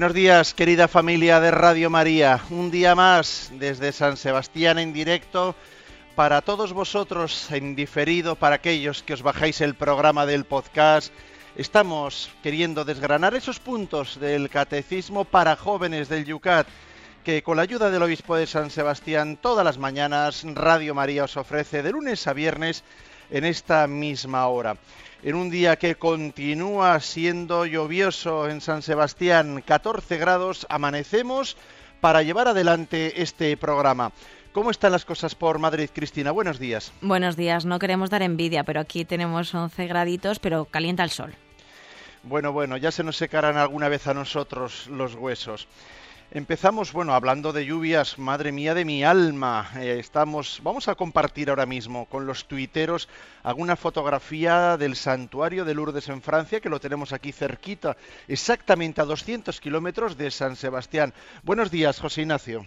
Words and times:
Buenos 0.00 0.14
días, 0.14 0.54
querida 0.54 0.88
familia 0.88 1.40
de 1.40 1.50
Radio 1.50 1.90
María. 1.90 2.40
Un 2.48 2.70
día 2.70 2.94
más 2.94 3.52
desde 3.56 3.92
San 3.92 4.16
Sebastián 4.16 4.78
en 4.78 4.94
directo 4.94 5.54
para 6.14 6.40
todos 6.40 6.72
vosotros 6.72 7.52
en 7.52 7.76
diferido, 7.76 8.34
para 8.34 8.54
aquellos 8.54 9.02
que 9.02 9.12
os 9.12 9.20
bajáis 9.20 9.60
el 9.60 9.74
programa 9.74 10.24
del 10.24 10.46
podcast. 10.46 11.12
Estamos 11.54 12.30
queriendo 12.42 12.86
desgranar 12.86 13.34
esos 13.34 13.60
puntos 13.60 14.18
del 14.18 14.48
catecismo 14.48 15.26
para 15.26 15.54
jóvenes 15.54 16.08
del 16.08 16.24
Yucat 16.24 16.66
que 17.22 17.42
con 17.42 17.58
la 17.58 17.64
ayuda 17.64 17.90
del 17.90 18.02
obispo 18.02 18.36
de 18.36 18.46
San 18.46 18.70
Sebastián 18.70 19.36
todas 19.36 19.66
las 19.66 19.76
mañanas 19.76 20.46
Radio 20.46 20.94
María 20.94 21.24
os 21.24 21.36
ofrece 21.36 21.82
de 21.82 21.92
lunes 21.92 22.26
a 22.26 22.32
viernes 22.32 22.84
en 23.30 23.44
esta 23.44 23.86
misma 23.86 24.46
hora 24.46 24.78
en 25.22 25.34
un 25.34 25.50
día 25.50 25.76
que 25.76 25.96
continúa 25.96 26.98
siendo 27.00 27.66
lluvioso 27.66 28.48
en 28.48 28.60
San 28.60 28.82
Sebastián, 28.82 29.62
14 29.64 30.16
grados, 30.16 30.66
amanecemos 30.68 31.56
para 32.00 32.22
llevar 32.22 32.48
adelante 32.48 33.22
este 33.22 33.56
programa. 33.56 34.12
¿Cómo 34.52 34.70
están 34.70 34.92
las 34.92 35.04
cosas 35.04 35.34
por 35.34 35.58
Madrid, 35.58 35.90
Cristina? 35.92 36.30
Buenos 36.30 36.58
días. 36.58 36.92
Buenos 37.02 37.36
días, 37.36 37.64
no 37.64 37.78
queremos 37.78 38.10
dar 38.10 38.22
envidia, 38.22 38.64
pero 38.64 38.80
aquí 38.80 39.04
tenemos 39.04 39.54
11 39.54 39.86
graditos, 39.86 40.38
pero 40.38 40.64
calienta 40.64 41.04
el 41.04 41.10
sol. 41.10 41.34
Bueno, 42.22 42.52
bueno, 42.52 42.76
ya 42.76 42.90
se 42.90 43.04
nos 43.04 43.16
secarán 43.16 43.56
alguna 43.56 43.88
vez 43.88 44.06
a 44.06 44.14
nosotros 44.14 44.88
los 44.88 45.14
huesos. 45.14 45.68
Empezamos, 46.32 46.92
bueno, 46.92 47.12
hablando 47.12 47.52
de 47.52 47.66
lluvias, 47.66 48.16
madre 48.16 48.52
mía 48.52 48.72
de 48.72 48.84
mi 48.84 49.02
alma. 49.02 49.68
Eh, 49.74 49.96
estamos, 49.98 50.60
vamos 50.62 50.86
a 50.86 50.94
compartir 50.94 51.50
ahora 51.50 51.66
mismo 51.66 52.06
con 52.06 52.24
los 52.24 52.46
tuiteros 52.46 53.08
alguna 53.42 53.74
fotografía 53.74 54.76
del 54.76 54.94
santuario 54.94 55.64
de 55.64 55.74
Lourdes 55.74 56.08
en 56.08 56.22
Francia, 56.22 56.60
que 56.60 56.68
lo 56.68 56.78
tenemos 56.78 57.12
aquí 57.12 57.32
cerquita, 57.32 57.96
exactamente 58.28 59.00
a 59.00 59.06
200 59.06 59.60
kilómetros 59.60 60.16
de 60.16 60.30
San 60.30 60.54
Sebastián. 60.54 61.12
Buenos 61.42 61.72
días, 61.72 61.98
José 61.98 62.20
Ignacio. 62.20 62.64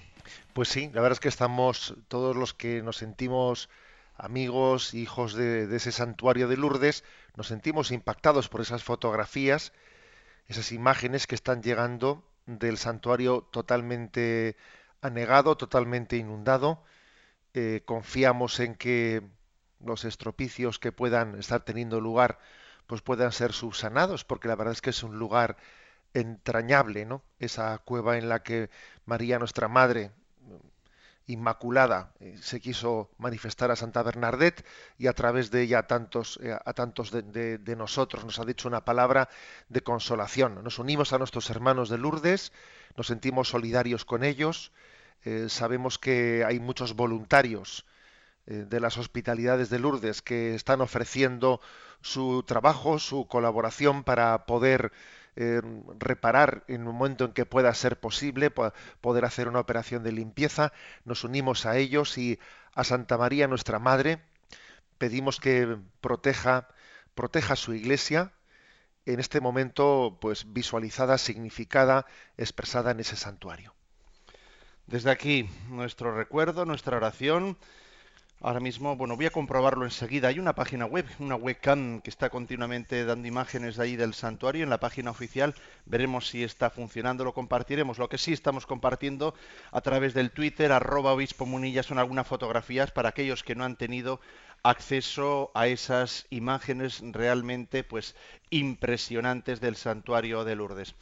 Pues 0.51 0.67
sí, 0.67 0.89
la 0.91 0.99
verdad 0.99 1.13
es 1.13 1.21
que 1.21 1.29
estamos 1.29 1.95
todos 2.09 2.35
los 2.35 2.53
que 2.53 2.81
nos 2.83 2.97
sentimos 2.97 3.69
amigos, 4.17 4.93
hijos 4.93 5.35
de, 5.35 5.67
de 5.67 5.77
ese 5.77 5.93
santuario 5.93 6.49
de 6.49 6.57
Lourdes, 6.57 7.05
nos 7.37 7.47
sentimos 7.47 7.91
impactados 7.91 8.49
por 8.49 8.59
esas 8.59 8.83
fotografías, 8.83 9.71
esas 10.49 10.73
imágenes 10.73 11.27
que 11.27 11.35
están 11.35 11.63
llegando 11.63 12.25
del 12.45 12.77
santuario 12.77 13.43
totalmente 13.51 14.57
anegado, 15.01 15.57
totalmente 15.57 16.17
inundado. 16.17 16.83
Eh, 17.53 17.83
confiamos 17.85 18.59
en 18.59 18.75
que 18.75 19.23
los 19.79 20.05
estropicios 20.05 20.79
que 20.79 20.91
puedan 20.91 21.37
estar 21.39 21.63
teniendo 21.65 22.01
lugar 22.01 22.39
pues 22.87 23.01
puedan 23.01 23.31
ser 23.31 23.53
subsanados, 23.53 24.25
porque 24.25 24.47
la 24.47 24.55
verdad 24.55 24.73
es 24.73 24.81
que 24.81 24.91
es 24.91 25.03
un 25.03 25.17
lugar 25.19 25.57
entrañable, 26.13 27.05
¿no? 27.05 27.23
Esa 27.39 27.77
cueva 27.79 28.17
en 28.17 28.29
la 28.29 28.43
que 28.43 28.69
María, 29.05 29.39
nuestra 29.39 29.67
Madre, 29.67 30.11
Inmaculada 31.27 32.11
eh, 32.19 32.37
se 32.41 32.59
quiso 32.59 33.09
manifestar 33.17 33.71
a 33.71 33.77
Santa 33.77 34.03
Bernadette 34.03 34.65
y 34.97 35.07
a 35.07 35.13
través 35.13 35.51
de 35.51 35.61
ella 35.61 35.79
a 35.79 35.87
tantos, 35.87 36.37
eh, 36.43 36.53
a 36.53 36.73
tantos 36.73 37.11
de, 37.11 37.75
nosotros 37.77 38.25
nos 38.25 38.39
ha 38.39 38.45
dicho 38.45 38.67
una 38.67 38.83
palabra 38.83 39.29
de 39.69 39.81
consolación. 39.81 40.61
Nos 40.63 40.79
unimos 40.79 41.13
a 41.13 41.17
nuestros 41.17 41.49
hermanos 41.49 41.87
de 41.87 41.97
Lourdes, 41.97 42.51
nos 42.97 43.07
sentimos 43.07 43.47
solidarios 43.47 44.03
con 44.03 44.25
ellos, 44.25 44.73
eh, 45.23 45.47
sabemos 45.47 45.97
que 45.97 46.43
hay 46.45 46.59
muchos 46.59 46.93
voluntarios 46.93 47.85
de 48.45 48.81
las 48.81 48.97
hospitalidades 48.97 49.69
de 49.69 49.79
Lourdes 49.79 50.21
que 50.21 50.53
están 50.53 50.81
ofreciendo 50.81 51.61
su 52.01 52.43
trabajo, 52.43 52.99
su 52.99 53.25
colaboración 53.25 54.03
para 54.03 54.45
poder 54.45 54.91
reparar 55.35 56.63
en 56.67 56.87
un 56.87 56.95
momento 56.95 57.25
en 57.25 57.33
que 57.33 57.45
pueda 57.45 57.73
ser 57.73 57.99
posible, 57.99 58.51
poder 58.51 59.25
hacer 59.25 59.47
una 59.47 59.59
operación 59.59 60.03
de 60.03 60.11
limpieza. 60.11 60.73
Nos 61.05 61.23
unimos 61.23 61.65
a 61.65 61.77
ellos 61.77 62.17
y 62.17 62.39
a 62.73 62.83
Santa 62.83 63.17
María, 63.17 63.47
nuestra 63.47 63.79
Madre, 63.79 64.21
pedimos 64.97 65.39
que 65.39 65.77
proteja, 66.01 66.67
proteja 67.15 67.55
su 67.55 67.73
iglesia 67.73 68.31
en 69.05 69.19
este 69.19 69.41
momento 69.41 70.17
pues 70.21 70.53
visualizada, 70.53 71.17
significada, 71.17 72.05
expresada 72.37 72.91
en 72.91 72.99
ese 72.99 73.15
santuario. 73.15 73.73
Desde 74.87 75.11
aquí, 75.11 75.49
nuestro 75.69 76.15
recuerdo, 76.15 76.65
nuestra 76.65 76.97
oración 76.97 77.57
Ahora 78.45 78.59
mismo, 78.59 78.97
bueno, 78.97 79.15
voy 79.15 79.25
a 79.25 79.29
comprobarlo 79.29 79.85
enseguida. 79.85 80.27
Hay 80.27 80.37
una 80.37 80.53
página 80.53 80.85
web, 80.85 81.05
una 81.19 81.37
webcam 81.37 82.01
que 82.01 82.09
está 82.09 82.29
continuamente 82.29 83.05
dando 83.05 83.25
imágenes 83.25 83.77
de 83.77 83.83
ahí 83.83 83.95
del 83.95 84.13
santuario 84.13 84.65
en 84.65 84.69
la 84.69 84.81
página 84.81 85.11
oficial. 85.11 85.55
Veremos 85.85 86.27
si 86.27 86.43
está 86.43 86.69
funcionando, 86.69 87.23
lo 87.23 87.33
compartiremos. 87.33 87.99
Lo 87.99 88.09
que 88.09 88.17
sí 88.17 88.33
estamos 88.33 88.65
compartiendo 88.65 89.33
a 89.71 89.79
través 89.79 90.13
del 90.13 90.31
Twitter, 90.31 90.73
arroba 90.73 91.13
obispo 91.13 91.45
munilla, 91.45 91.83
son 91.83 91.99
algunas 91.99 92.27
fotografías 92.27 92.91
para 92.91 93.07
aquellos 93.07 93.43
que 93.43 93.55
no 93.55 93.63
han 93.63 93.77
tenido 93.77 94.19
acceso 94.61 95.51
a 95.53 95.67
esas 95.67 96.25
imágenes 96.29 97.01
realmente 97.01 97.85
pues 97.85 98.13
impresionantes 98.49 99.61
del 99.61 99.77
santuario 99.77 100.43
de 100.43 100.55
Lourdes. 100.57 100.95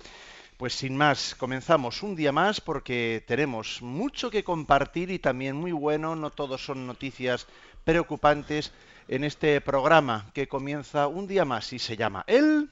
Pues 0.61 0.75
sin 0.75 0.95
más, 0.95 1.33
comenzamos 1.33 2.03
un 2.03 2.15
día 2.15 2.31
más 2.31 2.61
porque 2.61 3.23
tenemos 3.25 3.81
mucho 3.81 4.29
que 4.29 4.43
compartir 4.43 5.09
y 5.09 5.17
también 5.17 5.55
muy 5.55 5.71
bueno, 5.71 6.15
no 6.15 6.29
todos 6.29 6.63
son 6.63 6.85
noticias 6.85 7.47
preocupantes 7.83 8.71
en 9.07 9.23
este 9.23 9.59
programa 9.59 10.29
que 10.35 10.47
comienza 10.47 11.07
un 11.07 11.25
día 11.25 11.45
más 11.45 11.73
y 11.73 11.79
se 11.79 11.97
llama 11.97 12.25
El... 12.27 12.69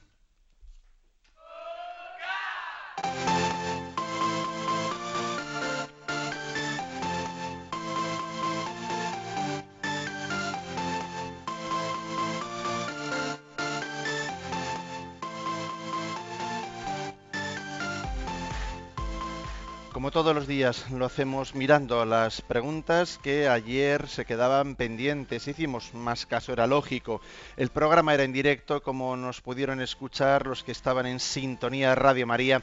Como 20.00 20.12
todos 20.12 20.34
los 20.34 20.46
días 20.46 20.90
lo 20.92 21.04
hacemos 21.04 21.54
mirando 21.54 22.06
las 22.06 22.40
preguntas 22.40 23.20
que 23.22 23.50
ayer 23.50 24.08
se 24.08 24.24
quedaban 24.24 24.74
pendientes. 24.74 25.46
Hicimos 25.46 25.92
más 25.92 26.24
caso, 26.24 26.54
era 26.54 26.66
lógico. 26.66 27.20
El 27.58 27.68
programa 27.68 28.14
era 28.14 28.22
en 28.22 28.32
directo, 28.32 28.82
como 28.82 29.14
nos 29.18 29.42
pudieron 29.42 29.78
escuchar 29.82 30.46
los 30.46 30.64
que 30.64 30.72
estaban 30.72 31.04
en 31.04 31.20
sintonía 31.20 31.94
Radio 31.94 32.26
María 32.26 32.62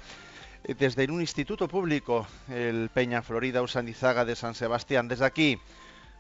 eh, 0.64 0.74
desde 0.74 1.06
un 1.12 1.22
instituto 1.22 1.68
público, 1.68 2.25
el 2.50 2.90
Peña 2.92 3.22
Florida 3.22 3.62
Usandizaga 3.62 4.25
de 4.25 4.36
San 4.36 4.56
Sebastián. 4.56 5.08
Desde 5.08 5.25
aquí, 5.25 5.59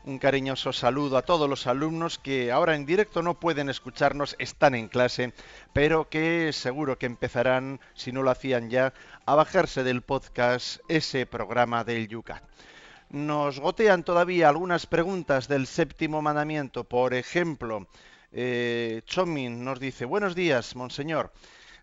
un 0.07 0.19
cariñoso 0.19 0.71
saludo 0.71 1.17
a 1.17 1.21
todos 1.21 1.49
los 1.49 1.67
alumnos 1.67 2.17
que 2.17 2.49
ahora 2.49 2.75
en 2.75 2.85
directo 2.85 3.21
no 3.21 3.41
pueden 3.41 3.69
escucharnos, 3.69 4.37
están 4.39 4.73
en 4.73 4.87
clase, 4.87 5.33
pero 5.73 6.07
que 6.09 6.53
seguro 6.53 6.97
que 6.97 7.05
empezarán, 7.05 7.81
si 7.93 8.13
no 8.13 8.23
lo 8.23 8.31
hacían 8.31 8.69
ya, 8.69 8.93
a 9.25 9.35
bajarse 9.35 9.83
del 9.83 10.01
podcast 10.01 10.79
ese 10.87 11.25
programa 11.25 11.83
del 11.83 12.07
Yucat. 12.07 12.41
Nos 13.09 13.59
gotean 13.59 14.03
todavía 14.03 14.47
algunas 14.47 14.85
preguntas 14.85 15.49
del 15.49 15.67
séptimo 15.67 16.21
mandamiento. 16.21 16.85
Por 16.85 17.13
ejemplo, 17.13 17.87
eh, 18.31 19.01
Chomin 19.05 19.65
nos 19.65 19.77
dice, 19.77 20.05
buenos 20.05 20.35
días, 20.35 20.73
monseñor. 20.77 21.33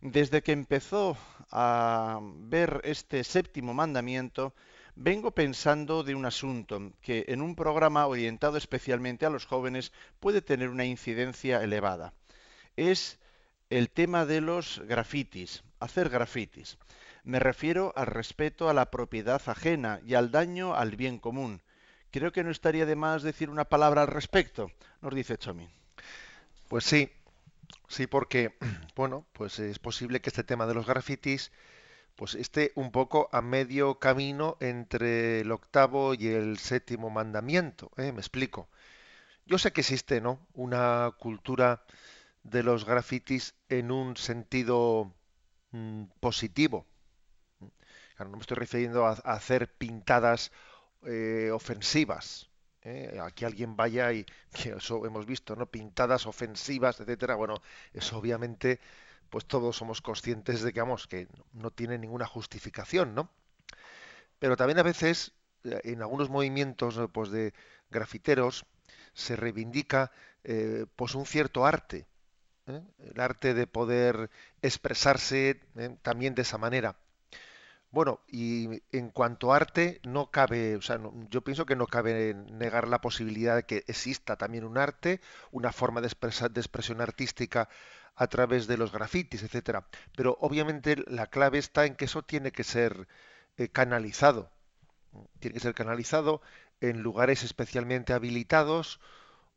Desde 0.00 0.42
que 0.42 0.52
empezó 0.52 1.18
a 1.50 2.20
ver 2.22 2.80
este 2.84 3.22
séptimo 3.22 3.74
mandamiento, 3.74 4.54
vengo 4.96 5.32
pensando 5.32 6.02
de 6.04 6.14
un 6.14 6.24
asunto 6.24 6.92
que 7.00 7.24
en 7.28 7.40
un 7.42 7.56
programa 7.56 8.06
orientado 8.06 8.56
especialmente 8.56 9.26
a 9.26 9.30
los 9.30 9.46
jóvenes 9.46 9.92
puede 10.20 10.42
tener 10.42 10.68
una 10.68 10.84
incidencia 10.84 11.62
elevada. 11.62 12.14
Es 12.76 13.18
el 13.70 13.90
tema 13.90 14.26
de 14.26 14.40
los 14.40 14.80
grafitis, 14.86 15.64
hacer 15.80 16.08
grafitis. 16.08 16.78
Me 17.24 17.38
refiero 17.38 17.92
al 17.96 18.06
respeto 18.06 18.68
a 18.68 18.74
la 18.74 18.90
propiedad 18.90 19.42
ajena 19.46 20.00
y 20.04 20.14
al 20.14 20.30
daño 20.30 20.74
al 20.74 20.96
bien 20.96 21.18
común. 21.18 21.62
Creo 22.10 22.32
que 22.32 22.44
no 22.44 22.50
estaría 22.50 22.86
de 22.86 22.96
más 22.96 23.22
decir 23.22 23.50
una 23.50 23.64
palabra 23.64 24.02
al 24.02 24.08
respecto, 24.08 24.70
nos 25.00 25.14
dice 25.14 25.38
Chomin. 25.38 25.70
Pues 26.68 26.84
sí, 26.84 27.10
sí, 27.88 28.06
porque, 28.06 28.54
bueno, 28.94 29.26
pues 29.32 29.58
es 29.58 29.78
posible 29.78 30.20
que 30.20 30.30
este 30.30 30.44
tema 30.44 30.66
de 30.66 30.74
los 30.74 30.86
grafitis 30.86 31.50
pues 32.16 32.34
esté 32.34 32.72
un 32.76 32.92
poco 32.92 33.28
a 33.32 33.42
medio 33.42 33.98
camino 33.98 34.56
entre 34.60 35.40
el 35.40 35.52
octavo 35.52 36.14
y 36.14 36.28
el 36.28 36.58
séptimo 36.58 37.10
mandamiento. 37.10 37.90
¿eh? 37.96 38.12
Me 38.12 38.20
explico. 38.20 38.68
Yo 39.46 39.58
sé 39.58 39.72
que 39.72 39.82
existe, 39.82 40.20
¿no? 40.20 40.46
Una 40.54 41.12
cultura 41.18 41.84
de 42.44 42.62
los 42.62 42.84
grafitis 42.84 43.54
en 43.68 43.90
un 43.90 44.16
sentido 44.16 45.14
mm, 45.72 46.04
positivo. 46.20 46.86
no 48.18 48.30
me 48.30 48.40
estoy 48.40 48.56
refiriendo 48.56 49.06
a, 49.06 49.12
hacer 49.12 49.72
pintadas 49.76 50.52
eh, 51.06 51.50
ofensivas. 51.52 52.50
¿eh? 52.82 53.18
Aquí 53.22 53.44
alguien 53.44 53.76
vaya 53.76 54.12
y 54.12 54.24
que 54.52 54.70
eso 54.70 55.04
hemos 55.06 55.26
visto, 55.26 55.56
¿no? 55.56 55.66
Pintadas 55.66 56.26
ofensivas, 56.26 57.00
etcétera. 57.00 57.34
Bueno, 57.34 57.60
eso 57.92 58.18
obviamente, 58.18 58.80
pues 59.30 59.46
todos 59.46 59.76
somos 59.76 60.00
conscientes 60.00 60.62
de 60.62 60.72
que, 60.72 60.80
vamos, 60.80 61.06
que 61.06 61.28
no 61.52 61.70
tiene 61.70 61.98
ninguna 61.98 62.26
justificación, 62.26 63.14
¿no? 63.14 63.30
Pero 64.38 64.56
también 64.56 64.78
a 64.78 64.82
veces, 64.82 65.32
eh, 65.64 65.80
en 65.84 66.02
algunos 66.02 66.30
movimientos 66.30 67.00
pues 67.12 67.30
de 67.30 67.54
grafiteros, 67.90 68.64
se 69.12 69.36
reivindica 69.36 70.10
pues 70.96 71.14
un 71.14 71.24
cierto 71.24 71.64
arte, 71.64 72.06
el 72.66 73.18
arte 73.18 73.54
de 73.54 73.66
poder 73.66 74.30
expresarse 74.60 75.60
también 76.02 76.34
de 76.34 76.42
esa 76.42 76.58
manera. 76.58 76.96
Bueno, 77.90 78.20
y 78.26 78.82
en 78.90 79.10
cuanto 79.10 79.52
a 79.52 79.56
arte, 79.56 80.00
no 80.02 80.30
cabe, 80.30 80.74
o 80.74 80.82
sea, 80.82 80.98
yo 81.30 81.42
pienso 81.42 81.64
que 81.64 81.76
no 81.76 81.86
cabe 81.86 82.34
negar 82.34 82.88
la 82.88 83.00
posibilidad 83.00 83.54
de 83.54 83.62
que 83.62 83.84
exista 83.86 84.36
también 84.36 84.64
un 84.64 84.78
arte, 84.78 85.20
una 85.52 85.70
forma 85.70 86.00
de 86.00 86.08
expresión 86.08 87.00
artística 87.00 87.68
a 88.16 88.26
través 88.28 88.66
de 88.66 88.76
los 88.76 88.92
grafitis, 88.92 89.42
etcétera. 89.42 89.86
Pero 90.16 90.36
obviamente 90.40 90.96
la 91.06 91.26
clave 91.26 91.58
está 91.58 91.86
en 91.86 91.96
que 91.96 92.04
eso 92.06 92.22
tiene 92.22 92.52
que 92.52 92.64
ser 92.64 93.08
eh, 93.56 93.68
canalizado. 93.68 94.50
Tiene 95.40 95.54
que 95.54 95.60
ser 95.60 95.74
canalizado 95.74 96.42
en 96.80 97.02
lugares 97.02 97.42
especialmente 97.42 98.12
habilitados 98.12 99.00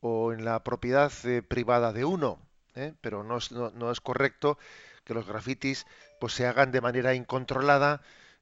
o 0.02 0.34
en 0.34 0.46
la 0.46 0.64
propiedad 0.64 1.12
eh, 1.26 1.42
privada 1.42 1.94
de 1.94 2.06
uno. 2.06 2.40
¿eh? 2.76 2.94
Pero 3.02 3.24
no 3.24 3.38
es, 3.38 4.02
correcto 4.02 4.58
que 5.04 5.14
los 5.14 5.28
grafitis 5.28 5.86
pues 6.20 6.34
se 6.34 6.48
hagan 6.48 6.72
de 6.72 6.82
manera 6.82 7.14
incontrolada 7.14 8.02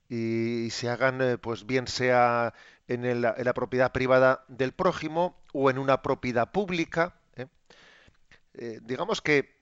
y 0.10 0.70
se 0.72 0.90
hagan, 0.90 1.40
pues 1.42 1.66
bien 1.66 1.88
sea 1.88 2.54
en, 2.88 3.22
la 3.22 3.54
propiedad 3.54 3.92
privada 3.92 4.46
del 4.48 4.72
prójimo 4.72 5.36
o 5.54 5.70
en 5.70 5.78
una 5.80 6.02
propiedad 6.02 6.52
pública. 6.52 7.16
digamos 8.84 9.22
que 9.22 9.55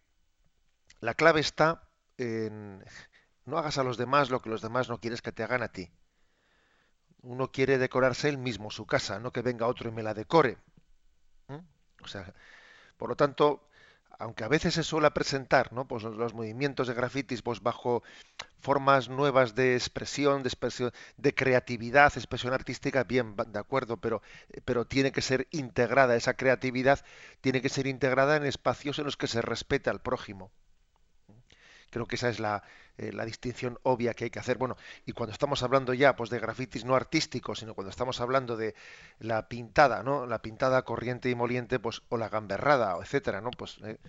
la 1.04 1.16
clave 1.16 1.42
está 1.42 1.84
en 2.18 2.82
no 3.46 3.58
hagas 3.58 3.78
a 3.78 3.84
los 3.84 3.98
demás 3.98 4.30
lo 4.30 4.42
que 4.42 4.50
los 4.50 4.62
demás 4.62 4.88
no 4.88 5.02
quieres 5.02 5.22
que 5.22 5.34
te 5.34 5.44
hagan 5.44 5.62
a 5.62 5.68
ti. 5.68 5.92
Uno 7.22 7.52
quiere 7.52 7.78
decorarse 7.78 8.30
él 8.30 8.38
mismo 8.38 8.72
su 8.72 8.86
casa, 8.86 9.20
no 9.20 9.34
que 9.34 9.42
venga 9.42 9.68
otro 9.68 9.90
y 9.90 9.92
me 9.92 10.02
la 10.02 10.14
decore. 10.14 10.58
O 12.02 12.08
sea, 12.08 12.34
por 12.98 13.10
lo 13.10 13.18
tanto, 13.18 13.68
aunque 14.18 14.46
a 14.46 14.48
veces 14.48 14.76
se 14.76 14.84
suele 14.84 15.12
presentar 15.12 15.74
¿no? 15.74 15.88
pues 15.88 16.04
los 16.04 16.34
movimientos 16.34 16.88
de 16.88 16.94
grafitis 16.94 17.42
pues 17.42 17.62
bajo 17.62 18.04
formas 18.60 19.10
nuevas 19.10 19.56
de 19.56 19.76
expresión, 19.76 20.42
de 20.42 20.48
expresión, 20.48 20.92
de 21.18 21.36
creatividad, 21.36 22.14
expresión 22.16 22.54
artística, 22.54 23.04
bien, 23.04 23.36
de 23.36 23.60
acuerdo, 23.60 23.98
pero, 23.98 24.22
pero 24.64 24.86
tiene 24.86 25.12
que 25.12 25.22
ser 25.22 25.48
integrada, 25.52 26.16
esa 26.16 26.36
creatividad 26.36 27.04
tiene 27.42 27.62
que 27.62 27.68
ser 27.68 27.88
integrada 27.88 28.38
en 28.38 28.46
espacios 28.46 29.00
en 29.00 29.06
los 29.06 29.18
que 29.18 29.28
se 29.28 29.42
respeta 29.42 29.92
al 29.92 30.02
prójimo. 30.02 30.52
Creo 31.94 32.07
que 32.07 32.16
esa 32.16 32.30
es 32.30 32.40
la, 32.40 32.63
eh, 32.98 33.12
la 33.13 33.24
distinción 33.24 33.78
obvia 33.84 34.16
que 34.16 34.24
hay 34.24 34.30
que 34.31 34.40
hacer. 34.40 34.57
Bueno, 34.57 34.78
y 35.06 35.12
cuando 35.12 35.31
estamos 35.31 35.62
hablando 35.62 35.94
ya 35.94 36.16
pues 36.16 36.31
de 36.31 36.40
grafitis 36.40 36.86
no 36.86 36.95
artísticos, 36.95 37.60
sino 37.60 37.75
cuando 37.75 37.92
estamos 37.92 38.19
hablando 38.19 38.57
de 38.57 38.74
la 39.19 39.48
pintada, 39.48 40.01
¿no? 40.01 40.25
La 40.25 40.42
pintada 40.42 40.81
corriente 40.86 41.30
y 41.30 41.36
moliente, 41.36 41.78
pues, 41.78 42.01
o 42.10 42.18
la 42.18 42.30
gamberrada, 42.30 42.98
etcétera, 43.00 43.42
¿no? 43.42 43.51
Pues, 43.51 43.78
eh, 43.84 44.00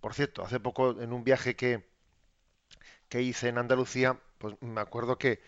por 0.00 0.14
cierto, 0.14 0.42
hace 0.42 0.58
poco 0.58 1.00
en 1.00 1.12
un 1.12 1.22
viaje 1.22 1.54
que, 1.54 1.88
que 3.08 3.22
hice 3.22 3.48
en 3.48 3.58
Andalucía, 3.58 4.18
pues 4.38 4.56
me 4.60 4.80
acuerdo 4.80 5.16
que, 5.16 5.40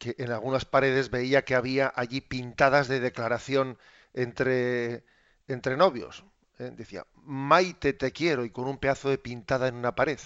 que 0.00 0.16
en 0.18 0.32
algunas 0.32 0.64
paredes 0.64 1.10
veía 1.10 1.44
que 1.44 1.54
había 1.54 1.92
allí 1.94 2.20
pintadas 2.20 2.88
de 2.88 2.98
declaración 2.98 3.78
entre, 4.12 5.04
entre 5.46 5.76
novios. 5.76 6.24
¿eh? 6.58 6.72
Decía, 6.76 7.06
Maite 7.14 7.92
te 7.92 8.10
quiero, 8.10 8.44
y 8.44 8.50
con 8.50 8.66
un 8.66 8.78
pedazo 8.78 9.08
de 9.08 9.18
pintada 9.18 9.68
en 9.68 9.76
una 9.76 9.94
pared 9.94 10.18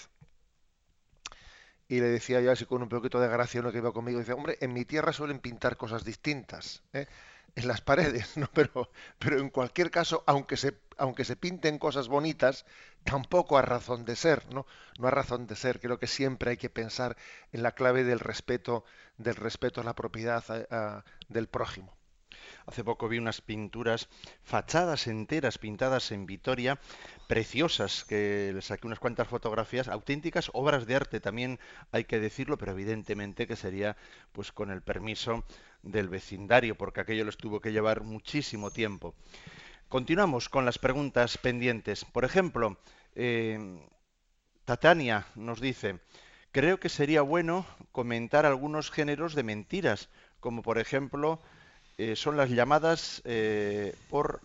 y 1.88 2.00
le 2.00 2.08
decía 2.08 2.40
yo 2.40 2.52
así 2.52 2.67
con 2.67 2.82
un 2.82 2.88
poquito 2.88 3.19
de 3.19 3.29
gracia 3.29 3.61
uno 3.61 3.73
que 3.73 3.79
iba 3.79 3.93
conmigo, 3.93 4.19
dice, 4.19 4.35
hombre, 4.35 4.58
en 4.61 4.73
mi 4.75 4.85
tierra 4.85 5.12
suelen 5.12 5.40
pintar 5.40 5.76
cosas 5.76 6.05
distintas 6.05 6.82
¿eh? 6.93 7.06
en 7.56 7.67
las 7.67 7.81
paredes, 7.81 8.37
¿no? 8.37 8.49
pero, 8.52 8.90
pero 9.19 9.38
en 9.40 9.49
cualquier 9.49 9.90
caso, 9.90 10.23
aunque 10.26 10.56
se, 10.56 10.79
aunque 10.99 11.25
se 11.25 11.37
pinten 11.37 11.79
cosas 11.79 12.08
bonitas, 12.08 12.67
tampoco 13.05 13.56
a 13.56 13.62
razón 13.62 14.05
de 14.05 14.17
ser, 14.17 14.52
¿no? 14.52 14.67
No 14.99 15.08
a 15.08 15.11
razón 15.11 15.46
de 15.46 15.56
ser, 15.56 15.81
creo 15.81 15.99
que 15.99 16.06
siempre 16.06 16.50
hay 16.50 16.56
que 16.58 16.70
pensar 16.70 17.17
en 17.52 17.62
la 17.62 17.73
clave 17.73 18.05
del 18.05 18.20
respeto, 18.20 18.85
del 19.17 19.37
respeto 19.37 19.81
a 19.81 19.85
la 19.85 19.94
propiedad 19.94 20.44
del 21.29 21.49
prójimo. 21.49 21.98
Hace 22.69 22.85
poco 22.85 23.09
vi 23.09 23.17
unas 23.17 23.41
pinturas, 23.41 24.11
fachadas 24.43 25.06
enteras 25.06 25.56
pintadas 25.56 26.12
en 26.12 26.26
Vitoria, 26.26 26.79
preciosas, 27.26 28.05
que 28.05 28.53
le 28.55 28.61
saqué 28.61 28.87
unas 28.87 28.99
cuantas 28.99 29.26
fotografías, 29.26 29.88
auténticas 29.88 30.50
obras 30.53 30.87
de 30.87 30.94
arte 30.94 31.19
también 31.19 31.59
hay 31.93 32.05
que 32.05 32.20
decirlo, 32.20 32.59
pero 32.59 32.73
evidentemente 32.73 33.47
que 33.47 33.56
sería 33.56 33.97
pues 34.32 34.53
con 34.53 34.70
el 34.70 34.82
permiso 34.82 35.47
del 35.82 36.11
vecindario, 36.11 36.76
porque 36.76 37.00
aquello 37.00 37.25
les 37.25 37.38
tuvo 37.38 37.61
que 37.61 37.73
llevar 37.73 38.03
muchísimo 38.03 38.71
tiempo. 38.71 39.14
Continuamos 39.88 40.50
con 40.50 40.67
las 40.67 40.79
preguntas 40.79 41.38
pendientes. 41.38 42.05
Por 42.05 42.26
ejemplo, 42.26 42.76
eh, 43.14 43.81
Tatania 44.67 45.25
nos 45.37 45.62
dice, 45.62 46.00
creo 46.53 46.79
que 46.79 46.91
sería 46.91 47.23
bueno 47.23 47.64
comentar 47.93 48.44
algunos 48.44 48.91
géneros 48.91 49.35
de 49.35 49.43
mentiras, 49.43 50.11
como 50.38 50.61
por 50.61 50.79
ejemplo 50.79 51.41
eh, 51.99 52.17
son 52.17 52.37
las 52.37 52.49
llamadas 52.50 53.21
eh, 53.25 53.95
por 54.09 54.41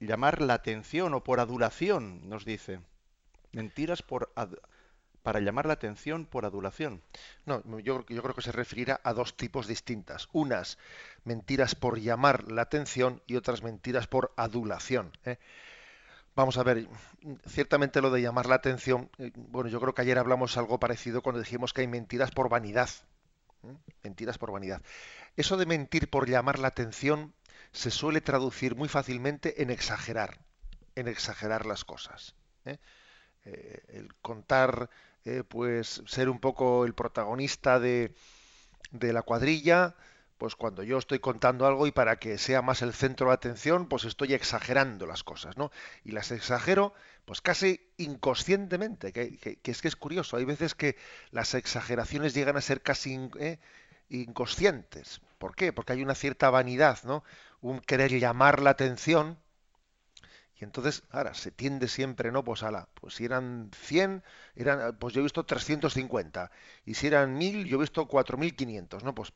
llamar 0.00 0.42
la 0.42 0.54
atención 0.54 1.14
o 1.14 1.22
por 1.22 1.40
adulación, 1.40 2.28
nos 2.28 2.44
dice. 2.44 2.80
Mentiras 3.52 4.02
por 4.02 4.32
para 5.22 5.40
llamar 5.40 5.66
la 5.66 5.74
atención 5.74 6.26
por 6.26 6.44
adulación. 6.44 7.00
No, 7.46 7.62
yo, 7.78 8.04
yo, 8.08 8.22
creo 8.22 8.34
que 8.34 8.42
se 8.42 8.52
referirá 8.52 9.00
a 9.04 9.12
dos 9.12 9.36
tipos 9.36 9.66
distintas. 9.68 10.28
Unas 10.32 10.78
mentiras 11.24 11.74
por 11.74 12.00
llamar 12.00 12.50
la 12.50 12.62
atención 12.62 13.22
y 13.26 13.36
otras 13.36 13.62
mentiras 13.62 14.08
por 14.08 14.32
adulación. 14.36 15.12
¿eh? 15.24 15.38
Vamos 16.34 16.58
a 16.58 16.64
ver, 16.64 16.88
ciertamente 17.46 18.00
lo 18.00 18.10
de 18.10 18.22
llamar 18.22 18.46
la 18.46 18.56
atención, 18.56 19.10
bueno, 19.36 19.68
yo 19.68 19.80
creo 19.80 19.94
que 19.94 20.02
ayer 20.02 20.18
hablamos 20.18 20.56
algo 20.56 20.80
parecido 20.80 21.22
cuando 21.22 21.40
dijimos 21.40 21.72
que 21.72 21.82
hay 21.82 21.88
mentiras 21.88 22.30
por 22.30 22.48
vanidad. 22.48 22.88
Mentiras 24.02 24.38
por 24.38 24.52
vanidad. 24.52 24.82
Eso 25.36 25.56
de 25.56 25.66
mentir 25.66 26.10
por 26.10 26.28
llamar 26.28 26.58
la 26.58 26.68
atención 26.68 27.34
se 27.72 27.90
suele 27.90 28.20
traducir 28.20 28.76
muy 28.76 28.88
fácilmente 28.88 29.62
en 29.62 29.70
exagerar, 29.70 30.40
en 30.94 31.08
exagerar 31.08 31.66
las 31.66 31.84
cosas. 31.84 32.34
¿eh? 32.64 32.78
Eh, 33.44 33.82
el 33.88 34.14
contar, 34.16 34.90
eh, 35.24 35.42
pues 35.46 36.02
ser 36.06 36.28
un 36.28 36.38
poco 36.38 36.84
el 36.84 36.94
protagonista 36.94 37.80
de, 37.80 38.14
de 38.90 39.12
la 39.12 39.22
cuadrilla, 39.22 39.94
pues 40.42 40.56
cuando 40.56 40.82
yo 40.82 40.98
estoy 40.98 41.20
contando 41.20 41.68
algo 41.68 41.86
y 41.86 41.92
para 41.92 42.16
que 42.16 42.36
sea 42.36 42.62
más 42.62 42.82
el 42.82 42.92
centro 42.94 43.28
de 43.28 43.34
atención, 43.34 43.86
pues 43.86 44.02
estoy 44.02 44.34
exagerando 44.34 45.06
las 45.06 45.22
cosas, 45.22 45.56
¿no? 45.56 45.70
Y 46.02 46.10
las 46.10 46.32
exagero, 46.32 46.94
pues 47.24 47.40
casi 47.40 47.92
inconscientemente, 47.96 49.12
que, 49.12 49.38
es 49.62 49.80
que 49.80 49.86
es 49.86 49.94
curioso, 49.94 50.36
hay 50.36 50.44
veces 50.44 50.74
que 50.74 50.96
las 51.30 51.54
exageraciones 51.54 52.34
llegan 52.34 52.56
a 52.56 52.60
ser 52.60 52.82
casi 52.82 53.16
inconscientes. 54.08 55.20
¿Por 55.38 55.54
qué? 55.54 55.72
Porque 55.72 55.92
hay 55.92 56.02
una 56.02 56.16
cierta 56.16 56.50
vanidad, 56.50 56.98
¿no? 57.04 57.22
Un 57.60 57.78
querer 57.78 58.10
llamar 58.10 58.60
la 58.62 58.70
atención. 58.70 59.38
Entonces, 60.64 61.02
ahora, 61.10 61.34
se 61.34 61.50
tiende 61.50 61.88
siempre, 61.88 62.30
¿no? 62.32 62.44
Pues 62.44 62.62
la 62.62 62.88
pues 63.00 63.14
si 63.14 63.24
eran 63.24 63.70
100, 63.74 64.22
eran, 64.56 64.96
pues 64.98 65.14
yo 65.14 65.20
he 65.20 65.22
visto 65.22 65.44
350. 65.44 66.50
Y 66.84 66.94
si 66.94 67.06
eran 67.06 67.36
1000, 67.36 67.66
yo 67.66 67.76
he 67.76 67.80
visto 67.80 68.06
4500, 68.06 69.04
¿no? 69.04 69.14
Pues 69.14 69.32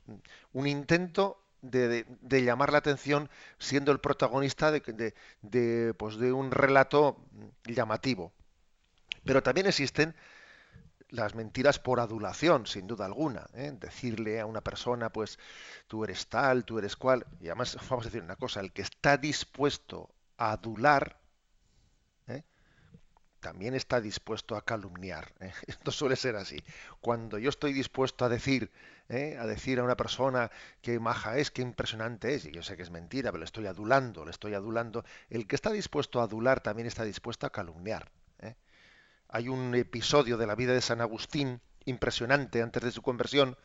un 0.52 0.66
intento 0.66 1.42
de, 1.62 2.06
llamar 2.44 2.72
la 2.72 2.78
atención 2.78 3.30
siendo 3.58 3.92
el 3.92 4.00
protagonista 4.00 4.70
de, 4.70 5.94
pues 5.98 6.16
de 6.16 6.32
un 6.32 6.50
relato 6.50 7.18
llamativo. 7.64 8.32
Pero 9.24 9.42
también 9.42 9.66
existen 9.66 10.14
las 11.10 11.34
mentiras 11.34 11.78
por 11.78 12.00
adulación, 12.00 12.66
sin 12.66 12.86
duda 12.86 13.06
alguna. 13.06 13.46
¿eh? 13.54 13.72
Decirle 13.78 14.40
a 14.40 14.46
una 14.46 14.60
persona, 14.60 15.10
pues, 15.10 15.38
tú 15.86 16.04
eres 16.04 16.28
tal, 16.28 16.64
tú 16.64 16.78
eres 16.78 16.96
cual. 16.96 17.26
Y 17.40 17.46
además, 17.46 17.76
vamos 17.90 18.06
a 18.06 18.08
decir 18.08 18.22
una 18.22 18.36
cosa, 18.36 18.60
el 18.60 18.72
que 18.72 18.82
está 18.82 19.16
dispuesto 19.16 20.10
adular, 20.36 21.18
¿eh? 22.28 22.42
también 23.40 23.74
está 23.74 24.00
dispuesto 24.00 24.56
a 24.56 24.64
calumniar. 24.64 25.32
¿eh? 25.40 25.52
Esto 25.66 25.90
suele 25.90 26.16
ser 26.16 26.36
así. 26.36 26.58
Cuando 27.00 27.38
yo 27.38 27.50
estoy 27.50 27.72
dispuesto 27.72 28.24
a 28.24 28.28
decir, 28.28 28.70
¿eh? 29.08 29.36
a 29.38 29.46
decir 29.46 29.78
a 29.78 29.84
una 29.84 29.96
persona 29.96 30.50
que 30.82 30.98
maja 30.98 31.38
es, 31.38 31.50
que 31.50 31.62
impresionante 31.62 32.34
es, 32.34 32.44
y 32.44 32.50
yo 32.50 32.62
sé 32.62 32.76
que 32.76 32.82
es 32.82 32.90
mentira, 32.90 33.30
pero 33.30 33.40
le 33.40 33.46
estoy 33.46 33.66
adulando, 33.66 34.24
le 34.24 34.30
estoy 34.30 34.54
adulando, 34.54 35.04
el 35.30 35.46
que 35.46 35.56
está 35.56 35.70
dispuesto 35.70 36.20
a 36.20 36.24
adular 36.24 36.60
también 36.60 36.86
está 36.86 37.04
dispuesto 37.04 37.46
a 37.46 37.50
calumniar. 37.50 38.10
Hay 39.28 39.48
un 39.48 39.74
episodio 39.74 40.36
de 40.36 40.46
la 40.46 40.54
vida 40.54 40.72
de 40.72 40.80
San 40.80 41.00
Agustín 41.00 41.60
impresionante 41.84 42.62
antes 42.62 42.82
de 42.82 42.92
su 42.92 43.02
conversión, 43.02 43.56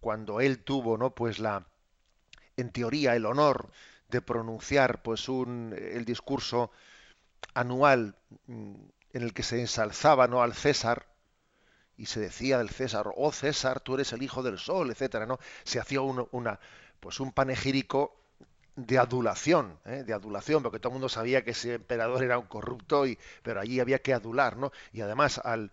cuando 0.00 0.40
él 0.40 0.62
tuvo, 0.62 0.98
¿no? 0.98 1.14
Pues 1.14 1.38
la, 1.38 1.66
en 2.56 2.70
teoría, 2.70 3.16
el 3.16 3.26
honor 3.26 3.70
de 4.08 4.22
pronunciar, 4.22 5.02
pues 5.02 5.28
un, 5.28 5.74
el 5.78 6.04
discurso 6.04 6.70
anual 7.54 8.16
mm, 8.46 8.74
en 9.12 9.22
el 9.22 9.34
que 9.34 9.42
se 9.42 9.60
ensalzaba 9.60 10.28
¿no? 10.28 10.42
al 10.42 10.54
César 10.54 11.06
y 11.96 12.06
se 12.06 12.20
decía 12.20 12.58
del 12.58 12.70
César, 12.70 13.10
oh 13.16 13.32
César, 13.32 13.80
tú 13.80 13.94
eres 13.94 14.12
el 14.12 14.22
hijo 14.22 14.42
del 14.42 14.58
sol, 14.58 14.90
etcétera, 14.90 15.26
¿no? 15.26 15.38
Se 15.64 15.80
hacía 15.80 16.00
una, 16.00 16.60
pues 17.00 17.18
un 17.18 17.32
panegírico 17.32 18.16
de 18.76 18.98
adulación, 18.98 19.80
¿eh? 19.84 20.04
de 20.04 20.12
adulación, 20.14 20.62
porque 20.62 20.78
todo 20.78 20.90
el 20.90 20.94
mundo 20.94 21.08
sabía 21.08 21.42
que 21.42 21.50
ese 21.50 21.74
emperador 21.74 22.22
era 22.22 22.38
un 22.38 22.46
corrupto, 22.46 23.04
y, 23.04 23.18
pero 23.42 23.60
allí 23.60 23.80
había 23.80 23.98
que 24.00 24.14
adular, 24.14 24.56
¿no? 24.56 24.70
Y 24.92 25.00
además 25.00 25.38
al, 25.38 25.72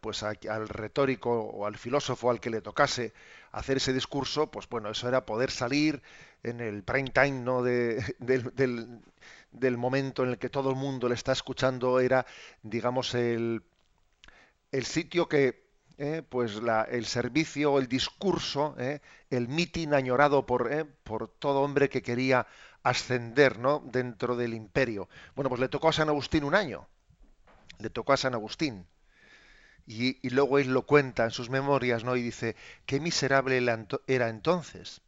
pues 0.00 0.22
al 0.22 0.68
retórico 0.68 1.30
o 1.30 1.66
al 1.66 1.76
filósofo 1.76 2.30
al 2.30 2.40
que 2.40 2.50
le 2.50 2.60
tocase 2.60 3.12
hacer 3.52 3.76
ese 3.78 3.92
discurso, 3.92 4.50
pues 4.50 4.68
bueno, 4.68 4.90
eso 4.90 5.08
era 5.08 5.26
poder 5.26 5.50
salir 5.50 6.02
en 6.42 6.60
el 6.60 6.82
prime 6.82 7.10
time 7.10 7.40
¿no? 7.40 7.62
de, 7.62 8.02
del, 8.18 9.00
del 9.52 9.76
momento 9.76 10.24
en 10.24 10.30
el 10.30 10.38
que 10.38 10.50
todo 10.50 10.70
el 10.70 10.76
mundo 10.76 11.08
le 11.08 11.14
está 11.14 11.32
escuchando 11.32 12.00
era, 12.00 12.26
digamos, 12.62 13.14
el, 13.14 13.62
el 14.72 14.84
sitio 14.84 15.28
que, 15.28 15.64
eh, 15.98 16.22
pues 16.28 16.56
la, 16.62 16.82
el 16.82 17.06
servicio, 17.06 17.78
el 17.78 17.88
discurso, 17.88 18.74
eh, 18.78 19.00
el 19.30 19.48
mitin 19.48 19.94
añorado 19.94 20.44
por, 20.46 20.72
eh, 20.72 20.84
por 20.84 21.28
todo 21.28 21.60
hombre 21.62 21.88
que 21.88 22.02
quería 22.02 22.46
ascender 22.82 23.58
¿no? 23.58 23.80
dentro 23.84 24.36
del 24.36 24.54
imperio. 24.54 25.08
Bueno, 25.36 25.48
pues 25.48 25.60
le 25.60 25.68
tocó 25.68 25.88
a 25.88 25.92
San 25.92 26.08
Agustín 26.08 26.44
un 26.44 26.54
año. 26.54 26.88
Le 27.78 27.90
tocó 27.90 28.12
a 28.12 28.16
San 28.16 28.34
Agustín. 28.34 28.86
Y, 29.86 30.28
luego 30.30 30.58
él 30.58 30.72
lo 30.72 30.82
cuenta 30.86 31.24
en 31.24 31.30
sus 31.30 31.50
memorias, 31.50 32.04
¿no? 32.04 32.16
Y 32.16 32.22
dice, 32.22 32.56
qué 32.86 33.00
miserable 33.00 33.62
era 34.06 34.28
entonces. 34.28 35.02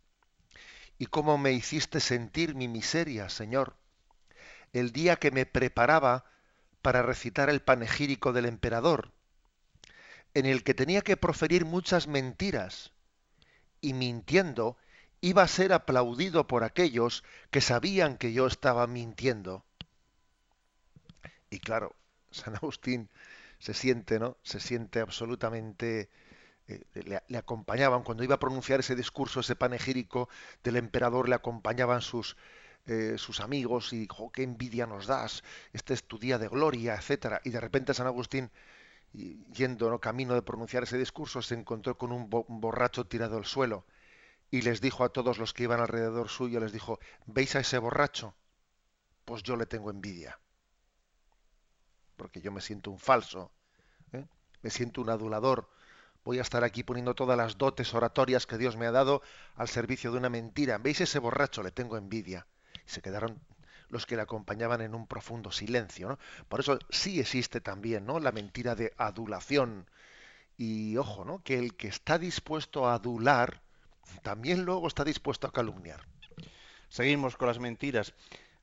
Y 0.99 1.06
cómo 1.06 1.38
me 1.38 1.52
hiciste 1.52 2.00
sentir 2.00 2.54
mi 2.54 2.68
miseria, 2.68 3.28
Señor 3.28 3.76
el 4.73 4.92
día 4.92 5.16
que 5.16 5.30
me 5.30 5.47
preparaba 5.47 6.25
para 6.83 7.02
recitar 7.02 7.50
el 7.50 7.61
panegírico 7.61 8.33
del 8.33 8.47
emperador, 8.47 9.12
en 10.35 10.47
el 10.47 10.62
que 10.62 10.75
tenía 10.75 11.00
que 11.00 11.16
proferir 11.16 11.64
muchas 11.64 12.06
mentiras, 12.06 12.92
y 13.80 13.95
mintiendo 13.95 14.76
iba 15.21 15.42
a 15.42 15.49
ser 15.49 15.73
aplaudido 15.73 16.47
por 16.47 16.62
aquellos 16.62 17.25
que 17.50 17.61
sabían 17.61 18.18
que 18.18 18.33
yo 18.33 18.47
estaba 18.47 18.87
mintiendo. 18.87 19.64
Y 21.50 21.61
claro, 21.61 21.95
San 22.30 22.54
Agustín 22.56 23.09
se 23.58 23.75
siente, 23.75 24.18
¿no? 24.18 24.36
Se 24.42 24.60
siente 24.60 25.00
absolutamente 25.00 26.10
eh, 26.68 26.80
le, 27.28 27.36
acompañaban 27.38 28.02
cuando 28.02 28.25
iba 28.25 28.36
a 28.36 28.40
pronunciar 28.40 28.80
ese 28.80 28.96
discurso, 28.96 29.40
ese 29.40 29.56
panegírico 29.56 30.28
del 30.64 30.76
emperador, 30.76 31.28
le 31.28 31.36
acompañaban 31.36 32.02
sus 32.02 32.36
eh, 32.86 33.18
sus 33.18 33.40
amigos 33.40 33.92
y 33.92 33.98
dijo, 34.00 34.30
qué 34.30 34.44
envidia 34.44 34.86
nos 34.86 35.08
das, 35.08 35.42
este 35.72 35.92
es 35.92 36.04
tu 36.04 36.18
día 36.20 36.38
de 36.38 36.46
gloria, 36.46 36.94
etcétera. 36.94 37.40
Y 37.42 37.50
de 37.50 37.60
repente 37.60 37.94
San 37.94 38.06
Agustín, 38.06 38.52
yendo 39.12 39.90
¿no? 39.90 40.00
camino 40.00 40.34
de 40.34 40.42
pronunciar 40.42 40.84
ese 40.84 40.96
discurso, 40.96 41.42
se 41.42 41.54
encontró 41.54 41.98
con 41.98 42.12
un, 42.12 42.30
borracho 42.30 43.06
tirado 43.06 43.38
al 43.38 43.44
suelo 43.44 43.86
y 44.52 44.62
les 44.62 44.80
dijo 44.80 45.02
a 45.04 45.08
todos 45.08 45.38
los 45.38 45.52
que 45.52 45.64
iban 45.64 45.80
alrededor 45.80 46.28
suyo, 46.28 46.60
les 46.60 46.72
dijo, 46.72 47.00
¿veis 47.26 47.56
a 47.56 47.60
ese 47.60 47.78
borracho? 47.78 48.36
Pues 49.25 49.42
yo 49.42 49.56
le 49.56 49.66
tengo 49.66 49.90
envidia, 49.90 50.38
porque 52.16 52.40
yo 52.40 52.52
me 52.52 52.61
siento 52.61 52.90
un 52.90 52.99
falso, 52.99 53.52
¿eh? 54.12 54.25
me 54.62 54.70
siento 54.70 55.00
un 55.00 55.11
adulador, 55.11 55.68
voy 56.25 56.38
a 56.38 56.42
estar 56.42 56.64
aquí 56.64 56.82
poniendo 56.82 57.14
todas 57.14 57.37
las 57.37 57.58
dotes 57.58 57.94
oratorias 57.94 58.46
que 58.46 58.58
Dios 58.58 58.76
me 58.76 58.87
ha 58.87 58.92
dado 58.92 59.23
al 59.54 59.68
servicio 59.68 60.11
de 60.11 60.18
una 60.18 60.28
mentira. 60.28 60.78
¿Veis 60.78 61.00
ese 61.00 61.18
borracho? 61.18 61.62
Le 61.62 61.70
tengo 61.70 61.96
envidia 61.96 62.46
se 62.87 63.02
quedaron 63.02 63.40
los 63.88 64.06
que 64.06 64.16
le 64.16 64.23
acompañaban 64.23 64.80
en 64.80 64.94
un 64.94 65.06
profundo 65.06 65.52
silencio. 65.52 66.18
Por 66.49 66.61
eso 66.61 66.78
sí 66.90 67.20
existe 67.20 67.61
también 67.61 68.06
¿no? 68.06 68.18
la 68.18 68.32
mentira 68.32 68.75
de 68.75 68.92
adulación. 68.96 69.88
Y 70.56 70.96
ojo, 70.96 71.25
¿no? 71.25 71.42
que 71.42 71.58
el 71.58 71.76
que 71.76 71.88
está 71.88 72.18
dispuesto 72.18 72.88
a 72.88 72.94
adular, 72.94 73.61
también 74.23 74.64
luego 74.64 74.88
está 74.88 75.04
dispuesto 75.04 75.46
a 75.46 75.52
calumniar. 75.52 76.00
Seguimos 76.88 77.37
con 77.37 77.49
las 77.49 77.58
mentiras. 77.58 78.14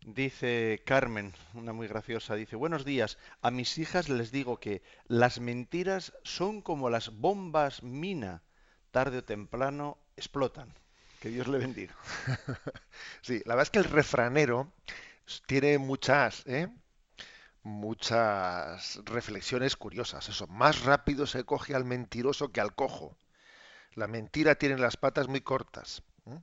Dice 0.06 0.82
Carmen, 0.86 1.34
una 1.54 1.72
muy 1.72 1.88
graciosa, 1.88 2.36
dice, 2.36 2.58
buenos 2.58 2.84
días, 2.84 3.18
a 3.42 3.52
mis 3.52 3.78
hijas 3.78 4.10
les 4.10 4.32
digo 4.32 4.60
que 4.60 4.82
las 5.08 5.40
mentiras 5.40 6.14
son 6.24 6.62
como 6.62 6.90
las 6.90 7.10
bombas 7.18 7.84
mina, 7.84 8.44
tarde 8.92 9.20
o 9.20 9.24
temprano 9.24 9.98
explotan. 10.18 10.74
Que 11.22 11.30
Dios 11.30 11.48
le 11.48 11.58
bendiga. 11.58 11.96
sí, 13.22 13.42
la 13.46 13.56
verdad 13.56 13.64
es 13.64 13.70
que 13.70 13.80
el 13.80 13.86
refranero 13.86 14.74
tiene 15.46 15.78
muchas, 15.78 16.44
¿eh? 16.48 16.68
muchas 17.62 19.00
reflexiones 19.06 19.78
curiosas. 19.78 20.28
Eso, 20.28 20.48
más 20.48 20.84
rápido 20.84 21.26
se 21.26 21.46
coge 21.46 21.76
al 21.76 21.86
mentiroso 21.86 22.52
que 22.52 22.60
al 22.60 22.76
cojo. 22.76 23.18
La 23.94 24.08
mentira 24.08 24.56
tiene 24.56 24.78
las 24.78 24.98
patas 24.98 25.30
muy 25.30 25.42
cortas. 25.42 26.04
Em, 26.26 26.42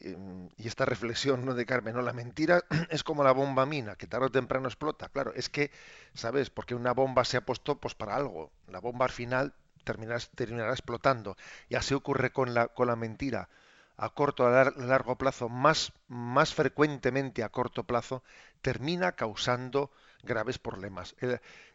y 0.00 0.68
esta 0.68 0.84
reflexión 0.84 1.44
¿no? 1.44 1.54
de 1.54 1.66
Carmen, 1.66 1.94
¿no? 1.94 2.02
la 2.02 2.12
mentira 2.12 2.64
es 2.90 3.02
como 3.02 3.24
la 3.24 3.32
bomba 3.32 3.66
mina, 3.66 3.96
que 3.96 4.06
tarde 4.06 4.26
o 4.26 4.30
temprano 4.30 4.68
explota. 4.68 5.08
Claro, 5.08 5.32
es 5.34 5.48
que, 5.48 5.70
¿sabes? 6.14 6.50
Porque 6.50 6.74
una 6.74 6.92
bomba 6.92 7.24
se 7.24 7.36
ha 7.36 7.44
puesto 7.44 7.78
pues 7.78 7.94
para 7.94 8.16
algo. 8.16 8.50
La 8.68 8.80
bomba 8.80 9.06
al 9.06 9.12
final 9.12 9.54
terminará, 9.84 10.70
explotando. 10.70 11.36
Y 11.68 11.74
así 11.74 11.94
ocurre 11.94 12.32
con 12.32 12.54
la, 12.54 12.68
con 12.68 12.86
la 12.86 12.96
mentira. 12.96 13.48
A 13.96 14.10
corto, 14.10 14.46
a 14.46 14.70
largo 14.70 15.16
plazo, 15.16 15.48
más, 15.48 15.92
más 16.08 16.54
frecuentemente 16.54 17.42
a 17.44 17.50
corto 17.50 17.84
plazo, 17.84 18.22
termina 18.62 19.12
causando 19.12 19.90
graves 20.22 20.58
problemas. 20.58 21.14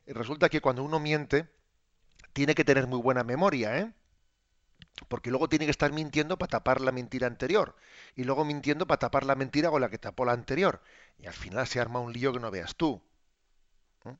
resulta 0.07 0.49
que 0.49 0.61
cuando 0.61 0.83
uno 0.83 0.99
miente, 0.99 1.47
tiene 2.33 2.55
que 2.55 2.65
tener 2.65 2.87
muy 2.87 2.99
buena 2.99 3.23
memoria, 3.23 3.77
¿eh? 3.77 3.93
Porque 5.05 5.29
luego 5.29 5.49
tiene 5.49 5.65
que 5.65 5.71
estar 5.71 5.91
mintiendo 5.91 6.37
para 6.37 6.49
tapar 6.49 6.81
la 6.81 6.91
mentira 6.91 7.27
anterior. 7.27 7.75
Y 8.15 8.23
luego 8.23 8.45
mintiendo 8.45 8.87
para 8.87 8.99
tapar 8.99 9.25
la 9.25 9.35
mentira 9.35 9.69
con 9.69 9.81
la 9.81 9.89
que 9.89 9.97
tapó 9.97 10.25
la 10.25 10.33
anterior. 10.33 10.81
Y 11.19 11.27
al 11.27 11.33
final 11.33 11.67
se 11.67 11.79
arma 11.79 11.99
un 11.99 12.13
lío 12.13 12.33
que 12.33 12.39
no 12.39 12.51
veas 12.51 12.75
tú. 12.75 13.01
¿eh? 14.05 14.15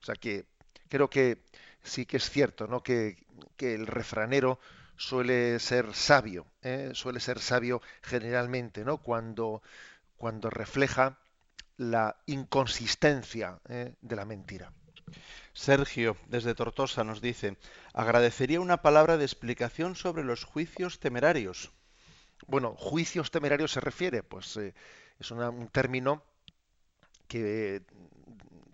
O 0.00 0.04
sea 0.04 0.14
que 0.14 0.46
creo 0.88 1.10
que 1.10 1.42
sí 1.82 2.06
que 2.06 2.18
es 2.18 2.30
cierto, 2.30 2.66
¿no? 2.66 2.82
Que, 2.82 3.16
el 3.58 3.86
refranero 3.86 4.58
suele 4.96 5.58
ser 5.58 5.94
sabio, 5.94 6.46
¿eh? 6.62 6.90
suele 6.94 7.20
ser 7.20 7.38
sabio 7.38 7.80
generalmente, 8.02 8.84
¿no? 8.84 8.98
Cuando, 8.98 9.62
cuando 10.16 10.50
refleja 10.50 11.18
la 11.76 12.16
inconsistencia 12.26 13.58
¿eh? 13.68 13.94
de 14.00 14.16
la 14.16 14.24
mentira. 14.24 14.72
Sergio, 15.52 16.16
desde 16.26 16.54
Tortosa, 16.54 17.04
nos 17.04 17.20
dice, 17.20 17.56
agradecería 17.92 18.60
una 18.60 18.82
palabra 18.82 19.16
de 19.16 19.24
explicación 19.24 19.96
sobre 19.96 20.24
los 20.24 20.44
juicios 20.44 21.00
temerarios. 21.00 21.72
Bueno, 22.46 22.74
juicios 22.76 23.30
temerarios 23.30 23.72
se 23.72 23.80
refiere, 23.80 24.22
pues 24.22 24.56
eh, 24.56 24.74
es 25.18 25.30
un 25.30 25.68
término 25.68 26.22
que 27.28 27.82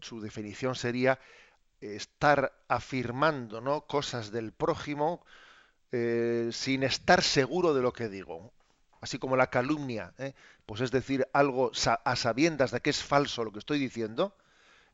su 0.00 0.20
definición 0.20 0.74
sería 0.74 1.18
estar 1.80 2.52
afirmando 2.68 3.60
¿no? 3.60 3.82
cosas 3.82 4.30
del 4.30 4.52
prójimo 4.52 5.24
eh, 5.92 6.50
sin 6.52 6.82
estar 6.82 7.22
seguro 7.22 7.74
de 7.74 7.82
lo 7.82 7.92
que 7.92 8.08
digo. 8.08 8.52
Así 9.00 9.18
como 9.18 9.36
la 9.36 9.50
calumnia, 9.50 10.14
¿eh? 10.18 10.32
pues 10.64 10.80
es 10.80 10.90
decir, 10.90 11.28
algo 11.32 11.70
a 12.04 12.16
sabiendas 12.16 12.70
de 12.70 12.80
que 12.80 12.90
es 12.90 13.02
falso 13.02 13.44
lo 13.44 13.52
que 13.52 13.58
estoy 13.58 13.78
diciendo. 13.78 14.34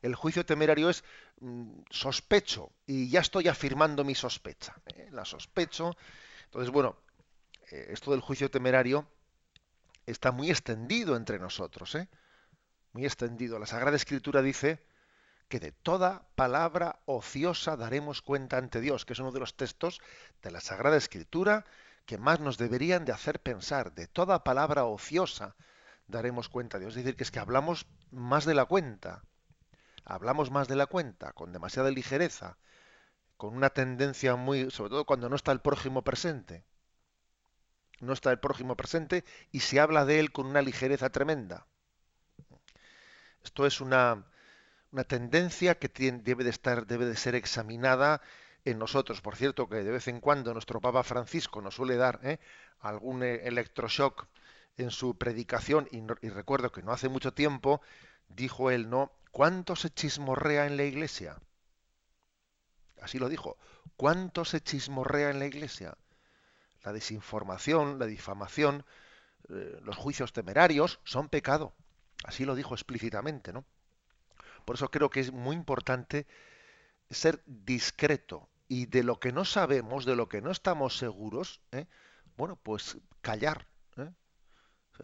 El 0.03 0.13
juicio 0.13 0.45
temerario 0.45 0.89
es 0.89 1.03
mm, 1.39 1.79
sospecho 1.89 2.71
y 2.85 3.09
ya 3.09 3.21
estoy 3.21 3.47
afirmando 3.47 4.03
mi 4.03 4.13
sospecha. 4.13 4.75
¿eh? 4.95 5.07
La 5.11 5.25
sospecho. 5.25 5.95
Entonces, 6.45 6.71
bueno, 6.71 6.97
esto 7.71 8.11
del 8.11 8.19
juicio 8.19 8.51
temerario 8.51 9.07
está 10.05 10.31
muy 10.31 10.51
extendido 10.51 11.15
entre 11.15 11.39
nosotros. 11.39 11.97
Muy 12.91 13.05
extendido. 13.05 13.57
La 13.57 13.65
Sagrada 13.65 13.95
Escritura 13.95 14.41
dice 14.41 14.83
que 15.47 15.59
de 15.59 15.71
toda 15.71 16.27
palabra 16.35 16.99
ociosa 17.05 17.77
daremos 17.77 18.21
cuenta 18.21 18.57
ante 18.57 18.81
Dios, 18.81 19.05
que 19.05 19.13
es 19.13 19.19
uno 19.19 19.31
de 19.31 19.39
los 19.39 19.55
textos 19.55 20.01
de 20.41 20.51
la 20.51 20.61
Sagrada 20.61 20.97
Escritura 20.97 21.65
que 22.05 22.17
más 22.17 22.39
nos 22.39 22.57
deberían 22.57 23.05
de 23.05 23.13
hacer 23.13 23.39
pensar. 23.39 23.93
De 23.93 24.07
toda 24.07 24.43
palabra 24.43 24.85
ociosa 24.85 25.55
daremos 26.07 26.49
cuenta 26.49 26.77
a 26.77 26.79
Dios. 26.79 26.91
Es 26.91 27.03
decir, 27.03 27.15
que 27.15 27.23
es 27.23 27.31
que 27.31 27.39
hablamos 27.39 27.87
más 28.11 28.45
de 28.45 28.53
la 28.53 28.65
cuenta. 28.65 29.23
Hablamos 30.05 30.51
más 30.51 30.67
de 30.67 30.75
la 30.75 30.87
cuenta, 30.87 31.33
con 31.33 31.51
demasiada 31.51 31.91
ligereza, 31.91 32.57
con 33.37 33.55
una 33.55 33.69
tendencia 33.69 34.35
muy, 34.35 34.71
sobre 34.71 34.91
todo 34.91 35.05
cuando 35.05 35.29
no 35.29 35.35
está 35.35 35.51
el 35.51 35.61
prójimo 35.61 36.03
presente. 36.03 36.63
No 37.99 38.13
está 38.13 38.31
el 38.31 38.39
prójimo 38.39 38.75
presente 38.75 39.23
y 39.51 39.61
se 39.61 39.79
habla 39.79 40.05
de 40.05 40.19
él 40.19 40.31
con 40.31 40.47
una 40.47 40.61
ligereza 40.61 41.09
tremenda. 41.09 41.67
Esto 43.43 43.65
es 43.65 43.81
una, 43.81 44.25
una 44.91 45.03
tendencia 45.03 45.75
que 45.75 45.89
debe 46.23 46.43
de 46.43 46.49
estar, 46.49 46.85
debe 46.85 47.05
de 47.05 47.15
ser 47.15 47.35
examinada 47.35 48.21
en 48.65 48.79
nosotros. 48.79 49.21
Por 49.21 49.35
cierto, 49.35 49.67
que 49.67 49.77
de 49.77 49.91
vez 49.91 50.07
en 50.07 50.19
cuando 50.19 50.53
nuestro 50.53 50.81
Papa 50.81 51.03
Francisco 51.03 51.61
nos 51.61 51.75
suele 51.75 51.95
dar 51.95 52.19
¿eh? 52.23 52.39
algún 52.79 53.23
eh, 53.23 53.41
electroshock 53.47 54.27
en 54.77 54.91
su 54.91 55.17
predicación, 55.17 55.87
y, 55.91 56.29
recuerdo 56.29 56.71
que 56.71 56.81
no 56.81 56.91
hace 56.91 57.09
mucho 57.09 57.33
tiempo 57.33 57.81
dijo 58.27 58.71
él, 58.71 58.89
¿no? 58.89 59.11
¿Cuánto 59.33 59.75
se 59.75 59.89
chismorrea 59.89 60.67
en 60.67 60.77
la 60.77 60.83
iglesia? 60.83 61.41
Así 63.01 63.17
lo 63.17 63.29
dijo. 63.29 63.57
¿Cuánto 63.97 64.45
se 64.45 64.61
chismorrea 64.61 65.31
en 65.31 65.39
la 65.39 65.47
iglesia? 65.47 65.97
La 66.83 66.93
desinformación, 66.93 67.97
la 67.97 68.05
difamación, 68.05 68.85
eh, 69.49 69.79
los 69.81 69.97
juicios 69.97 70.33
temerarios 70.33 70.99
son 71.03 71.29
pecado. 71.29 71.73
Así 72.23 72.45
lo 72.45 72.53
dijo 72.53 72.75
explícitamente, 72.75 73.51
¿no? 73.51 73.65
Por 74.65 74.75
eso 74.75 74.91
creo 74.91 75.09
que 75.09 75.21
es 75.21 75.31
muy 75.31 75.55
importante 75.55 76.27
ser 77.09 77.41
discreto 77.47 78.47
y 78.67 78.85
de 78.85 79.01
lo 79.01 79.19
que 79.19 79.31
no 79.31 79.45
sabemos, 79.45 80.05
de 80.05 80.15
lo 80.15 80.29
que 80.29 80.41
no 80.41 80.51
estamos 80.51 80.95
seguros, 80.99 81.59
¿eh? 81.71 81.87
bueno, 82.37 82.55
pues 82.55 82.99
callar. 83.21 83.65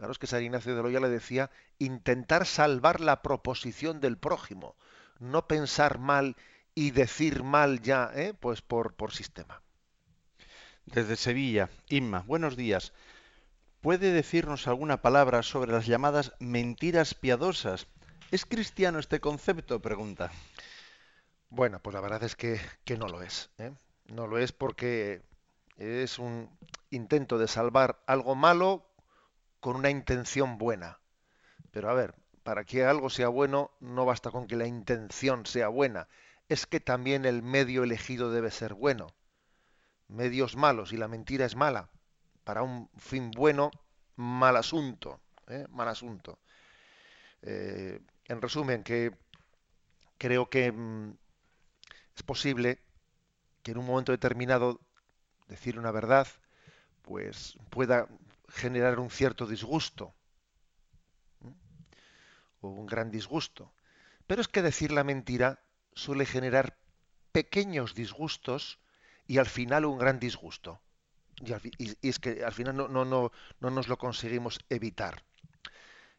Fijaros 0.00 0.18
que 0.18 0.26
San 0.26 0.42
Ignacio 0.42 0.74
de 0.74 0.82
Loyola 0.82 1.08
le 1.08 1.12
decía 1.12 1.50
intentar 1.78 2.46
salvar 2.46 3.00
la 3.00 3.20
proposición 3.20 4.00
del 4.00 4.16
prójimo, 4.16 4.74
no 5.18 5.46
pensar 5.46 5.98
mal 5.98 6.36
y 6.74 6.92
decir 6.92 7.42
mal 7.42 7.82
ya, 7.82 8.10
¿eh? 8.14 8.32
pues 8.32 8.62
por, 8.62 8.94
por 8.94 9.12
sistema. 9.12 9.60
Desde 10.86 11.16
Sevilla, 11.16 11.68
Inma, 11.90 12.24
buenos 12.26 12.56
días. 12.56 12.94
¿Puede 13.82 14.10
decirnos 14.10 14.66
alguna 14.68 15.02
palabra 15.02 15.42
sobre 15.42 15.70
las 15.70 15.84
llamadas 15.84 16.32
mentiras 16.38 17.12
piadosas? 17.12 17.86
¿Es 18.30 18.46
cristiano 18.46 19.00
este 19.00 19.20
concepto? 19.20 19.82
Pregunta. 19.82 20.30
Bueno, 21.50 21.78
pues 21.82 21.92
la 21.92 22.00
verdad 22.00 22.22
es 22.22 22.36
que, 22.36 22.58
que 22.86 22.96
no 22.96 23.06
lo 23.06 23.20
es. 23.20 23.50
¿eh? 23.58 23.70
No 24.06 24.26
lo 24.26 24.38
es 24.38 24.52
porque 24.52 25.20
es 25.76 26.18
un 26.18 26.48
intento 26.88 27.36
de 27.36 27.48
salvar 27.48 28.02
algo 28.06 28.34
malo 28.34 28.89
con 29.60 29.76
una 29.76 29.90
intención 29.90 30.58
buena. 30.58 30.98
Pero 31.70 31.90
a 31.90 31.94
ver, 31.94 32.14
para 32.42 32.64
que 32.64 32.84
algo 32.84 33.10
sea 33.10 33.28
bueno 33.28 33.70
no 33.80 34.04
basta 34.04 34.30
con 34.30 34.46
que 34.46 34.56
la 34.56 34.66
intención 34.66 35.46
sea 35.46 35.68
buena, 35.68 36.08
es 36.48 36.66
que 36.66 36.80
también 36.80 37.24
el 37.24 37.42
medio 37.42 37.84
elegido 37.84 38.32
debe 38.32 38.50
ser 38.50 38.74
bueno. 38.74 39.14
Medios 40.08 40.56
malos 40.56 40.92
y 40.92 40.96
la 40.96 41.06
mentira 41.06 41.44
es 41.44 41.54
mala. 41.54 41.90
Para 42.42 42.62
un 42.62 42.90
fin 42.96 43.30
bueno, 43.30 43.70
mal 44.16 44.56
asunto. 44.56 45.20
¿eh? 45.46 45.66
Mal 45.70 45.88
asunto. 45.88 46.38
Eh, 47.42 48.00
en 48.26 48.42
resumen, 48.42 48.82
que 48.82 49.12
creo 50.18 50.50
que 50.50 50.72
mm, 50.72 51.14
es 52.16 52.22
posible 52.22 52.78
que 53.62 53.72
en 53.72 53.78
un 53.78 53.86
momento 53.86 54.12
determinado 54.12 54.80
decir 55.48 55.78
una 55.78 55.90
verdad 55.90 56.26
pues 57.02 57.56
pueda 57.70 58.06
generar 58.50 58.98
un 58.98 59.10
cierto 59.10 59.46
disgusto 59.46 60.14
o 62.60 62.68
un 62.68 62.86
gran 62.86 63.10
disgusto. 63.10 63.72
Pero 64.26 64.40
es 64.40 64.48
que 64.48 64.62
decir 64.62 64.92
la 64.92 65.04
mentira 65.04 65.60
suele 65.94 66.26
generar 66.26 66.76
pequeños 67.32 67.94
disgustos 67.94 68.78
y 69.26 69.38
al 69.38 69.46
final 69.46 69.84
un 69.84 69.98
gran 69.98 70.18
disgusto. 70.18 70.80
Y, 71.40 72.08
es 72.08 72.18
que 72.18 72.44
al 72.44 72.52
final 72.52 72.76
no, 72.76 72.88
no, 72.88 73.04
no, 73.04 73.32
no 73.60 73.70
nos 73.70 73.88
lo 73.88 73.96
conseguimos 73.96 74.60
evitar. 74.68 75.24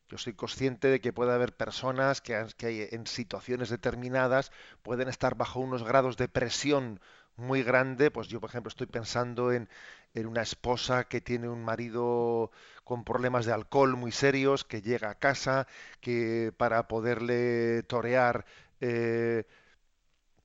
Yo 0.10 0.17
soy 0.17 0.34
consciente 0.34 0.89
de 0.89 0.99
que 0.99 1.13
puede 1.13 1.32
haber 1.32 1.55
personas 1.55 2.19
que, 2.19 2.45
que, 2.58 2.89
en 2.91 3.08
situaciones 3.08 3.69
determinadas 3.69 4.51
pueden 4.82 5.08
estar 5.08 5.36
bajo 5.36 5.62
unos 5.62 5.84
grados 5.84 6.17
de 6.17 6.27
presión 6.27 6.99
muy 7.37 7.63
grande. 7.63 8.11
Pues 8.11 8.27
yo, 8.27 8.39
por 8.39 8.49
ejemplo, 8.49 8.69
estoy 8.69 8.87
pensando 8.87 9.51
en, 9.51 9.69
en 10.13 10.27
una 10.27 10.41
esposa 10.41 11.05
que 11.05 11.21
tiene 11.21 11.49
un 11.49 11.63
marido 11.63 12.51
con 12.83 13.03
problemas 13.03 13.45
de 13.45 13.53
alcohol 13.53 13.95
muy 13.97 14.11
serios, 14.11 14.63
que 14.65 14.81
llega 14.81 15.09
a 15.11 15.15
casa, 15.19 15.67
que 16.01 16.53
para 16.57 16.87
poderle 16.87 17.83
torear, 17.83 18.45
eh, 18.81 19.45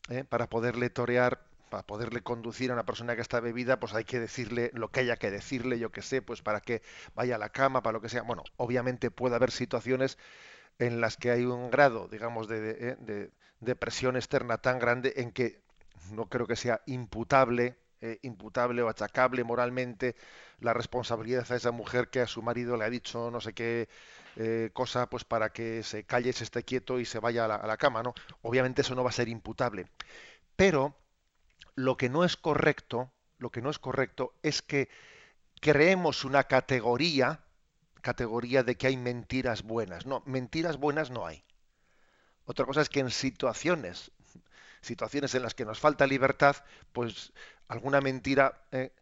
eh, 0.08 0.24
para 0.24 0.48
poderle 0.48 0.90
torear 0.90 1.40
para 1.70 1.82
poderle 1.84 2.22
conducir 2.22 2.70
a 2.70 2.74
una 2.74 2.86
persona 2.86 3.16
que 3.16 3.22
está 3.22 3.40
bebida, 3.40 3.80
pues 3.80 3.92
hay 3.92 4.04
que 4.04 4.20
decirle 4.20 4.70
lo 4.72 4.92
que 4.92 5.00
haya 5.00 5.16
que 5.16 5.32
decirle, 5.32 5.80
yo 5.80 5.90
que 5.90 6.00
sé, 6.00 6.22
pues 6.22 6.40
para 6.40 6.60
que 6.60 6.80
vaya 7.16 7.34
a 7.34 7.38
la 7.38 7.48
cama, 7.50 7.82
para 7.82 7.94
lo 7.94 8.00
que 8.00 8.08
sea. 8.08 8.22
Bueno, 8.22 8.44
obviamente 8.56 9.10
puede 9.10 9.34
haber 9.34 9.50
situaciones 9.50 10.16
en 10.78 11.00
las 11.00 11.16
que 11.16 11.30
hay 11.32 11.44
un 11.44 11.70
grado, 11.70 12.08
digamos, 12.08 12.48
de, 12.48 12.60
de, 12.96 13.30
de 13.60 13.76
presión 13.76 14.16
externa 14.16 14.58
tan 14.58 14.78
grande 14.78 15.14
en 15.18 15.32
que 15.32 15.62
no 16.12 16.28
creo 16.28 16.46
que 16.46 16.56
sea 16.56 16.82
imputable 16.86 17.76
eh, 18.02 18.18
imputable 18.22 18.82
o 18.82 18.88
achacable 18.88 19.42
moralmente 19.42 20.16
la 20.60 20.74
responsabilidad 20.74 21.50
a 21.50 21.56
esa 21.56 21.70
mujer 21.72 22.08
que 22.08 22.20
a 22.20 22.26
su 22.26 22.42
marido 22.42 22.76
le 22.76 22.84
ha 22.84 22.90
dicho 22.90 23.30
no 23.30 23.40
sé 23.40 23.54
qué 23.54 23.88
eh, 24.36 24.70
cosa 24.74 25.08
pues 25.08 25.24
para 25.24 25.50
que 25.50 25.82
se 25.82 26.04
calle, 26.04 26.32
se 26.34 26.44
esté 26.44 26.62
quieto 26.62 27.00
y 27.00 27.06
se 27.06 27.20
vaya 27.20 27.46
a 27.46 27.48
la, 27.48 27.54
a 27.56 27.66
la 27.66 27.78
cama, 27.78 28.02
¿no? 28.02 28.12
Obviamente 28.42 28.82
eso 28.82 28.94
no 28.94 29.02
va 29.02 29.08
a 29.08 29.12
ser 29.12 29.28
imputable. 29.28 29.86
Pero 30.56 30.94
lo 31.74 31.96
que 31.96 32.10
no 32.10 32.22
es 32.22 32.36
correcto, 32.36 33.10
lo 33.38 33.50
que 33.50 33.62
no 33.62 33.70
es 33.70 33.78
correcto 33.78 34.34
es 34.42 34.60
que 34.60 34.90
creemos 35.60 36.24
una 36.24 36.44
categoría, 36.44 37.40
categoría 38.02 38.62
de 38.62 38.76
que 38.76 38.88
hay 38.88 38.98
mentiras 38.98 39.62
buenas. 39.62 40.04
No, 40.04 40.22
mentiras 40.26 40.76
buenas 40.76 41.10
no 41.10 41.26
hay. 41.26 41.44
Otra 42.44 42.66
cosa 42.66 42.82
es 42.82 42.90
que 42.90 43.00
en 43.00 43.10
situaciones 43.10 44.12
situaciones 44.86 45.34
en 45.34 45.42
las 45.42 45.54
que 45.54 45.64
nos 45.64 45.80
falta 45.80 46.06
libertad, 46.06 46.56
pues 46.92 47.32
alguna 47.68 48.00
mentira 48.00 48.62
eh, 48.72 48.92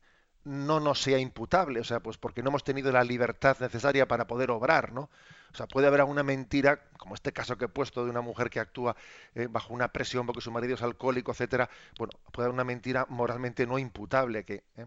no 0.44 0.80
nos 0.80 1.00
sea 1.00 1.18
imputable, 1.18 1.80
o 1.80 1.84
sea, 1.84 2.00
pues 2.00 2.18
porque 2.18 2.42
no 2.42 2.50
hemos 2.50 2.64
tenido 2.64 2.92
la 2.92 3.04
libertad 3.04 3.56
necesaria 3.60 4.06
para 4.06 4.26
poder 4.26 4.50
obrar, 4.50 4.92
¿no? 4.92 5.10
O 5.52 5.56
sea, 5.56 5.66
puede 5.68 5.86
haber 5.86 6.00
alguna 6.00 6.22
mentira, 6.22 6.82
como 6.98 7.14
este 7.14 7.32
caso 7.32 7.56
que 7.56 7.66
he 7.66 7.68
puesto 7.68 8.04
de 8.04 8.10
una 8.10 8.20
mujer 8.20 8.50
que 8.50 8.60
actúa 8.60 8.96
eh, 9.34 9.46
bajo 9.48 9.72
una 9.72 9.88
presión 9.92 10.26
porque 10.26 10.40
su 10.40 10.50
marido 10.50 10.74
es 10.74 10.82
alcohólico, 10.82 11.32
etcétera. 11.32 11.70
Bueno, 11.98 12.12
puede 12.32 12.46
haber 12.46 12.54
una 12.54 12.64
mentira 12.64 13.06
moralmente 13.08 13.66
no 13.66 13.78
imputable, 13.78 14.44
que, 14.44 14.64
eh, 14.76 14.86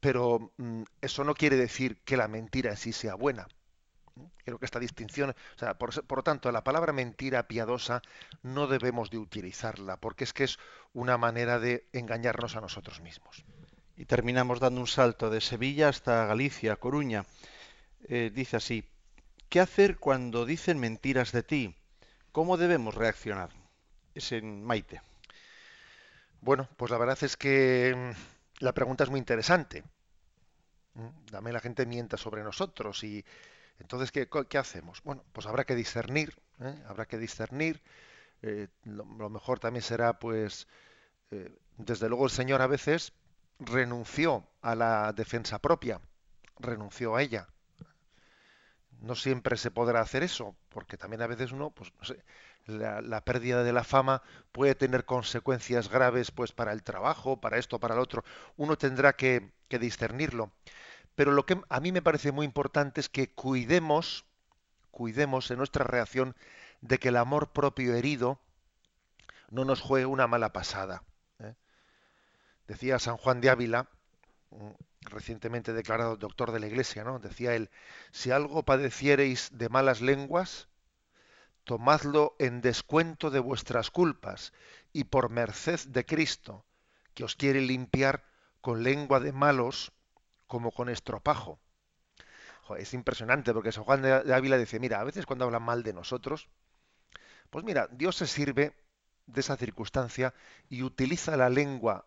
pero 0.00 0.52
mm, 0.56 0.82
eso 1.00 1.24
no 1.24 1.34
quiere 1.34 1.56
decir 1.56 2.02
que 2.04 2.16
la 2.16 2.28
mentira 2.28 2.70
en 2.70 2.76
sí 2.76 2.92
sea 2.92 3.14
buena. 3.14 3.46
Creo 4.44 4.58
que 4.58 4.64
esta 4.64 4.80
distinción, 4.80 5.30
o 5.30 5.58
sea, 5.58 5.74
por, 5.74 6.04
por, 6.06 6.18
lo 6.18 6.22
tanto, 6.22 6.50
la 6.52 6.64
palabra 6.64 6.92
mentira 6.92 7.48
piadosa 7.48 8.02
no 8.42 8.66
debemos 8.66 9.10
de 9.10 9.18
utilizarla, 9.18 9.96
porque 9.98 10.24
es 10.24 10.32
que 10.32 10.44
es 10.44 10.58
una 10.92 11.18
manera 11.18 11.58
de 11.58 11.86
engañarnos 11.92 12.56
a 12.56 12.60
nosotros 12.60 13.00
mismos. 13.00 13.44
Y 13.96 14.04
terminamos 14.04 14.60
dando 14.60 14.80
un 14.80 14.86
salto 14.86 15.28
de 15.28 15.40
Sevilla 15.40 15.88
hasta 15.88 16.26
Galicia, 16.26 16.76
Coruña. 16.76 17.26
Eh, 18.08 18.30
dice 18.32 18.56
así, 18.56 18.84
¿qué 19.48 19.60
hacer 19.60 19.98
cuando 19.98 20.46
dicen 20.46 20.78
mentiras 20.78 21.32
de 21.32 21.42
ti? 21.42 21.74
¿Cómo 22.30 22.56
debemos 22.56 22.94
reaccionar? 22.94 23.50
Es 24.14 24.30
en 24.32 24.62
Maite. 24.64 25.02
Bueno, 26.40 26.68
pues 26.76 26.90
la 26.90 26.98
verdad 26.98 27.18
es 27.22 27.36
que 27.36 27.94
mm, 27.96 28.62
la 28.64 28.72
pregunta 28.72 29.04
es 29.04 29.10
muy 29.10 29.18
interesante. 29.18 29.82
Dame 31.30 31.52
la 31.52 31.60
gente 31.60 31.86
mienta 31.86 32.16
sobre 32.16 32.42
nosotros 32.42 33.02
y, 33.02 33.24
entonces, 33.80 34.12
¿qué, 34.12 34.28
qué 34.48 34.58
hacemos? 34.58 35.02
Bueno, 35.02 35.24
pues 35.32 35.46
habrá 35.46 35.64
que 35.64 35.74
discernir, 35.74 36.34
¿eh? 36.60 36.82
habrá 36.86 37.06
que 37.06 37.18
discernir. 37.18 37.82
Eh, 38.42 38.68
lo, 38.84 39.04
lo, 39.04 39.30
mejor 39.30 39.58
también 39.58 39.82
será, 39.82 40.18
pues, 40.18 40.68
eh, 41.30 41.56
desde 41.76 42.08
luego 42.08 42.24
el 42.24 42.30
Señor 42.30 42.62
a 42.62 42.66
veces 42.66 43.12
renunció 43.58 44.46
a 44.62 44.74
la 44.74 45.12
defensa 45.12 45.58
propia, 45.58 46.00
renunció 46.58 47.16
a 47.16 47.22
ella. 47.22 47.48
No 49.00 49.14
siempre 49.14 49.56
se 49.56 49.70
podrá 49.70 50.00
hacer 50.00 50.22
eso, 50.22 50.56
porque 50.70 50.96
también 50.96 51.22
a 51.22 51.26
veces 51.28 51.52
uno, 51.52 51.70
pues, 51.70 51.92
la, 52.66 53.24
pérdida 53.24 53.62
de 53.62 53.72
la 53.72 53.84
fama 53.84 54.22
puede 54.52 54.74
tener 54.74 55.04
consecuencias 55.04 55.88
graves, 55.88 56.30
pues, 56.30 56.52
para 56.52 56.72
el 56.72 56.82
trabajo, 56.82 57.40
para 57.40 57.58
esto, 57.58 57.78
para 57.78 57.94
el 57.94 58.00
otro. 58.00 58.24
Uno 58.56 58.76
tendrá 58.76 59.14
que, 59.14 59.52
que 59.68 59.78
discernirlo. 59.78 60.52
Pero 61.18 61.32
lo 61.32 61.46
que 61.46 61.60
a 61.68 61.80
mí 61.80 61.90
me 61.90 62.00
parece 62.00 62.30
muy 62.30 62.46
importante 62.46 63.00
es 63.00 63.08
que 63.08 63.28
cuidemos, 63.34 64.24
cuidemos 64.92 65.50
en 65.50 65.58
nuestra 65.58 65.84
reacción 65.84 66.36
de 66.80 66.98
que 66.98 67.08
el 67.08 67.16
amor 67.16 67.50
propio 67.50 67.96
herido 67.96 68.38
no 69.50 69.64
nos 69.64 69.80
juegue 69.80 70.06
una 70.06 70.28
mala 70.28 70.52
pasada. 70.52 71.02
¿eh? 71.40 71.56
Decía 72.68 73.00
San 73.00 73.16
Juan 73.16 73.40
de 73.40 73.50
Ávila, 73.50 73.88
recientemente 75.00 75.72
declarado 75.72 76.16
doctor 76.16 76.52
de 76.52 76.60
la 76.60 76.68
Iglesia, 76.68 77.02
¿no? 77.02 77.18
Decía 77.18 77.56
él, 77.56 77.68
si 78.12 78.30
algo 78.30 78.62
padeciereis 78.62 79.50
de 79.58 79.68
malas 79.68 80.00
lenguas, 80.00 80.68
tomadlo 81.64 82.36
en 82.38 82.60
descuento 82.60 83.30
de 83.30 83.40
vuestras 83.40 83.90
culpas 83.90 84.52
y 84.92 85.02
por 85.02 85.30
merced 85.30 85.80
de 85.88 86.06
Cristo, 86.06 86.64
que 87.14 87.24
os 87.24 87.34
quiere 87.34 87.60
limpiar 87.60 88.22
con 88.60 88.84
lengua 88.84 89.18
de 89.18 89.32
malos 89.32 89.90
como 90.48 90.72
con 90.72 90.88
estropajo. 90.88 91.60
es 92.78 92.92
impresionante 92.94 93.52
porque 93.54 93.72
San 93.72 93.84
Juan 93.84 94.02
de 94.02 94.34
Ávila 94.34 94.58
dice, 94.58 94.80
mira, 94.80 95.00
a 95.00 95.04
veces 95.04 95.26
cuando 95.26 95.44
hablan 95.44 95.62
mal 95.62 95.82
de 95.82 95.92
nosotros, 95.92 96.48
pues 97.50 97.64
mira, 97.64 97.88
Dios 97.92 98.16
se 98.16 98.26
sirve 98.26 98.74
de 99.26 99.40
esa 99.40 99.56
circunstancia 99.56 100.34
y 100.68 100.82
utiliza 100.82 101.36
la 101.36 101.48
lengua 101.50 102.06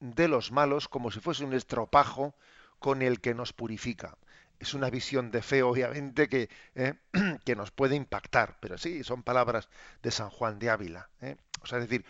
de 0.00 0.28
los 0.28 0.52
malos 0.52 0.88
como 0.88 1.10
si 1.10 1.20
fuese 1.20 1.44
un 1.44 1.54
estropajo 1.54 2.34
con 2.78 3.02
el 3.02 3.20
que 3.20 3.34
nos 3.34 3.52
purifica. 3.52 4.18
Es 4.58 4.74
una 4.74 4.90
visión 4.90 5.30
de 5.30 5.42
fe, 5.42 5.62
obviamente, 5.62 6.28
que, 6.28 6.48
eh, 6.74 6.94
que 7.44 7.56
nos 7.56 7.70
puede 7.70 7.96
impactar, 7.96 8.58
pero 8.60 8.78
sí, 8.78 9.04
son 9.04 9.22
palabras 9.22 9.68
de 10.02 10.10
San 10.10 10.30
Juan 10.30 10.58
de 10.58 10.70
Ávila. 10.70 11.10
Eh. 11.20 11.36
O 11.62 11.66
sea, 11.66 11.78
es 11.78 11.88
decir, 11.88 12.04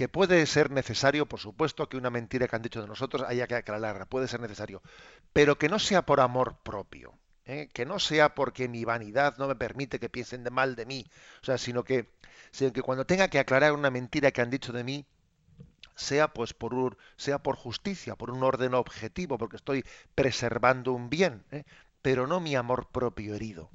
que 0.00 0.08
puede 0.08 0.46
ser 0.46 0.70
necesario, 0.70 1.26
por 1.26 1.40
supuesto, 1.40 1.86
que 1.86 1.98
una 1.98 2.08
mentira 2.08 2.48
que 2.48 2.56
han 2.56 2.62
dicho 2.62 2.80
de 2.80 2.88
nosotros 2.88 3.22
haya 3.28 3.46
que 3.46 3.56
aclararla, 3.56 4.06
puede 4.06 4.28
ser 4.28 4.40
necesario, 4.40 4.80
pero 5.34 5.58
que 5.58 5.68
no 5.68 5.78
sea 5.78 6.06
por 6.06 6.20
amor 6.20 6.56
propio, 6.62 7.12
eh, 7.44 7.68
que 7.74 7.84
no 7.84 7.98
sea 7.98 8.34
porque 8.34 8.66
mi 8.66 8.86
vanidad 8.86 9.36
no 9.36 9.46
me 9.46 9.56
permite 9.56 10.00
que 10.00 10.08
piensen 10.08 10.42
de 10.42 10.48
mal 10.48 10.74
de 10.74 10.86
mí, 10.86 11.04
o 11.42 11.44
sea, 11.44 11.58
sino 11.58 11.84
que, 11.84 12.08
sino 12.50 12.72
que 12.72 12.80
cuando 12.80 13.04
tenga 13.04 13.28
que 13.28 13.38
aclarar 13.38 13.74
una 13.74 13.90
mentira 13.90 14.30
que 14.30 14.40
han 14.40 14.48
dicho 14.48 14.72
de 14.72 14.84
mí, 14.84 15.04
sea 15.96 16.28
pues 16.32 16.54
por 16.54 16.72
un, 16.72 16.96
sea 17.16 17.42
por 17.42 17.56
justicia, 17.56 18.16
por 18.16 18.30
un 18.30 18.42
orden 18.42 18.72
objetivo, 18.72 19.36
porque 19.36 19.56
estoy 19.56 19.84
preservando 20.14 20.94
un 20.94 21.10
bien, 21.10 21.44
¿eh? 21.50 21.64
pero 22.00 22.26
no 22.26 22.40
mi 22.40 22.56
amor 22.56 22.88
propio 22.88 23.34
herido. 23.34 23.68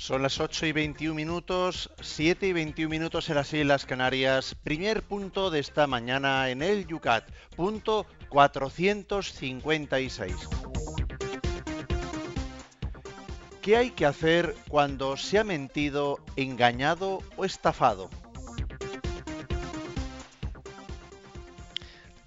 Son 0.00 0.22
las 0.22 0.40
8 0.40 0.64
y 0.64 0.72
21 0.72 1.14
minutos, 1.14 1.90
7 2.00 2.46
y 2.46 2.54
21 2.54 2.88
minutos 2.88 3.28
en 3.28 3.34
las 3.34 3.52
Islas 3.52 3.84
Canarias. 3.84 4.54
Primer 4.54 5.02
punto 5.02 5.50
de 5.50 5.58
esta 5.58 5.86
mañana 5.86 6.48
en 6.48 6.62
el 6.62 6.86
Yucat, 6.86 7.28
punto 7.54 8.06
456. 8.30 10.34
¿Qué 13.60 13.76
hay 13.76 13.90
que 13.90 14.06
hacer 14.06 14.56
cuando 14.68 15.18
se 15.18 15.38
ha 15.38 15.44
mentido, 15.44 16.18
engañado 16.34 17.18
o 17.36 17.44
estafado? 17.44 18.08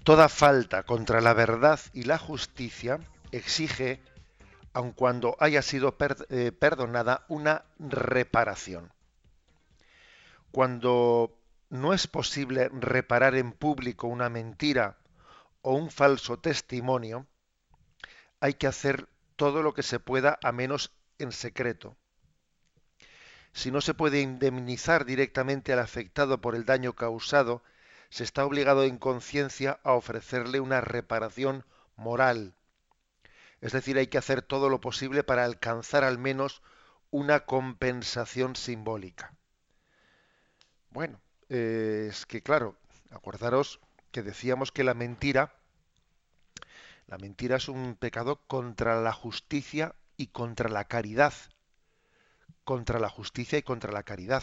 Toda 0.04 0.28
falta 0.28 0.84
contra 0.84 1.20
la 1.20 1.34
verdad 1.34 1.80
y 1.92 2.04
la 2.04 2.18
justicia 2.18 3.00
exige, 3.32 4.00
aun 4.74 4.92
cuando 4.92 5.36
haya 5.38 5.62
sido 5.62 5.96
eh, 6.28 6.52
perdonada, 6.52 7.24
una 7.28 7.64
reparación. 7.78 8.92
Cuando 10.50 11.38
no 11.70 11.92
es 11.94 12.06
posible 12.06 12.68
reparar 12.72 13.34
en 13.36 13.52
público 13.52 14.08
una 14.08 14.28
mentira 14.28 14.98
o 15.62 15.74
un 15.74 15.90
falso 15.90 16.38
testimonio, 16.38 17.26
hay 18.40 18.54
que 18.54 18.66
hacer 18.66 19.08
todo 19.36 19.62
lo 19.62 19.74
que 19.74 19.82
se 19.82 20.00
pueda 20.00 20.38
a 20.42 20.52
menos 20.52 20.92
en 21.18 21.32
secreto. 21.32 21.96
Si 23.52 23.70
no 23.70 23.80
se 23.80 23.94
puede 23.94 24.20
indemnizar 24.20 25.04
directamente 25.04 25.72
al 25.72 25.78
afectado 25.78 26.40
por 26.40 26.56
el 26.56 26.64
daño 26.64 26.94
causado, 26.94 27.62
se 28.10 28.24
está 28.24 28.44
obligado 28.44 28.82
en 28.84 28.98
conciencia 28.98 29.78
a 29.84 29.92
ofrecerle 29.92 30.58
una 30.58 30.80
reparación 30.80 31.64
moral. 31.96 32.54
Es 33.64 33.72
decir, 33.72 33.96
hay 33.96 34.08
que 34.08 34.18
hacer 34.18 34.42
todo 34.42 34.68
lo 34.68 34.78
posible 34.82 35.24
para 35.24 35.46
alcanzar 35.46 36.04
al 36.04 36.18
menos 36.18 36.60
una 37.10 37.46
compensación 37.46 38.56
simbólica. 38.56 39.32
Bueno, 40.90 41.18
eh, 41.48 42.08
es 42.10 42.26
que 42.26 42.42
claro, 42.42 42.76
acordaros 43.10 43.80
que 44.12 44.22
decíamos 44.22 44.70
que 44.70 44.84
la 44.84 44.92
mentira, 44.92 45.54
la 47.06 47.16
mentira 47.16 47.56
es 47.56 47.70
un 47.70 47.96
pecado 47.96 48.42
contra 48.48 49.00
la 49.00 49.14
justicia 49.14 49.94
y 50.18 50.26
contra 50.26 50.68
la 50.68 50.84
caridad. 50.84 51.32
Contra 52.64 52.98
la 52.98 53.08
justicia 53.08 53.56
y 53.58 53.62
contra 53.62 53.92
la 53.92 54.02
caridad. 54.02 54.42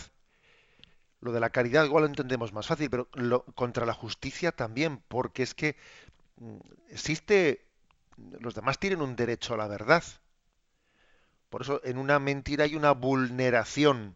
Lo 1.19 1.31
de 1.31 1.41
la 1.41 1.51
caridad 1.51 1.85
igual 1.85 2.05
lo 2.05 2.09
entendemos 2.09 2.53
más 2.53 2.65
fácil, 2.65 2.89
pero 2.89 3.07
contra 3.53 3.85
la 3.85 3.93
justicia 3.93 4.51
también, 4.51 4.97
porque 5.07 5.43
es 5.43 5.53
que 5.53 5.75
mm, 6.37 6.57
existe, 6.89 7.67
los 8.17 8.55
demás 8.55 8.79
tienen 8.79 9.01
un 9.01 9.15
derecho 9.15 9.53
a 9.53 9.57
la 9.57 9.67
verdad. 9.67 10.03
Por 11.49 11.61
eso 11.63 11.81
en 11.83 11.97
una 11.97 12.19
mentira 12.19 12.63
hay 12.63 12.75
una 12.75 12.91
vulneración 12.91 14.15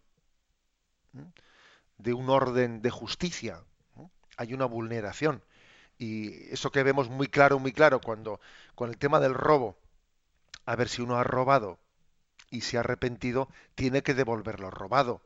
de 1.97 2.13
un 2.13 2.29
orden 2.29 2.81
de 2.81 2.89
justicia. 2.89 3.63
Hay 4.37 4.53
una 4.53 4.65
vulneración. 4.65 5.43
Y 5.97 6.51
eso 6.53 6.71
que 6.71 6.83
vemos 6.83 7.09
muy 7.09 7.27
claro, 7.27 7.59
muy 7.59 7.71
claro, 7.71 8.01
cuando 8.01 8.39
con 8.75 8.89
el 8.89 8.97
tema 8.97 9.19
del 9.19 9.33
robo, 9.33 9.77
a 10.65 10.75
ver 10.75 10.89
si 10.89 11.01
uno 11.01 11.17
ha 11.17 11.23
robado 11.23 11.79
y 12.49 12.61
se 12.61 12.77
ha 12.77 12.81
arrepentido, 12.81 13.49
tiene 13.75 14.03
que 14.03 14.13
devolver 14.13 14.59
lo 14.59 14.71
robado. 14.71 15.21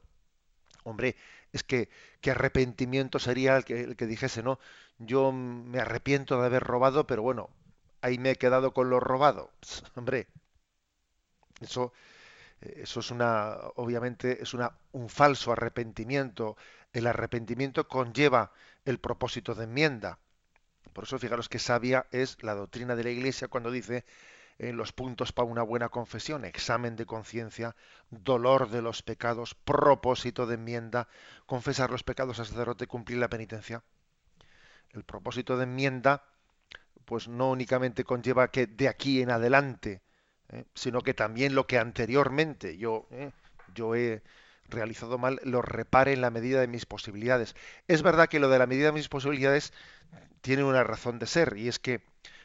Hombre, 0.83 1.15
es 1.51 1.63
que 1.63 1.89
qué 2.21 2.31
arrepentimiento 2.31 3.19
sería 3.19 3.57
el 3.57 3.65
que, 3.65 3.81
el 3.81 3.95
que 3.95 4.05
dijese, 4.05 4.43
no, 4.43 4.59
yo 4.99 5.31
me 5.31 5.79
arrepiento 5.79 6.39
de 6.39 6.45
haber 6.45 6.63
robado, 6.63 7.07
pero 7.07 7.21
bueno, 7.23 7.49
ahí 8.01 8.17
me 8.17 8.31
he 8.31 8.35
quedado 8.35 8.73
con 8.73 8.89
lo 8.89 8.99
robado. 8.99 9.51
Hombre, 9.95 10.27
eso, 11.61 11.93
eso 12.61 12.99
es 12.99 13.11
una, 13.11 13.57
obviamente, 13.75 14.41
es 14.41 14.53
una, 14.53 14.71
un 14.91 15.09
falso 15.09 15.51
arrepentimiento. 15.51 16.57
El 16.93 17.07
arrepentimiento 17.07 17.87
conlleva 17.87 18.51
el 18.85 18.99
propósito 18.99 19.55
de 19.55 19.65
enmienda. 19.65 20.19
Por 20.93 21.03
eso 21.03 21.19
fijaros 21.19 21.49
que 21.49 21.59
sabia 21.59 22.07
es 22.11 22.41
la 22.43 22.55
doctrina 22.55 22.95
de 22.95 23.03
la 23.03 23.09
Iglesia 23.11 23.47
cuando 23.47 23.71
dice 23.71 24.05
en 24.57 24.75
los 24.75 24.91
puntos 24.91 25.31
para 25.31 25.47
una 25.47 25.63
buena 25.63 25.87
confesión, 25.89 26.43
examen 26.43 26.97
de 26.97 27.05
conciencia, 27.05 27.75
dolor 28.09 28.69
de 28.69 28.81
los 28.81 29.01
pecados, 29.01 29.55
propósito 29.55 30.45
de 30.45 30.55
enmienda, 30.55 31.07
confesar 31.45 31.89
los 31.89 32.03
pecados 32.03 32.39
al 32.39 32.45
sacerdote, 32.45 32.87
cumplir 32.87 33.19
la 33.19 33.29
penitencia. 33.29 33.83
El 34.91 35.05
propósito 35.05 35.55
de 35.55 35.63
enmienda, 35.63 36.25
pues 37.09 37.27
no 37.27 37.49
únicamente 37.49 38.03
conlleva 38.03 38.51
que 38.51 38.67
de 38.67 38.87
aquí 38.87 39.23
en 39.23 39.31
adelante, 39.31 40.03
¿eh? 40.49 40.65
sino 40.75 41.01
que 41.01 41.15
también 41.15 41.55
lo 41.55 41.65
que 41.65 41.79
anteriormente 41.79 42.77
yo, 42.77 43.07
¿eh? 43.09 43.31
yo 43.73 43.95
he 43.95 44.21
realizado 44.67 45.17
mal, 45.17 45.41
lo 45.43 45.63
repare 45.63 46.13
en 46.13 46.21
la 46.21 46.29
medida 46.29 46.61
de 46.61 46.67
mis 46.67 46.85
posibilidades. 46.85 47.55
Es 47.87 48.03
verdad 48.03 48.29
que 48.29 48.39
lo 48.39 48.47
de 48.47 48.59
la 48.59 48.67
medida 48.67 48.89
de 48.89 48.91
mis 48.91 49.09
posibilidades 49.09 49.73
tiene 50.41 50.63
una 50.63 50.83
razón 50.83 51.17
de 51.17 51.25
ser, 51.25 51.57
y 51.57 51.67
es 51.67 51.79
que 51.79 52.03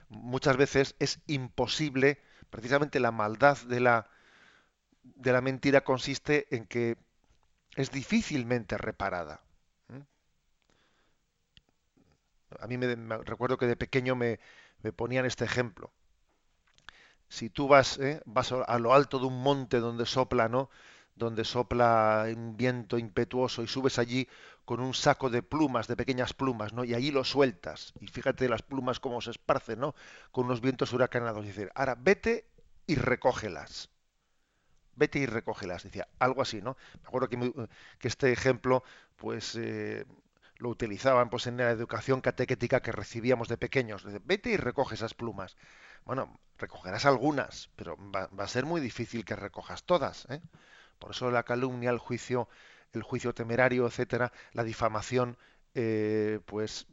muchas 0.08 0.56
veces 0.56 0.94
es 0.98 1.20
imposible, 1.26 2.22
precisamente 2.48 3.00
la 3.00 3.12
maldad 3.12 3.58
de 3.66 3.80
la, 3.80 4.08
de 5.02 5.32
la 5.32 5.42
mentira 5.42 5.84
consiste 5.84 6.46
en 6.56 6.64
que 6.64 6.96
es 7.76 7.90
difícilmente 7.90 8.78
reparada. 8.78 9.43
A 12.60 12.66
mí 12.66 12.76
me, 12.78 12.94
recuerdo 13.18 13.58
que 13.58 13.66
de 13.66 13.76
pequeño 13.76 14.16
me, 14.16 14.40
me, 14.82 14.92
ponían 14.92 15.26
este 15.26 15.44
ejemplo. 15.44 15.92
Si 17.28 17.50
tú 17.50 17.68
vas, 17.68 17.98
¿eh? 17.98 18.20
vas 18.26 18.52
a 18.52 18.78
lo 18.78 18.94
alto 18.94 19.18
de 19.18 19.26
un 19.26 19.42
monte 19.42 19.80
donde 19.80 20.06
sopla, 20.06 20.48
¿no? 20.48 20.70
donde 21.16 21.44
sopla 21.44 22.26
un 22.34 22.56
viento 22.56 22.98
impetuoso 22.98 23.62
y 23.62 23.68
subes 23.68 23.98
allí 23.98 24.28
con 24.64 24.80
un 24.80 24.94
saco 24.94 25.30
de 25.30 25.42
plumas, 25.42 25.86
de 25.86 25.96
pequeñas 25.96 26.32
plumas, 26.34 26.72
¿no? 26.72 26.84
Y 26.84 26.94
allí 26.94 27.10
lo 27.10 27.24
sueltas. 27.24 27.92
Y 28.00 28.08
fíjate 28.08 28.48
las 28.48 28.62
plumas 28.62 28.98
cómo 29.00 29.20
se 29.20 29.30
esparcen, 29.30 29.80
¿no? 29.80 29.94
Con 30.32 30.46
unos 30.46 30.60
vientos 30.60 30.92
huracanados. 30.92 31.44
Dice, 31.44 31.70
ahora 31.74 31.96
vete 31.98 32.46
y 32.86 32.96
recógelas. 32.96 33.90
Vete 34.96 35.18
y 35.18 35.26
recógelas. 35.26 35.84
Decía, 35.84 36.08
algo 36.18 36.42
así, 36.42 36.62
¿no? 36.62 36.76
Me 37.02 37.08
acuerdo 37.08 37.28
que, 37.28 37.68
que 37.98 38.08
este 38.08 38.32
ejemplo, 38.32 38.82
pues, 39.16 39.54
eh, 39.56 40.06
lo 40.64 40.70
utilizaban 40.70 41.28
pues 41.28 41.46
en 41.46 41.58
la 41.58 41.70
educación 41.70 42.22
catequética 42.22 42.80
que 42.80 42.90
recibíamos 42.90 43.48
de 43.48 43.58
pequeños. 43.58 44.06
Vete 44.24 44.50
y 44.50 44.56
recoge 44.56 44.94
esas 44.94 45.12
plumas. 45.12 45.56
Bueno, 46.06 46.40
recogerás 46.58 47.04
algunas, 47.04 47.68
pero 47.76 47.96
va, 48.10 48.28
va 48.28 48.44
a 48.44 48.48
ser 48.48 48.64
muy 48.64 48.80
difícil 48.80 49.26
que 49.26 49.36
recojas 49.36 49.84
todas, 49.84 50.26
¿eh? 50.30 50.40
Por 50.98 51.10
eso 51.10 51.30
la 51.30 51.42
calumnia, 51.42 51.90
el 51.90 51.98
juicio, 51.98 52.48
el 52.92 53.02
juicio 53.02 53.34
temerario, 53.34 53.86
etcétera, 53.86 54.32
la 54.52 54.64
difamación, 54.64 55.36
eh, 55.74 56.40
pues 56.46 56.86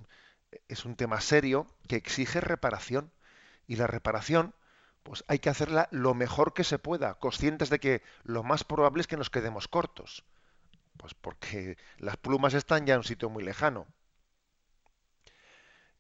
es 0.68 0.84
un 0.84 0.98
tema 0.98 1.22
serio 1.22 1.66
que 1.88 1.96
exige 1.96 2.42
reparación. 2.42 3.12
Y 3.68 3.78
la 3.78 3.88
reparación, 3.88 4.54
pues 5.04 5.24
hay 5.30 5.40
que 5.40 5.50
hacerla 5.50 5.88
lo 5.92 6.14
mejor 6.14 6.54
que 6.54 6.66
se 6.66 6.78
pueda, 6.78 7.14
conscientes 7.20 7.70
de 7.70 7.80
que 7.80 8.04
lo 8.24 8.44
más 8.44 8.66
probable 8.66 9.00
es 9.02 9.08
que 9.08 9.16
nos 9.16 9.30
quedemos 9.30 9.70
cortos. 9.70 10.26
Pues 11.02 11.14
porque 11.16 11.78
las 11.98 12.16
plumas 12.18 12.54
están 12.54 12.86
ya 12.86 12.94
en 12.94 13.00
un 13.00 13.04
sitio 13.04 13.30
muy 13.30 13.44
lejano. 13.44 13.88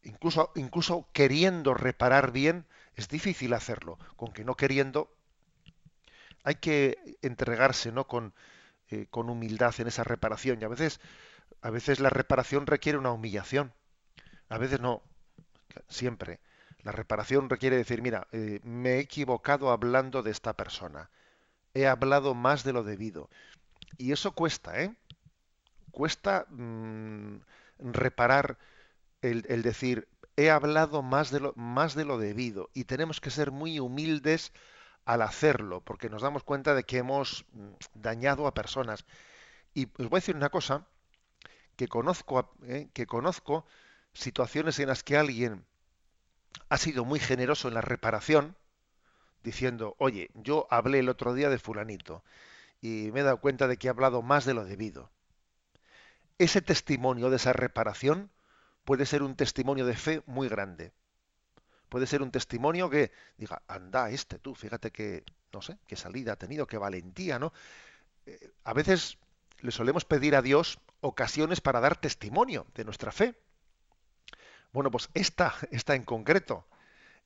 incluso, 0.04 0.52
incluso 0.56 1.08
queriendo 1.14 1.74
reparar 1.74 2.32
bien, 2.32 2.66
es 2.96 3.08
difícil 3.10 3.54
hacerlo. 3.54 3.98
Con 4.16 4.32
que 4.34 4.44
no 4.46 4.56
queriendo, 4.56 5.10
hay 6.44 6.56
que 6.56 7.18
entregarse 7.22 7.92
¿no? 7.92 8.08
con, 8.08 8.34
eh, 8.90 9.08
con 9.10 9.30
humildad 9.30 9.74
en 9.80 9.88
esa 9.88 10.04
reparación. 10.04 10.60
Y 10.62 10.66
a 10.66 10.70
veces, 10.70 11.00
a 11.62 11.70
veces 11.72 12.00
la 12.00 12.10
reparación 12.10 12.68
requiere 12.68 12.98
una 12.98 13.12
humillación. 13.12 13.74
A 14.50 14.58
veces 14.58 14.80
no, 14.82 15.04
siempre. 15.90 16.40
La 16.84 16.92
reparación 16.92 17.50
requiere 17.50 17.78
decir, 17.78 18.02
mira, 18.02 18.28
eh, 18.32 18.60
me 18.64 18.96
he 18.96 19.00
equivocado 19.00 19.72
hablando 19.72 20.24
de 20.24 20.32
esta 20.32 20.54
persona. 20.54 21.10
He 21.74 21.88
hablado 21.88 22.36
más 22.36 22.64
de 22.64 22.74
lo 22.74 22.84
debido. 22.84 23.30
Y 23.97 24.12
eso 24.12 24.32
cuesta, 24.34 24.82
¿eh? 24.82 24.95
Cuesta 25.91 26.45
mm, 26.49 27.41
reparar 27.80 28.58
el, 29.21 29.62
decir, 29.62 30.08
he 30.36 30.49
hablado 30.49 31.01
más 31.01 31.32
de, 31.32 31.39
lo, 31.41 31.54
más 31.56 31.95
de 31.95 32.06
lo 32.06 32.17
debido. 32.17 32.69
Y 32.73 32.86
tenemos 32.86 33.19
que 33.19 33.30
ser 33.30 33.51
muy 33.51 33.80
humildes 33.80 34.51
al 35.06 35.21
hacerlo, 35.21 35.82
porque 35.82 36.10
nos 36.10 36.21
damos 36.21 36.43
cuenta 36.43 36.73
de 36.73 36.84
que 36.84 36.97
hemos 36.97 37.45
mm, 37.54 37.69
dañado 37.95 38.47
a 38.47 38.54
personas. 38.54 39.06
Y 39.73 39.86
os 39.97 40.10
voy 40.10 40.17
a 40.17 40.21
decir 40.21 40.36
una 40.36 40.49
cosa, 40.49 40.88
que 41.75 41.88
conozco, 41.88 42.54
¿eh? 42.65 42.89
que 42.93 43.08
conozco 43.08 43.65
situaciones 44.13 44.80
en 44.80 44.88
las 44.88 45.04
que 45.04 45.17
alguien 45.17 45.65
ha 46.69 46.77
sido 46.77 47.06
muy 47.06 47.19
generoso 47.19 47.67
en 47.67 47.75
la 47.75 47.82
reparación, 47.82 48.56
diciendo, 49.43 49.95
oye, 49.97 50.30
yo 50.34 50.67
hablé 50.69 50.99
el 50.99 51.10
otro 51.10 51.34
día 51.34 51.49
de 51.49 51.60
fulanito 51.60 52.23
y 52.82 53.12
me 53.12 53.22
he 53.22 53.24
dado 53.24 53.39
cuenta 53.39 53.67
de 53.67 53.78
que 53.78 53.88
he 53.88 53.89
hablado 53.89 54.22
más 54.22 54.46
de 54.46 54.54
lo 54.54 54.65
debido. 54.65 55.12
Ese 56.38 56.62
testimonio 56.62 57.30
de 57.30 57.36
esa 57.38 57.54
reparación 57.54 58.32
puede 58.84 59.06
ser 59.06 59.24
un 59.24 59.36
testimonio 59.36 59.86
de 59.86 59.96
fe 59.96 60.24
muy 60.26 60.50
grande 60.50 60.91
puede 61.91 62.08
ser 62.08 62.22
un 62.22 62.32
testimonio 62.32 62.89
que 62.89 63.12
diga, 63.38 63.62
anda, 63.67 64.10
este 64.12 64.39
tú, 64.39 64.56
fíjate 64.56 64.91
que, 64.91 65.26
no 65.52 65.62
sé, 65.62 65.78
qué 65.88 65.98
salida 65.98 66.32
ha 66.32 66.36
tenido, 66.38 66.65
qué 66.65 66.78
valentía, 66.78 67.38
¿no? 67.38 67.52
Eh, 68.26 68.54
a 68.63 68.74
veces 68.74 69.17
le 69.60 69.72
solemos 69.72 70.06
pedir 70.06 70.38
a 70.38 70.41
Dios 70.41 70.80
ocasiones 71.02 71.60
para 71.60 71.82
dar 71.82 71.98
testimonio 71.98 72.65
de 72.76 72.86
nuestra 72.86 73.12
fe. 73.12 73.36
Bueno, 74.72 74.89
pues 74.89 75.10
esta, 75.15 75.54
esta 75.72 75.94
en 75.94 76.04
concreto, 76.04 76.65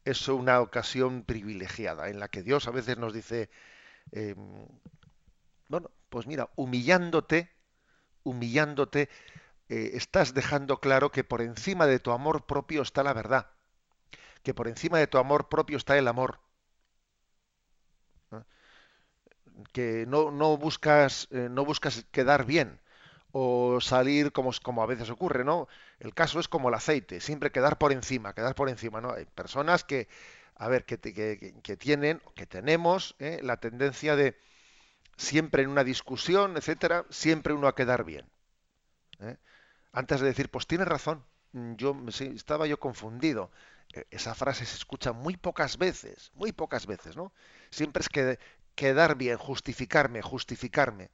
es 0.04 0.28
una 0.30 0.60
ocasión 0.62 1.22
privilegiada 1.22 2.10
en 2.10 2.20
la 2.20 2.28
que 2.30 2.42
Dios 2.42 2.68
a 2.68 2.72
veces 2.72 2.98
nos 2.98 3.14
dice, 3.14 3.52
em, 4.14 4.66
bueno, 5.70 5.92
pues 6.10 6.28
mira, 6.28 6.50
humillándote, 6.56 7.52
humillándote, 8.24 9.10
eh, 9.70 9.92
estás 9.96 10.34
dejando 10.34 10.80
claro 10.80 11.12
que 11.12 11.24
por 11.24 11.42
encima 11.42 11.88
de 11.88 12.00
tu 12.00 12.12
amor 12.12 12.46
propio 12.48 12.82
está 12.84 13.04
la 13.04 13.14
verdad 13.14 13.52
que 14.44 14.54
por 14.54 14.68
encima 14.70 15.00
de 15.00 15.08
tu 15.08 15.18
amor 15.18 15.50
propio 15.50 15.78
está 15.78 15.98
el 15.98 16.08
amor. 16.08 16.40
Que 19.74 20.06
no, 20.08 20.32
no 20.32 20.58
buscas, 20.58 21.28
eh, 21.32 21.48
no 21.50 21.66
buscas 21.66 22.06
quedar 22.12 22.46
bien 22.46 22.80
o 23.32 23.80
salir 23.82 24.32
como, 24.32 24.52
como 24.64 24.82
a 24.84 24.86
veces 24.86 25.10
ocurre, 25.10 25.44
¿no? 25.44 25.68
El 26.00 26.14
caso 26.14 26.40
es 26.40 26.48
como 26.48 26.70
el 26.70 26.76
aceite, 26.76 27.20
siempre 27.20 27.52
quedar 27.52 27.78
por 27.78 27.92
encima, 27.92 28.34
quedar 28.34 28.56
por 28.56 28.70
encima, 28.70 29.02
¿no? 29.02 29.12
Hay 29.14 29.26
personas 29.26 29.84
que, 29.84 30.08
a 30.56 30.70
ver, 30.70 30.86
que, 30.86 31.00
que, 31.00 31.56
que 31.64 31.78
tienen, 31.78 32.22
que 32.36 32.46
tenemos 32.46 33.16
¿eh? 33.20 33.40
la 33.44 33.58
tendencia 33.58 34.16
de 34.16 34.38
siempre 35.18 35.64
en 35.64 35.70
una 35.70 35.84
discusión, 35.84 36.58
etcétera, 36.58 37.06
siempre 37.10 37.54
uno 37.54 37.68
a 37.68 37.76
quedar 37.76 38.04
bien. 38.04 38.26
¿eh? 39.20 39.38
Antes 39.92 40.20
de 40.20 40.28
decir, 40.28 40.50
pues 40.50 40.68
tienes 40.68 40.88
razón, 40.88 41.24
yo 41.54 41.96
estaba 42.36 42.68
yo 42.68 42.80
confundido. 42.80 43.52
E, 43.94 44.06
esa 44.12 44.36
frase 44.36 44.66
se 44.66 44.76
escucha 44.76 45.14
muy 45.14 45.38
pocas 45.38 45.78
veces, 45.78 46.32
muy 46.36 46.52
pocas 46.52 46.86
veces, 46.86 47.16
¿no? 47.16 47.32
Siempre 47.70 48.02
es 48.02 48.10
que 48.10 48.40
quedar 48.76 49.16
bien, 49.16 49.38
justificarme, 49.38 50.22
justificarme. 50.22 51.12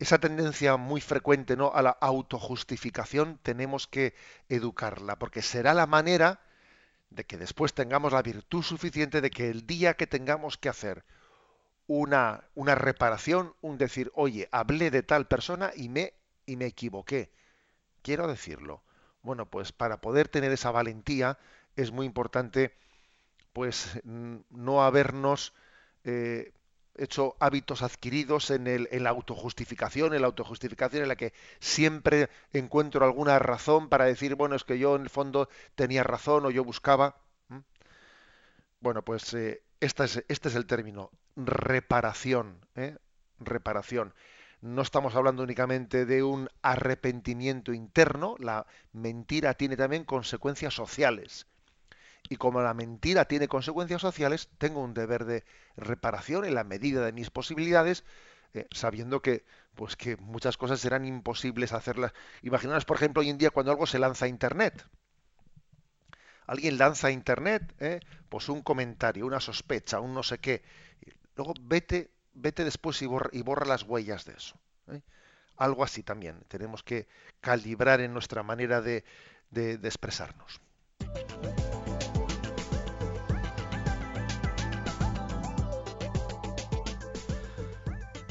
Esa 0.00 0.18
tendencia 0.18 0.76
muy 0.76 1.00
frecuente, 1.00 1.56
¿no? 1.56 1.72
A 1.72 1.82
la 1.82 1.90
autojustificación 1.90 3.38
tenemos 3.42 3.86
que 3.86 4.14
educarla, 4.48 5.18
porque 5.18 5.42
será 5.42 5.74
la 5.74 5.86
manera 5.86 6.40
de 7.10 7.24
que 7.24 7.38
después 7.38 7.74
tengamos 7.74 8.12
la 8.12 8.22
virtud 8.22 8.62
suficiente 8.62 9.20
de 9.20 9.30
que 9.30 9.50
el 9.50 9.66
día 9.66 9.94
que 9.94 10.06
tengamos 10.06 10.58
que 10.58 10.68
hacer 10.68 11.04
una, 11.88 12.44
una 12.54 12.76
reparación, 12.76 13.54
un 13.62 13.78
decir, 13.78 14.12
oye, 14.14 14.48
hablé 14.52 14.90
de 14.92 15.02
tal 15.02 15.26
persona 15.28 15.72
y 15.76 15.88
me, 15.88 16.14
y 16.46 16.56
me 16.56 16.66
equivoqué. 16.66 17.30
Quiero 18.02 18.26
decirlo 18.28 18.82
bueno, 19.22 19.46
pues 19.50 19.72
para 19.72 20.00
poder 20.00 20.28
tener 20.28 20.52
esa 20.52 20.70
valentía 20.70 21.38
es 21.76 21.92
muy 21.92 22.06
importante 22.06 22.74
pues 23.52 24.00
no 24.04 24.82
habernos 24.82 25.54
eh, 26.04 26.52
hecho 26.96 27.36
hábitos 27.40 27.82
adquiridos 27.82 28.50
en, 28.50 28.66
el, 28.66 28.88
en 28.92 29.04
la 29.04 29.10
autojustificación, 29.10 30.14
en 30.14 30.22
la 30.22 30.28
autojustificación 30.28 31.02
en 31.02 31.08
la 31.08 31.16
que 31.16 31.32
siempre 31.60 32.28
encuentro 32.52 33.04
alguna 33.04 33.38
razón 33.38 33.88
para 33.88 34.04
decir, 34.06 34.34
bueno, 34.34 34.56
es 34.56 34.64
que 34.64 34.78
yo 34.78 34.96
en 34.96 35.02
el 35.02 35.10
fondo 35.10 35.48
tenía 35.74 36.04
razón 36.04 36.46
o 36.46 36.50
yo 36.50 36.64
buscaba. 36.64 37.16
Bueno, 38.80 39.02
pues 39.04 39.34
eh, 39.34 39.62
este, 39.80 40.04
es, 40.04 40.54
el 40.54 40.66
término, 40.66 41.10
reparación, 41.36 42.66
¿eh? 42.74 42.96
reparación 43.38 44.14
no 44.60 44.82
estamos 44.82 45.14
hablando 45.14 45.42
únicamente 45.42 46.04
de 46.04 46.22
un 46.22 46.48
arrepentimiento 46.62 47.72
interno, 47.72 48.34
la 48.38 48.66
mentira 48.92 49.54
tiene 49.54 49.76
también 49.76 50.04
consecuencias 50.04 50.74
sociales. 50.74 51.46
Y 52.28 52.36
como 52.36 52.60
la 52.60 52.74
mentira 52.74 53.26
tiene 53.26 53.48
consecuencias 53.48 54.02
sociales, 54.02 54.48
tengo 54.58 54.82
un 54.82 54.94
deber 54.94 55.24
de 55.24 55.44
reparación 55.76 56.44
en 56.44 56.54
la 56.54 56.64
medida 56.64 57.04
de 57.04 57.12
mis 57.12 57.30
posibilidades, 57.30 58.04
eh, 58.52 58.66
sabiendo 58.72 59.22
que, 59.22 59.44
pues 59.74 59.96
que 59.96 60.16
muchas 60.16 60.56
cosas 60.56 60.80
serán 60.80 61.04
imposibles 61.04 61.72
hacerlas. 61.72 62.12
Imaginaos, 62.42 62.84
por 62.84 62.96
ejemplo, 62.96 63.20
hoy 63.20 63.30
en 63.30 63.38
día 63.38 63.50
cuando 63.50 63.70
algo 63.72 63.86
se 63.86 63.98
lanza 63.98 64.24
a 64.24 64.28
Internet. 64.28 64.84
Alguien 66.48 66.78
lanza 66.78 67.08
a 67.08 67.10
Internet, 67.12 67.74
eh, 67.78 68.00
pues 68.28 68.48
un 68.48 68.62
comentario, 68.62 69.26
una 69.26 69.38
sospecha, 69.38 70.00
un 70.00 70.14
no 70.14 70.24
sé 70.24 70.38
qué. 70.38 70.62
Luego 71.36 71.54
vete 71.60 72.10
vete 72.32 72.64
después 72.64 73.00
y 73.02 73.06
borra, 73.06 73.66
las 73.66 73.82
huellas 73.82 74.24
de 74.24 74.32
eso. 74.32 74.56
¿eh? 74.90 75.02
Algo 75.56 75.84
así 75.84 76.02
también. 76.02 76.40
Tenemos 76.48 76.82
que 76.82 77.06
calibrar 77.40 78.00
en 78.00 78.12
nuestra 78.12 78.42
manera 78.42 78.80
de, 78.80 79.04
de 79.50 79.74
expresarnos. 79.84 80.60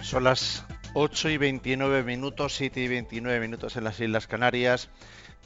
Son 0.02 0.24
las 0.24 0.66
8 0.94 1.30
y 1.30 1.38
29 1.38 2.04
minutos, 2.04 2.56
7 2.56 2.80
y 2.80 2.88
29 2.88 3.40
minutos 3.42 3.76
en 3.76 3.84
las 3.84 4.00
Islas 4.00 4.26
Canarias. 4.26 4.90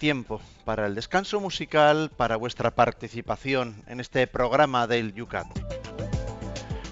Tiempo 0.01 0.41
para 0.65 0.87
el 0.87 0.95
descanso 0.95 1.39
musical, 1.39 2.09
para 2.17 2.35
vuestra 2.35 2.71
participación 2.71 3.83
en 3.85 3.99
este 3.99 4.25
programa 4.25 4.87
del 4.87 5.13
Yucat. 5.13 5.45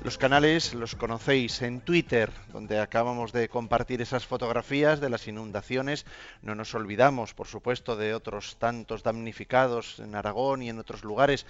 Los 0.04 0.20
canales 0.20 0.76
los 0.76 0.94
conocéis 0.94 1.64
en 1.64 1.82
Twitter, 1.82 2.30
donde 2.54 2.80
acabamos 2.80 3.32
de 3.32 3.50
compartir 3.50 4.00
esas 4.04 4.28
fotografías 4.28 5.02
de 5.02 5.10
las 5.10 5.28
inundaciones. 5.28 6.06
No 6.44 6.54
nos 6.54 6.76
olvidamos, 6.76 7.34
por 7.34 7.48
supuesto, 7.48 7.96
de 7.96 8.14
otros 8.14 8.58
tantos 8.60 9.02
damnificados 9.02 9.98
en 9.98 10.14
Aragón 10.14 10.62
y 10.62 10.70
en 10.70 10.78
otros 10.78 11.04
lugares. 11.04 11.48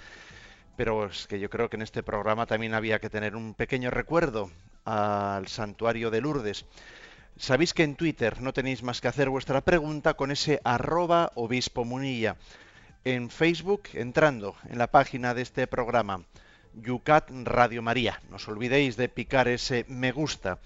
Pero 0.78 1.08
es 1.08 1.26
que 1.26 1.40
yo 1.40 1.50
creo 1.50 1.68
que 1.68 1.76
en 1.76 1.82
este 1.82 2.02
programa 2.02 2.46
también 2.46 2.72
había 2.72 3.00
que 3.00 3.10
tener 3.10 3.36
un 3.36 3.52
pequeño 3.52 3.90
recuerdo 3.90 4.50
al 4.86 5.46
santuario 5.46 6.10
de 6.10 6.22
Lourdes. 6.22 6.64
Sabéis 7.40 7.72
que 7.72 7.84
en 7.84 7.96
Twitter 7.96 8.42
no 8.42 8.52
tenéis 8.52 8.82
más 8.82 9.00
que 9.00 9.08
hacer 9.08 9.30
vuestra 9.30 9.62
pregunta 9.62 10.12
con 10.12 10.30
ese 10.30 10.60
arroba 10.62 11.32
obispo 11.36 11.86
munilla. 11.86 12.36
En 13.02 13.30
Facebook, 13.30 13.84
entrando 13.94 14.56
en 14.68 14.76
la 14.76 14.88
página 14.88 15.32
de 15.32 15.40
este 15.40 15.66
programa 15.66 16.26
Yucat 16.74 17.30
Radio 17.44 17.80
María. 17.80 18.20
No 18.28 18.36
os 18.36 18.46
olvidéis 18.46 18.98
de 18.98 19.08
picar 19.08 19.48
ese 19.48 19.86
me 19.88 20.12
gusta. 20.12 20.58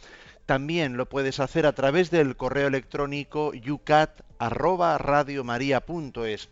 También 0.46 0.96
lo 0.96 1.08
puedes 1.08 1.38
hacer 1.38 1.64
a 1.64 1.74
través 1.74 2.10
del 2.10 2.34
correo 2.34 2.66
electrónico 2.66 3.54
yucat@radiomaria.es 3.54 6.48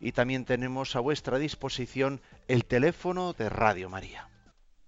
y 0.00 0.10
también 0.10 0.44
tenemos 0.44 0.96
a 0.96 1.00
vuestra 1.00 1.38
disposición 1.38 2.20
el 2.48 2.64
teléfono 2.64 3.32
de 3.32 3.48
Radio 3.48 3.88
María. 3.88 4.26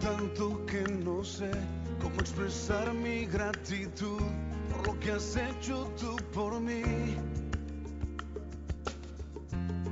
tanto 0.00 0.64
que 0.66 0.82
no 1.04 1.22
sé 1.22 1.50
cómo 2.00 2.16
expresar 2.20 2.92
mi 2.92 3.26
gratitud 3.26 4.20
por 4.70 4.86
lo 4.86 5.00
que 5.00 5.12
has 5.12 5.36
hecho 5.36 5.90
tú 5.98 6.16
por 6.32 6.60
mí. 6.60 6.82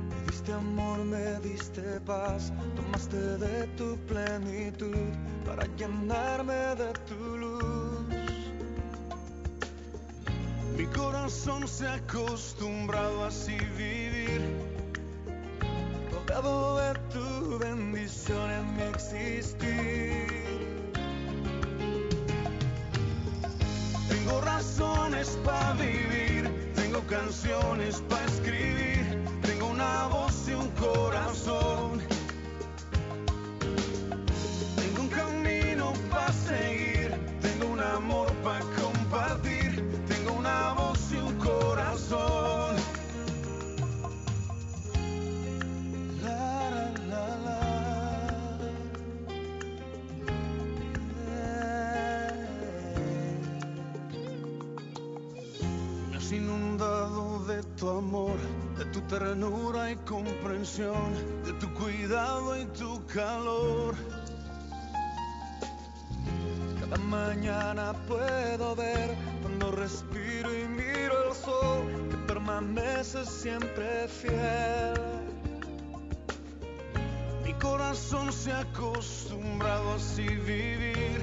Me 0.09 0.25
diste 0.27 0.53
amor, 0.53 0.99
me 1.05 1.39
diste 1.39 1.81
paz, 2.05 2.51
tomaste 2.75 3.17
de 3.37 3.67
tu 3.77 3.97
plenitud 4.05 5.11
para 5.45 5.65
llenarme 5.77 6.75
de 6.75 6.93
tu 7.07 7.37
luz. 7.37 7.83
Mi 10.77 10.85
corazón 10.87 11.67
se 11.67 11.87
ha 11.87 11.93
acostumbrado 11.93 13.23
a 13.23 13.27
así 13.27 13.57
vivir, 13.77 14.41
rodeado 16.27 16.77
de 16.77 16.99
tu 17.11 17.59
bendición 17.59 18.51
en 18.51 18.75
mi 18.75 18.83
existir. 18.83 20.27
Tengo 24.09 24.41
razones 24.41 25.37
para 25.43 25.73
vivir, 25.73 26.49
tengo 26.75 27.01
canciones 27.07 28.01
para 28.09 28.25
escribir, 28.25 29.23
tengo 29.41 29.67
una 29.67 30.07
voz 30.07 30.47
y 30.47 30.53
un 30.53 30.69
corazón. 30.71 32.12
De 58.13 58.85
tu 58.93 59.01
ternura 59.01 59.89
y 59.89 59.95
comprensión, 60.05 61.15
de 61.43 61.53
tu 61.53 61.73
cuidado 61.73 62.55
y 62.61 62.65
tu 62.65 63.03
calor. 63.07 63.95
Cada 66.79 66.97
mañana 67.05 67.93
puedo 68.07 68.75
ver 68.75 69.17
cuando 69.41 69.71
respiro 69.71 70.53
y 70.53 70.67
miro 70.67 71.27
el 71.27 71.33
sol 71.33 72.09
que 72.11 72.17
permanece 72.27 73.25
siempre 73.25 74.07
fiel. 74.07 74.93
Mi 77.43 77.53
corazón 77.53 78.31
se 78.31 78.51
ha 78.51 78.59
acostumbrado 78.59 79.89
a 79.89 79.95
así 79.95 80.27
vivir, 80.27 81.19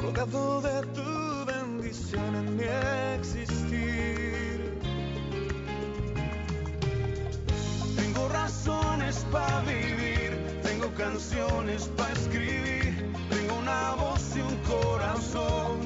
rodeado 0.00 0.60
de 0.60 0.80
tu 0.94 1.44
bendición 1.44 2.36
en 2.36 2.56
mi 2.56 2.64
existir. 3.18 3.63
Canciones 11.04 11.90
para 11.98 12.12
escribir, 12.14 13.12
tengo 13.28 13.58
una 13.58 13.94
voz 13.96 14.22
y 14.34 14.40
un 14.40 14.56
corazón 14.62 15.80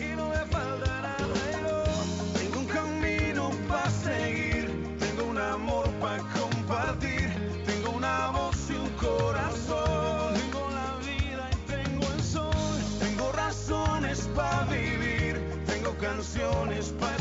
y 0.00 0.16
no 0.16 0.30
me 0.30 0.42
falta 0.54 0.92
nada. 1.08 1.36
y 1.52 1.62
no. 1.62 2.38
Tengo 2.38 2.58
un 2.58 2.66
camino 2.66 3.50
para 3.68 3.88
seguir, 3.88 4.64
tengo 4.98 5.30
un 5.30 5.38
amor 5.38 5.88
para 6.00 6.18
compartir, 6.40 7.30
tengo 7.64 7.90
una 7.90 8.30
voz 8.30 8.56
y 8.68 8.74
un 8.74 8.90
corazón. 9.08 10.34
Tengo 10.40 10.68
la 10.80 10.90
vida 11.06 11.44
y 11.52 11.56
tengo 11.70 12.06
el 12.12 12.22
sol, 12.22 12.76
tengo 12.98 13.30
razones 13.30 14.28
para 14.34 14.64
vivir, 14.64 15.40
tengo 15.66 15.90
canciones 15.98 16.92
para 16.98 17.13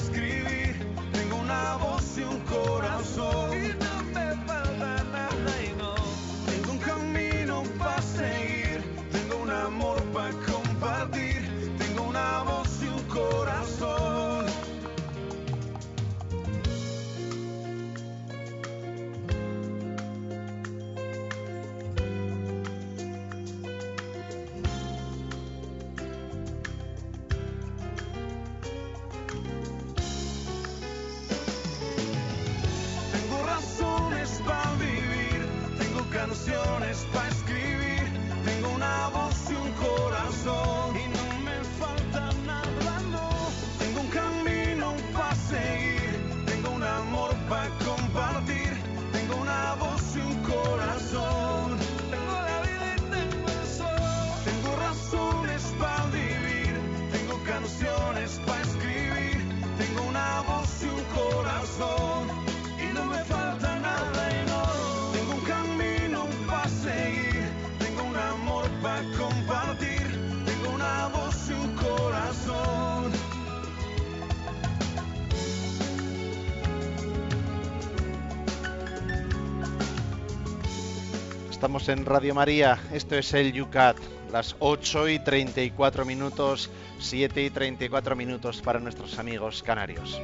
Estamos 81.74 81.90
en 81.90 82.06
Radio 82.06 82.36
María, 82.36 82.78
esto 82.94 83.16
es 83.16 83.34
el 83.34 83.52
Yucat, 83.52 83.98
las 84.32 84.56
8 84.60 85.10
y 85.10 85.18
34 85.18 86.06
minutos, 86.06 86.70
7 87.00 87.46
y 87.46 87.50
34 87.50 88.16
minutos 88.16 88.62
para 88.62 88.80
nuestros 88.80 89.18
amigos 89.18 89.64
canarios. 89.64 90.22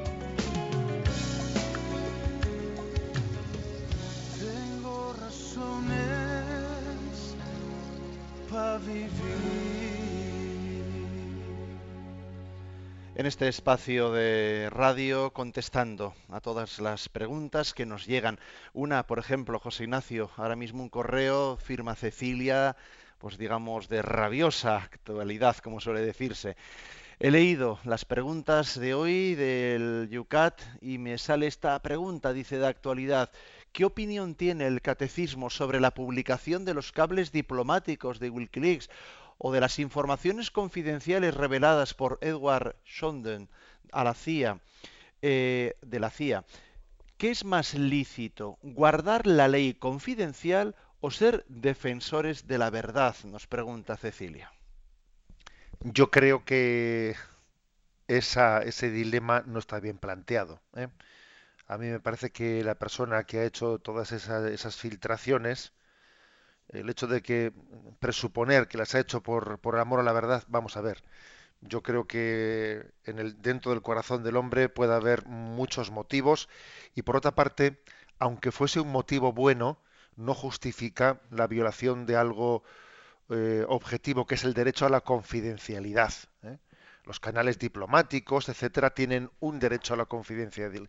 Este 13.30 13.48
espacio 13.48 14.12
de 14.12 14.72
radio 14.72 15.32
contestando 15.34 16.16
a 16.30 16.42
todas 16.42 16.80
las 16.80 17.10
preguntas 17.10 17.76
que 17.76 17.86
nos 17.86 18.08
llegan. 18.08 18.40
Una, 18.74 19.06
por 19.06 19.20
ejemplo, 19.20 19.60
José 19.60 19.84
Ignacio, 19.84 20.32
ahora 20.36 20.56
mismo 20.56 20.82
un 20.82 20.90
correo, 20.90 21.56
firma 21.58 21.94
Cecilia, 21.94 22.76
pues 23.20 23.38
digamos 23.38 23.88
de 23.88 24.02
rabiosa 24.02 24.78
actualidad, 24.78 25.58
como 25.58 25.80
suele 25.80 26.02
decirse. 26.02 26.58
He 27.20 27.30
leído 27.30 27.78
las 27.84 28.04
preguntas 28.04 28.80
de 28.80 28.96
hoy 28.96 29.36
del 29.36 30.10
Yucat 30.10 30.60
y 30.82 30.98
me 30.98 31.20
sale 31.20 31.46
esta 31.46 31.80
pregunta, 31.84 32.34
dice 32.34 32.58
de 32.58 32.66
actualidad. 32.66 33.30
¿Qué 33.72 33.86
opinión 33.86 34.34
tiene 34.34 34.66
el 34.66 34.82
catecismo 34.82 35.52
sobre 35.52 35.80
la 35.80 35.94
publicación 35.94 36.66
de 36.66 36.74
los 36.74 36.92
cables 36.92 37.32
diplomáticos 37.32 38.20
de 38.20 38.32
Wikileaks 38.32 38.90
o 39.40 39.52
de 39.52 39.62
las 39.62 39.80
informaciones 39.80 40.52
confidenciales 40.52 41.34
reveladas 41.34 41.96
por 41.96 42.20
Edward 42.22 42.76
Snowden 42.86 43.50
a 43.92 44.04
la 44.04 44.14
CIA, 44.14 44.60
eh, 45.24 45.76
de 45.82 46.00
la 46.00 46.12
CIA? 46.12 46.46
¿Qué 47.18 47.32
es 47.32 47.44
más 47.44 47.74
lícito, 47.74 48.60
guardar 48.62 49.26
la 49.26 49.48
ley 49.48 49.74
confidencial 49.74 50.76
o 51.02 51.10
ser 51.10 51.44
defensores 51.48 52.46
de 52.48 52.58
la 52.60 52.70
verdad? 52.70 53.16
Nos 53.24 53.48
pregunta 53.48 53.98
Cecilia. 53.98 54.52
Yo 55.82 56.12
creo 56.12 56.46
que 56.46 57.16
ese 58.08 58.92
dilema 58.92 59.44
no 59.46 59.60
está 59.60 59.80
bien 59.80 59.98
planteado. 59.98 60.62
¿eh? 60.76 60.88
A 61.68 61.78
mí 61.78 61.88
me 61.88 62.00
parece 62.00 62.32
que 62.32 62.64
la 62.64 62.76
persona 62.76 63.24
que 63.24 63.40
ha 63.40 63.46
hecho 63.46 63.80
todas 63.80 64.12
esas, 64.12 64.50
esas 64.50 64.76
filtraciones, 64.76 65.72
el 66.70 66.90
hecho 66.90 67.08
de 67.08 67.22
que 67.22 67.52
presuponer 68.00 68.68
que 68.68 68.78
las 68.78 68.96
ha 68.96 69.00
hecho 69.00 69.22
por, 69.22 69.60
por 69.60 69.78
amor 69.78 70.00
a 70.00 70.04
la 70.04 70.14
verdad, 70.14 70.44
vamos 70.48 70.78
a 70.78 70.82
ver. 70.82 71.04
Yo 71.62 71.84
creo 71.84 72.08
que 72.08 72.86
en 73.06 73.20
el, 73.20 73.42
dentro 73.42 73.72
del 73.72 73.82
corazón 73.82 74.24
del 74.24 74.38
hombre 74.38 74.70
puede 74.70 74.94
haber 74.94 75.26
muchos 75.26 75.92
motivos 75.92 76.48
y 76.96 77.02
por 77.02 77.18
otra 77.18 77.32
parte, 77.32 77.82
aunque 78.18 78.52
fuese 78.52 78.80
un 78.80 78.92
motivo 78.92 79.34
bueno, 79.34 79.80
no 80.16 80.34
justifica 80.34 81.22
la 81.32 81.48
violación 81.48 82.06
de 82.06 82.16
algo 82.16 82.64
eh, 83.30 83.66
objetivo 83.68 84.26
que 84.26 84.36
es 84.36 84.44
el 84.44 84.54
derecho 84.54 84.86
a 84.86 84.90
la 84.90 85.02
confidencialidad. 85.02 86.14
¿eh? 86.44 86.60
Los 87.04 87.20
canales 87.20 87.60
diplomáticos, 87.60 88.50
etcétera, 88.50 88.94
tienen 88.94 89.30
un 89.40 89.60
derecho 89.60 89.94
a 89.94 89.98
la 89.98 90.06
confidencialidad, 90.06 90.86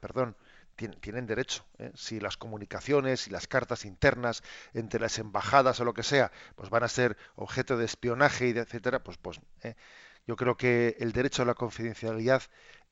perdón, 0.00 0.36
tienen, 0.76 1.26
derecho. 1.26 1.64
¿eh? 1.78 1.92
Si 1.94 2.20
las 2.20 2.36
comunicaciones 2.36 3.26
y 3.26 3.30
las 3.30 3.46
cartas 3.46 3.84
internas 3.84 4.42
entre 4.74 5.00
las 5.00 5.18
embajadas 5.18 5.80
o 5.80 5.84
lo 5.84 5.94
que 5.94 6.02
sea, 6.02 6.32
pues 6.56 6.70
van 6.70 6.82
a 6.82 6.88
ser 6.88 7.16
objeto 7.36 7.76
de 7.76 7.84
espionaje 7.84 8.48
y 8.48 8.50
etcétera, 8.50 9.02
pues, 9.02 9.18
pues 9.18 9.40
yo 10.26 10.36
creo 10.36 10.56
que 10.56 10.96
el 11.00 11.12
derecho 11.12 11.42
a 11.42 11.46
la 11.46 11.54
confidencialidad 11.54 12.42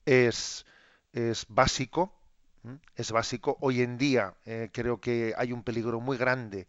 es, 0.04 0.66
es 1.12 1.46
básico 1.48 2.20
es 2.96 3.12
básico. 3.12 3.56
Hoy 3.60 3.82
en 3.82 3.96
día 3.98 4.34
eh, 4.44 4.68
creo 4.72 5.00
que 5.00 5.34
hay 5.36 5.52
un 5.52 5.62
peligro 5.62 6.00
muy 6.00 6.16
grande, 6.16 6.66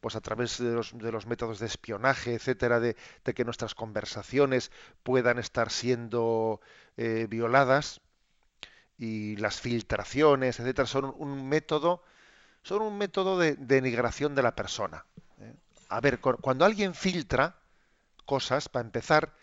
pues 0.00 0.16
a 0.16 0.20
través 0.20 0.58
de 0.58 0.72
los, 0.72 1.26
métodos 1.26 1.58
de 1.58 1.66
espionaje, 1.66 2.34
etcétera, 2.34 2.80
de, 2.80 2.96
que 3.34 3.44
nuestras 3.44 3.74
conversaciones 3.74 4.70
puedan 5.02 5.38
estar 5.38 5.70
siendo 5.70 6.60
eh, 6.96 7.26
violadas 7.28 8.00
y 9.04 9.36
las 9.36 9.60
filtraciones, 9.60 10.58
etcétera, 10.60 10.86
son 10.86 11.14
un 11.18 11.48
método, 11.48 12.02
son 12.62 12.82
un 12.82 12.96
método 12.98 13.38
de 13.38 13.56
denigración 13.56 14.34
de 14.34 14.42
la 14.42 14.54
persona. 14.54 15.04
¿eh? 15.40 15.52
A 15.88 16.00
ver, 16.00 16.20
cuando 16.20 16.64
alguien 16.64 16.94
filtra 16.94 17.56
cosas, 18.24 18.68
para 18.68 18.84
empezar, 18.84 19.34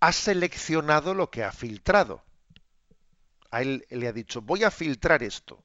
ha 0.00 0.12
seleccionado 0.12 1.14
lo 1.14 1.30
que 1.30 1.44
ha 1.44 1.52
filtrado 1.52 2.22
a 3.50 3.62
él 3.62 3.86
le 3.90 4.08
ha 4.08 4.12
dicho, 4.12 4.42
voy 4.42 4.64
a 4.64 4.70
filtrar 4.70 5.22
esto. 5.22 5.64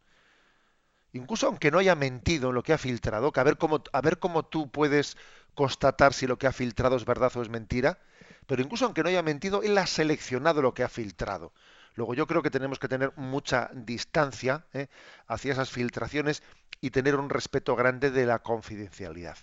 Incluso 1.11 1.47
aunque 1.47 1.69
no 1.69 1.77
haya 1.77 1.95
mentido 1.95 2.49
en 2.49 2.55
lo 2.55 2.63
que 2.63 2.73
ha 2.73 2.77
filtrado, 2.77 3.31
a 3.35 3.43
ver 3.43 3.57
cómo, 3.57 3.83
a 3.91 4.01
ver 4.01 4.17
cómo 4.19 4.43
tú 4.43 4.71
puedes 4.71 5.15
constatar 5.53 6.13
si 6.13 6.25
lo 6.25 6.37
que 6.37 6.47
ha 6.47 6.51
filtrado 6.51 6.95
es 6.95 7.05
verdad 7.05 7.31
o 7.35 7.41
es 7.41 7.49
mentira, 7.49 7.99
pero 8.47 8.61
incluso 8.61 8.85
aunque 8.85 9.03
no 9.03 9.09
haya 9.09 9.21
mentido, 9.21 9.61
él 9.61 9.77
ha 9.77 9.85
seleccionado 9.85 10.61
lo 10.61 10.73
que 10.73 10.83
ha 10.83 10.89
filtrado. 10.89 11.53
Luego 11.95 12.13
yo 12.13 12.27
creo 12.27 12.41
que 12.41 12.49
tenemos 12.49 12.79
que 12.79 12.87
tener 12.87 13.11
mucha 13.15 13.69
distancia 13.73 14.65
¿eh? 14.73 14.87
hacia 15.27 15.51
esas 15.53 15.69
filtraciones 15.69 16.43
y 16.81 16.89
tener 16.89 17.15
un 17.15 17.29
respeto 17.29 17.75
grande 17.75 18.09
de 18.11 18.25
la 18.25 18.39
confidencialidad. 18.39 19.37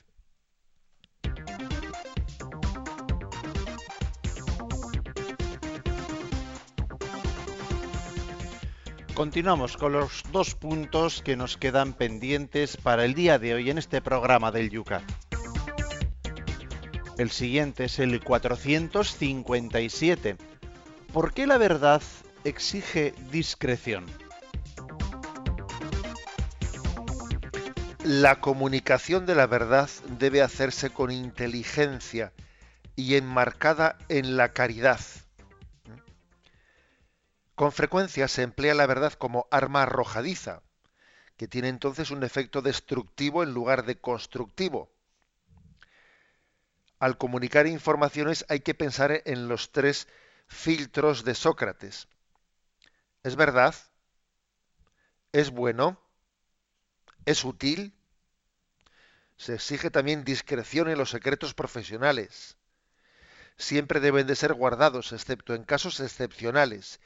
Continuamos 9.15 9.77
con 9.77 9.93
los 9.93 10.23
dos 10.33 10.55
puntos 10.55 11.21
que 11.21 11.37
nos 11.37 11.59
quedan 11.59 11.93
pendientes 11.93 12.79
para 12.79 13.05
el 13.05 13.15
día 13.15 13.39
de 13.39 13.53
hoy 13.53 13.69
en 13.69 13.77
este 13.77 14.01
programa 14.01 14.51
del 14.51 14.71
Yucat. 14.71 15.03
El 17.19 17.31
siguiente 17.31 17.85
es 17.85 17.99
el 17.99 18.25
457. 18.25 20.39
¿Por 21.13 21.35
qué 21.35 21.47
la 21.47 21.59
verdad 21.59 22.01
exige 22.45 23.15
discreción? 23.31 24.07
La 28.05 28.41
comunicación 28.41 29.27
de 29.27 29.35
la 29.35 29.47
verdad 29.47 29.91
debe 30.19 30.43
hacerse 30.43 30.91
con 30.91 31.11
inteligencia 31.11 32.33
y 32.97 33.17
enmarcada 33.17 33.99
en 34.09 34.37
la 34.37 34.53
caridad 34.53 35.01
con 37.61 37.73
frecuencia 37.73 38.27
se 38.27 38.41
emplea 38.41 38.73
la 38.73 38.87
verdad 38.87 39.13
como 39.13 39.47
arma 39.51 39.83
arrojadiza, 39.83 40.63
que 41.37 41.47
tiene 41.47 41.69
entonces 41.69 42.11
un 42.11 42.25
efecto 42.25 42.63
destructivo 42.63 43.43
en 43.43 43.53
lugar 43.53 43.85
de 43.85 43.99
constructivo. 43.99 44.91
Al 46.99 47.19
comunicar 47.19 47.67
informaciones 47.67 48.47
hay 48.49 48.61
que 48.61 48.73
pensar 48.73 49.21
en 49.27 49.49
los 49.49 49.73
tres 49.73 50.09
filtros 50.49 51.23
de 51.23 51.35
Sócrates. 51.35 52.09
¿Es 53.23 53.37
verdad? 53.37 53.75
¿Es 55.33 55.51
bueno? 55.51 56.01
¿Es 57.27 57.45
útil? 57.45 57.95
Se 59.37 59.55
exige 59.55 59.91
también 59.91 60.25
discreción 60.25 60.89
en 60.89 60.99
los 60.99 61.11
secretos 61.11 61.55
profesionales. 61.55 62.57
Siempre 63.59 64.01
deben 64.01 64.27
de 64.27 64.37
ser 64.37 64.55
guardados, 64.55 65.13
excepto 65.13 65.55
en 65.55 65.65
casos 65.65 66.01
excepcionales, 66.01 67.01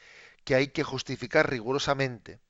que 0.44 0.54
hay 0.54 0.68
que 0.68 0.84
justificar 0.84 1.50
rigurosamente. 1.50 2.40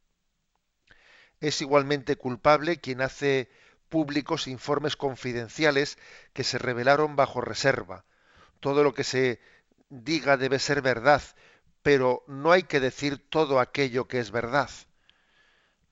Es 1.41 1.61
igualmente 1.63 2.17
culpable 2.17 2.81
quien 2.81 3.01
hace 3.01 3.51
públicos 3.89 4.47
informes 4.47 4.97
confidenciales 4.97 5.99
que 6.33 6.45
se 6.45 6.59
revelaron 6.59 7.17
bajo 7.17 7.41
reserva. 7.41 8.05
Todo 8.61 8.83
lo 8.83 8.93
que 8.95 9.05
se 9.05 9.41
diga 9.89 10.37
debe 10.37 10.59
ser 10.59 10.83
verdad, 10.83 11.23
pero 11.85 12.25
no 12.27 12.51
hay 12.51 12.65
que 12.65 12.81
decir 12.81 13.19
todo 13.31 13.61
aquello 13.61 14.09
que 14.09 14.19
es 14.19 14.33
verdad. 14.33 14.71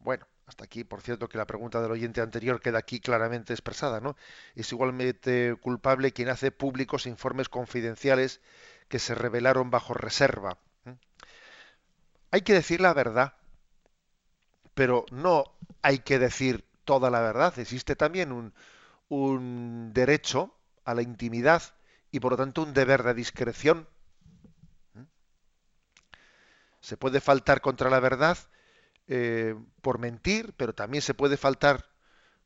Bueno, 0.01 0.26
hasta 0.47 0.64
aquí, 0.64 0.84
por 0.84 1.01
cierto, 1.01 1.28
que 1.30 1.38
la 1.38 1.47
pregunta 1.47 1.80
del 1.80 1.93
oyente 1.93 2.20
anterior 2.20 2.61
queda 2.61 2.78
aquí 2.78 3.01
claramente 3.01 3.53
expresada, 3.55 4.01
¿no? 4.01 4.16
Es 4.55 4.70
igualmente 4.72 5.57
culpable 5.61 6.12
quien 6.12 6.28
hace 6.28 6.51
públicos 6.51 7.07
informes 7.07 7.49
confidenciales 7.49 8.40
que 8.88 8.99
se 8.99 9.14
revelaron 9.14 9.70
bajo 9.70 9.95
reserva. 9.95 10.59
Hay 12.32 12.40
que 12.43 12.53
decir 12.53 12.80
la 12.80 12.95
verdad, 12.95 13.34
pero 14.74 15.05
no 15.11 15.45
hay 15.82 15.99
que 16.01 16.18
decir 16.18 16.64
toda 16.84 17.11
la 17.11 17.20
verdad. 17.20 17.59
Existe 17.59 17.97
también 17.97 18.32
un, 18.32 18.55
un 19.09 19.93
derecho 19.95 20.55
a 20.84 20.95
la 20.95 21.03
intimidad 21.03 21.62
y 22.11 22.20
por 22.20 22.32
lo 22.32 22.38
tanto 22.38 22.62
un 22.62 22.74
deber 22.74 23.03
de 23.03 23.14
discreción. 23.14 23.88
Se 26.83 26.99
puede 26.99 27.22
faltar 27.22 27.62
contra 27.62 27.89
la 27.89 27.99
verdad 27.99 28.37
eh, 29.09 29.55
por 29.80 29.99
mentir, 29.99 30.53
pero 30.59 30.74
también 30.74 31.01
se 31.01 31.14
puede 31.14 31.39
faltar 31.39 31.87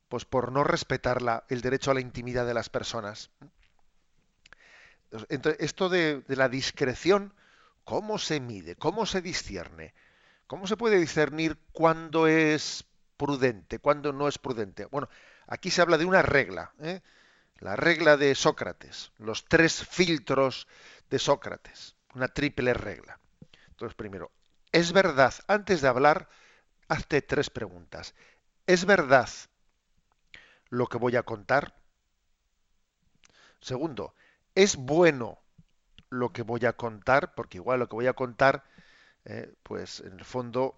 pues 0.09 0.24
por 0.24 0.53
no 0.53 0.62
respetar 0.62 1.18
el 1.49 1.61
derecho 1.61 1.91
a 1.91 1.95
la 1.95 2.01
intimidad 2.01 2.47
de 2.47 2.55
las 2.55 2.68
personas. 2.68 3.30
Esto 5.59 5.89
de 5.89 6.22
la 6.28 6.49
discreción 6.49 7.34
¿Cómo 7.87 8.18
se 8.18 8.41
mide? 8.41 8.74
¿Cómo 8.74 9.07
se 9.07 9.22
discierne? 9.22 9.95
¿Cómo 10.49 10.66
se 10.66 10.76
puede 10.76 10.99
discernir 10.99 11.57
cuándo 11.70 12.26
es 12.26 12.84
prudente, 13.16 13.78
cuándo 13.78 14.12
no 14.12 14.26
es 14.26 14.39
prudente? 14.39 14.87
Bueno, 14.87 15.09
aquí 15.47 15.70
se 15.70 15.82
habla 15.82 15.97
de 15.97 16.05
una 16.05 16.20
regla, 16.20 16.72
¿eh? 16.80 17.01
la 17.61 17.76
regla 17.76 18.16
de 18.16 18.34
Sócrates, 18.34 19.12
los 19.18 19.45
tres 19.45 19.87
filtros 19.87 20.66
de 21.11 21.20
Sócrates, 21.20 21.95
una 22.16 22.26
triple 22.26 22.74
regla. 22.74 23.20
Entonces, 23.76 23.94
primero, 23.94 24.30
¿es 24.72 24.94
verdad? 24.94 25.34
Antes 25.48 25.82
de 25.82 25.88
hablar, 25.88 26.30
hazte 26.88 27.20
tres 27.20 27.50
preguntas. 27.50 28.14
¿Es 28.66 28.86
verdad 28.86 29.28
lo 30.70 30.86
que 30.86 30.96
voy 30.96 31.16
a 31.16 31.24
contar? 31.24 31.74
Segundo, 33.60 34.14
¿es 34.54 34.76
bueno 34.76 35.38
lo 36.08 36.32
que 36.32 36.40
voy 36.40 36.64
a 36.64 36.72
contar, 36.72 37.34
porque 37.34 37.58
igual 37.58 37.80
lo 37.80 37.88
que 37.90 37.96
voy 37.96 38.06
a 38.06 38.14
contar, 38.14 38.64
eh, 39.26 39.52
pues 39.62 40.00
en 40.00 40.14
el 40.14 40.24
fondo, 40.24 40.74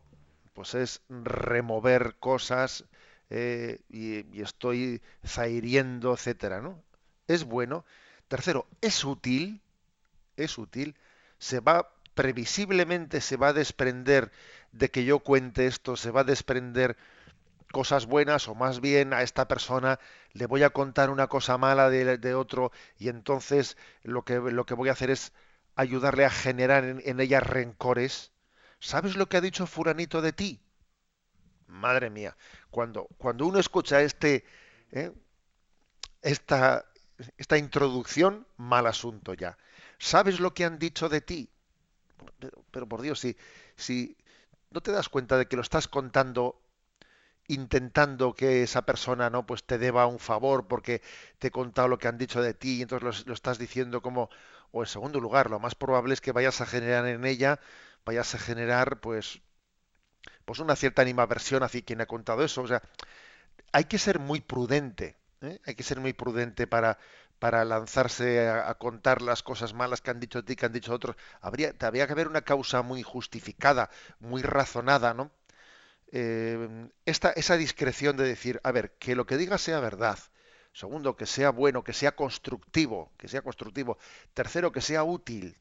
pues 0.53 0.75
es 0.75 1.01
remover 1.09 2.17
cosas 2.19 2.85
eh, 3.31 3.81
y, 3.89 4.43
estoy 4.43 5.03
zahiriendo, 5.25 6.15
etcétera, 6.15 6.61
¿no? 6.61 6.83
Es 7.29 7.45
bueno. 7.45 7.85
Tercero, 8.27 8.67
es 8.81 9.05
útil, 9.05 9.63
es 10.37 10.59
útil, 10.59 10.97
se 11.39 11.61
va 11.61 11.93
previsiblemente 12.19 13.21
se 13.21 13.37
va 13.37 13.51
a 13.51 13.53
desprender 13.53 14.33
de 14.73 14.91
que 14.91 15.05
yo 15.05 15.21
cuente 15.21 15.69
esto, 15.69 15.97
se 15.97 16.11
va 16.11 16.23
a 16.23 16.25
desprender 16.25 16.97
cosas 17.71 18.07
buenas 18.07 18.49
o 18.49 18.57
más 18.57 18.81
bien 18.81 19.13
a 19.13 19.23
esta 19.23 19.47
persona 19.47 20.01
le 20.33 20.47
voy 20.47 20.65
a 20.65 20.71
contar 20.71 21.11
una 21.11 21.29
cosa 21.29 21.59
mala 21.59 21.91
de, 21.91 22.35
otro 22.35 22.73
y 22.99 23.09
entonces 23.09 23.77
lo 24.03 24.25
que, 24.25 24.41
lo 24.41 24.67
que 24.67 24.75
voy 24.75 24.89
a 24.89 24.93
hacer 24.93 25.11
es 25.11 25.33
ayudarle 25.77 26.25
a 26.25 26.31
generar 26.31 26.83
en, 26.83 27.21
ella 27.21 27.39
rencores. 27.39 28.33
¿Sabes 28.81 29.15
lo 29.15 29.29
que 29.29 29.37
ha 29.37 29.41
dicho 29.41 29.69
furanito 29.69 30.21
de 30.21 30.33
ti? 30.33 30.61
Madre 31.69 32.11
mía, 32.11 32.37
cuando, 32.73 33.07
cuando 33.17 33.47
uno 33.47 33.61
escucha 33.61 34.03
este, 34.03 34.45
¿eh? 34.91 35.13
esta, 36.23 36.85
esta 37.37 37.59
introducción, 37.59 38.45
mal 38.57 38.89
asunto 38.89 39.35
ya. 39.35 39.57
¿Sabes 40.01 40.41
lo 40.41 40.53
que 40.53 40.65
han 40.65 40.81
dicho 40.81 41.09
de 41.09 41.21
ti? 41.21 41.53
Pero, 42.71 42.89
por 42.89 43.03
Dios, 43.03 43.21
si, 43.21 43.37
si 43.77 44.17
no 44.71 44.81
te 44.81 44.93
das 44.93 45.09
cuenta 45.09 45.37
de 45.37 45.47
que 45.47 45.57
lo 45.57 45.63
estás 45.63 45.89
contando 45.89 46.61
intentando 47.51 48.35
que 48.35 48.63
esa 48.63 48.83
persona 48.83 49.31
no 49.31 49.47
pues 49.47 49.65
te 49.65 49.79
deba 49.79 50.07
un 50.07 50.19
favor 50.19 50.69
porque 50.69 51.01
te 51.39 51.49
he 51.49 51.51
contado 51.51 51.89
lo 51.89 51.99
que 51.99 52.07
han 52.07 52.19
dicho 52.19 52.43
de 52.43 52.53
ti 52.53 52.77
y 52.77 52.83
entonces 52.83 53.27
lo, 53.27 53.33
estás 53.33 53.59
diciendo 53.59 54.03
como 54.03 54.29
o 54.71 54.83
en 54.83 54.87
segundo 54.87 55.19
lugar 55.19 55.49
lo 55.49 55.59
más 55.59 55.75
probable 55.75 56.13
es 56.13 56.21
que 56.21 56.33
vayas 56.33 56.61
a 56.61 56.67
generar 56.67 57.07
en 57.07 57.25
ella 57.25 57.59
vayas 58.05 58.35
a 58.35 58.39
generar 58.39 59.01
pues 59.01 59.41
pues 60.45 60.59
una 60.59 60.77
cierta 60.77 61.01
animaversión 61.01 61.63
hacia 61.63 61.81
quien 61.81 62.03
ha 62.03 62.07
contado 62.07 62.45
eso 62.45 62.61
o 62.61 62.69
sea 62.69 62.83
hay 63.73 63.85
que 63.85 63.97
ser 63.97 64.19
muy 64.19 64.43
prudente 64.43 65.17
¿eh? 65.41 65.59
hay 65.65 65.75
que 65.75 65.83
ser 65.83 66.01
muy 66.01 66.13
prudente 66.13 66.67
para, 66.67 66.99
para 67.39 67.65
lanzarse 67.65 68.49
a, 68.49 68.69
a, 68.71 68.75
contar 68.75 69.23
las 69.23 69.43
cosas 69.43 69.75
malas 69.75 70.01
que 70.01 70.11
han 70.11 70.21
dicho 70.21 70.45
ti, 70.45 70.57
que 70.57 70.67
han 70.67 70.73
dicho 70.73 70.93
otros. 70.93 71.17
Habría, 71.41 71.75
habría 71.81 72.07
que 72.07 72.13
haber 72.13 72.29
una 72.29 72.43
causa 72.43 72.83
muy 72.83 73.03
justificada, 73.03 73.91
muy 74.21 74.43
razonada, 74.43 75.15
¿no? 75.15 75.31
Eh, 76.13 76.89
esta, 77.05 77.31
esa 77.33 77.57
discreción 77.57 78.17
de 78.17 78.25
decir, 78.25 78.61
a 78.65 78.73
ver, 78.73 78.93
que 78.99 79.15
lo 79.15 79.27
que 79.27 79.37
diga 79.37 79.59
sea 79.59 79.81
verdad. 79.81 80.19
Segundo, 80.73 81.17
que 81.17 81.27
sea 81.27 81.51
bueno, 81.51 81.85
que 81.85 81.93
sea 81.93 82.15
constructivo, 82.15 83.13
que 83.19 83.29
sea 83.29 83.43
constructivo. 83.43 83.99
Tercero, 84.35 84.73
que 84.73 84.81
sea 84.81 85.05
útil. 85.05 85.57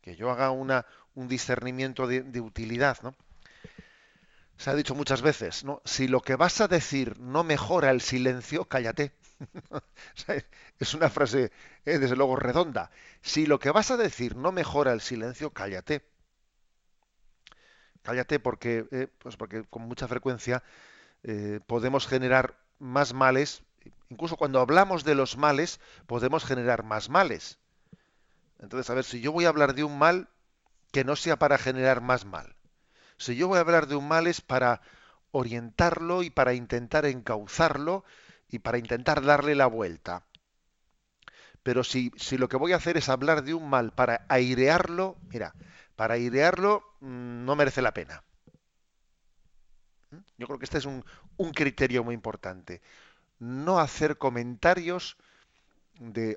Que 0.00 0.16
yo 0.16 0.30
haga 0.30 0.50
una, 0.50 0.86
un 1.14 1.28
discernimiento 1.28 2.06
de, 2.06 2.22
de 2.22 2.40
utilidad, 2.40 2.98
¿no? 3.02 3.14
se 4.58 4.70
ha 4.70 4.74
dicho 4.74 4.94
muchas 4.94 5.22
veces, 5.22 5.64
¿no? 5.64 5.80
Si 5.84 6.08
lo 6.08 6.20
que 6.20 6.34
vas 6.36 6.60
a 6.60 6.68
decir 6.68 7.18
no 7.20 7.44
mejora 7.44 7.90
el 7.90 8.00
silencio, 8.00 8.64
cállate. 8.64 9.12
es 10.78 10.94
una 10.94 11.10
frase, 11.10 11.52
eh, 11.84 11.98
desde 11.98 12.16
luego, 12.16 12.36
redonda. 12.36 12.90
Si 13.22 13.46
lo 13.46 13.58
que 13.58 13.70
vas 13.70 13.90
a 13.90 13.96
decir 13.96 14.36
no 14.36 14.52
mejora 14.52 14.92
el 14.92 15.00
silencio, 15.00 15.50
cállate. 15.50 16.04
Cállate 18.02 18.40
porque, 18.40 18.86
eh, 18.90 19.08
pues 19.18 19.36
porque 19.36 19.64
con 19.64 19.82
mucha 19.82 20.08
frecuencia 20.08 20.62
eh, 21.22 21.60
podemos 21.66 22.06
generar 22.06 22.58
más 22.78 23.12
males. 23.12 23.62
Incluso 24.08 24.36
cuando 24.36 24.60
hablamos 24.60 25.04
de 25.04 25.14
los 25.14 25.36
males, 25.36 25.80
podemos 26.06 26.44
generar 26.44 26.84
más 26.84 27.08
males. 27.08 27.58
Entonces, 28.58 28.90
a 28.90 28.94
ver, 28.94 29.04
si 29.04 29.20
yo 29.20 29.32
voy 29.32 29.44
a 29.44 29.48
hablar 29.50 29.74
de 29.74 29.84
un 29.84 29.98
mal, 29.98 30.28
que 30.92 31.04
no 31.04 31.16
sea 31.16 31.38
para 31.38 31.58
generar 31.58 32.00
más 32.00 32.24
mal 32.24 32.56
si 33.18 33.34
yo 33.36 33.48
voy 33.48 33.58
a 33.58 33.62
hablar 33.62 33.88
de 33.88 33.96
un 33.96 34.08
mal 34.08 34.26
es 34.26 34.40
para 34.40 34.80
orientarlo 35.32 36.22
y 36.22 36.30
para 36.30 36.54
intentar 36.54 37.04
encauzarlo 37.04 38.04
y 38.48 38.60
para 38.60 38.78
intentar 38.78 39.22
darle 39.24 39.54
la 39.54 39.66
vuelta. 39.66 40.24
Pero 41.62 41.84
si, 41.84 42.12
si 42.16 42.38
lo 42.38 42.48
que 42.48 42.56
voy 42.56 42.72
a 42.72 42.76
hacer 42.76 42.96
es 42.96 43.08
hablar 43.08 43.42
de 43.42 43.54
un 43.54 43.68
mal 43.68 43.92
para 43.92 44.24
airearlo, 44.28 45.16
mira, 45.28 45.54
para 45.96 46.14
airearlo 46.14 46.82
mm, 47.00 47.44
no 47.44 47.56
merece 47.56 47.82
la 47.82 47.92
pena. 47.92 48.22
¿Mm? 50.10 50.16
Yo 50.38 50.46
creo 50.46 50.58
que 50.58 50.64
este 50.64 50.78
es 50.78 50.86
un, 50.86 51.04
un 51.36 51.52
criterio 51.52 52.04
muy 52.04 52.14
importante. 52.14 52.80
No 53.38 53.78
hacer 53.78 54.18
comentarios 54.18 55.16
de, 55.98 56.36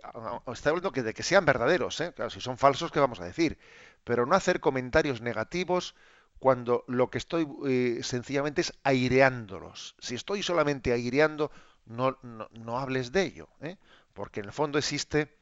está 0.52 0.70
hablando 0.70 0.92
que 0.92 1.04
de 1.04 1.14
que 1.14 1.24
sean 1.24 1.46
verdaderos, 1.46 2.00
¿eh? 2.02 2.14
claro, 2.14 2.30
si 2.30 2.42
son 2.42 2.58
falsos, 2.58 2.92
¿qué 2.92 3.00
vamos 3.00 3.20
a 3.20 3.26
decir? 3.26 3.60
Pero 4.04 4.26
no 4.26 4.36
hacer 4.36 4.60
comentarios 4.60 5.22
negativos 5.22 5.96
cuando 6.40 6.84
lo 6.88 7.10
que 7.12 7.20
estoy 7.20 7.48
eh, 7.68 8.00
sencillamente 8.02 8.62
es 8.62 8.74
aireándolos. 8.84 9.96
Si 10.00 10.16
estoy 10.16 10.42
solamente 10.42 10.92
aireando, 10.92 11.52
no, 11.92 12.78
hables 12.78 13.12
de 13.12 13.24
ello, 13.24 13.50
¿eh? 13.62 13.78
porque 14.14 14.40
en 14.40 14.48
el 14.48 14.54
fondo 14.54 14.78
existe 14.78 15.36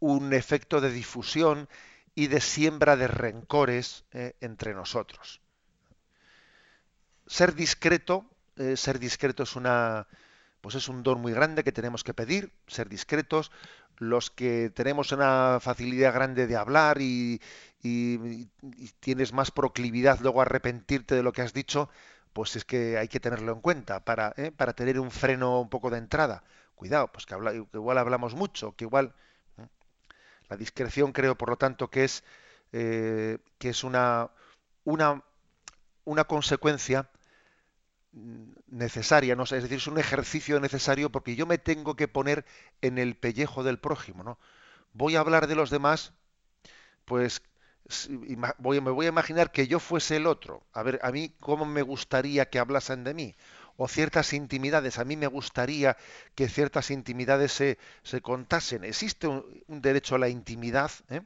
un 0.00 0.32
efecto 0.32 0.80
de 0.80 0.90
difusión 0.90 1.68
y 2.14 2.28
de 2.28 2.40
siembra 2.40 2.96
de 2.96 3.08
rencores 3.08 4.04
¿eh? 4.12 4.34
entre 4.40 4.74
nosotros. 4.74 5.40
Ser 7.26 7.54
discreto, 7.54 8.26
ser 8.76 8.98
discreto 8.98 9.44
es 9.44 9.56
una, 9.56 10.06
pues 10.60 10.74
es 10.76 10.88
un 10.88 11.02
don 11.02 11.20
muy 11.20 11.32
grande 11.32 11.64
que 11.64 11.72
tenemos 11.72 12.04
que 12.04 12.14
pedir, 12.14 12.52
ser 12.66 12.88
discretos, 12.88 13.50
los 13.98 14.30
que 14.30 14.70
tenemos 14.70 15.12
una 15.12 15.58
facilidad 15.60 16.14
grande 16.14 16.46
de 16.46 16.56
hablar 16.56 17.00
y, 17.00 17.40
tienes 19.00 19.34
más 19.34 19.50
proclividad 19.50 20.20
luego 20.20 20.40
a 20.40 20.44
arrepentirte 20.44 21.14
de 21.14 21.22
lo 21.22 21.32
que 21.32 21.42
has 21.42 21.52
dicho, 21.52 21.90
pues 22.34 22.56
es 22.56 22.64
que 22.64 22.98
hay 22.98 23.08
que 23.08 23.20
tenerlo 23.20 23.52
en 23.52 23.60
cuenta 23.60 24.04
para, 24.04 24.34
¿eh? 24.36 24.50
para 24.52 24.74
tener 24.74 25.00
un 25.00 25.10
freno 25.10 25.60
un 25.60 25.70
poco 25.70 25.88
de 25.90 25.98
entrada. 25.98 26.44
Cuidado, 26.74 27.10
pues 27.12 27.26
que, 27.26 27.34
igual 27.72 27.98
hablamos 27.98 28.34
mucho, 28.34 28.74
que 28.76 28.84
igual 28.84 29.14
¿eh? 29.58 29.66
la 30.50 30.56
discreción 30.56 31.12
creo, 31.12 31.36
por 31.38 31.48
lo 31.48 31.56
tanto, 31.56 31.88
que 31.88 32.04
es 32.04 32.24
eh, 32.72 33.38
que 33.58 33.70
es 33.70 33.84
una, 33.84 34.30
una, 34.84 35.22
una 36.04 36.24
consecuencia 36.24 37.08
necesaria, 38.68 39.36
¿no? 39.36 39.44
es 39.44 39.50
decir, 39.50 39.74
es 39.74 39.86
un 39.86 39.98
ejercicio 39.98 40.58
necesario 40.60 41.10
porque 41.10 41.36
yo 41.36 41.46
me 41.46 41.58
tengo 41.58 41.96
que 41.96 42.08
poner 42.08 42.44
en 42.80 42.98
el 42.98 43.16
pellejo 43.16 43.62
del 43.64 43.78
prójimo, 43.78 44.22
¿no? 44.22 44.38
Voy 44.92 45.16
a 45.16 45.20
hablar 45.20 45.48
de 45.48 45.56
los 45.56 45.70
demás, 45.70 46.12
pues 47.04 47.42
me 48.28 48.90
voy 48.90 49.06
a 49.06 49.08
imaginar 49.08 49.52
que 49.52 49.66
yo 49.66 49.78
fuese 49.78 50.16
el 50.16 50.26
otro. 50.26 50.62
A 50.72 50.82
ver, 50.82 50.98
a 51.02 51.12
mí 51.12 51.34
cómo 51.40 51.64
me 51.64 51.82
gustaría 51.82 52.48
que 52.48 52.58
hablasen 52.58 53.04
de 53.04 53.14
mí. 53.14 53.36
O 53.76 53.88
ciertas 53.88 54.32
intimidades, 54.32 54.98
a 54.98 55.04
mí 55.04 55.16
me 55.16 55.26
gustaría 55.26 55.96
que 56.34 56.48
ciertas 56.48 56.90
intimidades 56.90 57.52
se, 57.52 57.78
se 58.02 58.20
contasen. 58.20 58.84
Existe 58.84 59.26
un, 59.26 59.44
un, 59.66 59.82
derecho 59.82 60.14
a 60.14 60.18
la 60.18 60.28
intimidad. 60.28 60.92
¿eh? 61.10 61.22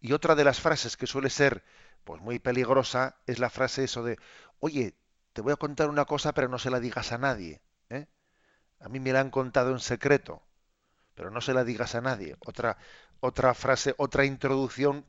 Y 0.00 0.12
otra 0.12 0.34
de 0.34 0.44
las 0.44 0.60
frases 0.60 0.96
que 0.96 1.06
suele 1.06 1.30
ser 1.30 1.64
pues 2.04 2.20
muy 2.22 2.38
peligrosa 2.38 3.16
es 3.26 3.38
la 3.38 3.50
frase 3.50 3.84
eso 3.84 4.02
de, 4.02 4.18
oye, 4.60 4.94
te 5.32 5.42
voy 5.42 5.52
a 5.52 5.56
contar 5.56 5.90
una 5.90 6.04
cosa, 6.04 6.32
pero 6.32 6.48
no 6.48 6.58
se 6.58 6.70
la 6.70 6.80
digas 6.80 7.12
a 7.12 7.18
nadie. 7.18 7.60
¿eh? 7.90 8.06
A 8.80 8.88
mí 8.88 9.00
me 9.00 9.12
la 9.12 9.20
han 9.20 9.30
contado 9.30 9.72
en 9.72 9.80
secreto, 9.80 10.42
pero 11.14 11.30
no 11.30 11.40
se 11.40 11.54
la 11.54 11.64
digas 11.64 11.94
a 11.94 12.00
nadie. 12.00 12.36
Otra, 12.46 12.78
otra 13.20 13.52
frase, 13.54 13.94
otra 13.98 14.24
introducción 14.24 15.04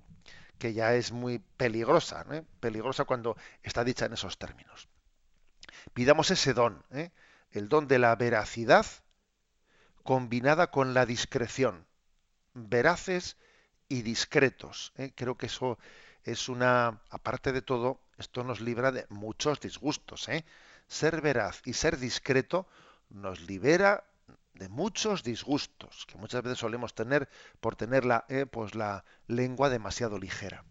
que 0.61 0.73
ya 0.73 0.93
es 0.93 1.11
muy 1.11 1.39
peligrosa, 1.57 2.23
¿eh? 2.29 2.43
peligrosa 2.59 3.05
cuando 3.05 3.35
está 3.63 3.83
dicha 3.83 4.05
en 4.05 4.13
esos 4.13 4.37
términos. 4.37 4.89
Pidamos 5.95 6.29
ese 6.29 6.53
don, 6.53 6.85
¿eh? 6.91 7.09
el 7.51 7.67
don 7.67 7.87
de 7.87 7.97
la 7.97 8.15
veracidad 8.15 8.85
combinada 10.03 10.69
con 10.69 10.93
la 10.93 11.07
discreción, 11.07 11.87
veraces 12.53 13.37
y 13.87 14.03
discretos. 14.03 14.93
¿eh? 14.97 15.13
Creo 15.15 15.35
que 15.35 15.47
eso 15.47 15.79
es 16.25 16.47
una, 16.47 17.01
aparte 17.09 17.53
de 17.53 17.63
todo, 17.63 17.99
esto 18.19 18.43
nos 18.43 18.61
libra 18.61 18.91
de 18.91 19.07
muchos 19.09 19.61
disgustos. 19.61 20.29
¿eh? 20.29 20.45
Ser 20.87 21.21
veraz 21.21 21.63
y 21.65 21.73
ser 21.73 21.97
discreto 21.97 22.67
nos 23.09 23.41
libera 23.41 24.03
de 24.61 24.69
muchos 24.69 25.23
disgustos 25.23 26.05
que 26.05 26.19
muchas 26.19 26.43
veces 26.43 26.59
solemos 26.59 26.93
tener 26.93 27.27
por 27.59 27.75
tener 27.75 28.05
la, 28.05 28.25
eh, 28.29 28.45
pues 28.45 28.75
la 28.75 29.03
lengua 29.25 29.71
demasiado 29.71 30.19
ligera. 30.19 30.63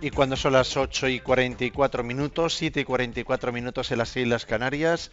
Y 0.00 0.10
cuando 0.10 0.36
son 0.36 0.54
las 0.54 0.76
8 0.76 1.06
y 1.06 1.20
44 1.20 2.02
minutos, 2.02 2.56
7 2.56 2.80
y 2.80 2.84
44 2.84 3.52
minutos 3.52 3.92
en 3.92 3.98
las 3.98 4.16
Islas 4.16 4.44
Canarias, 4.44 5.12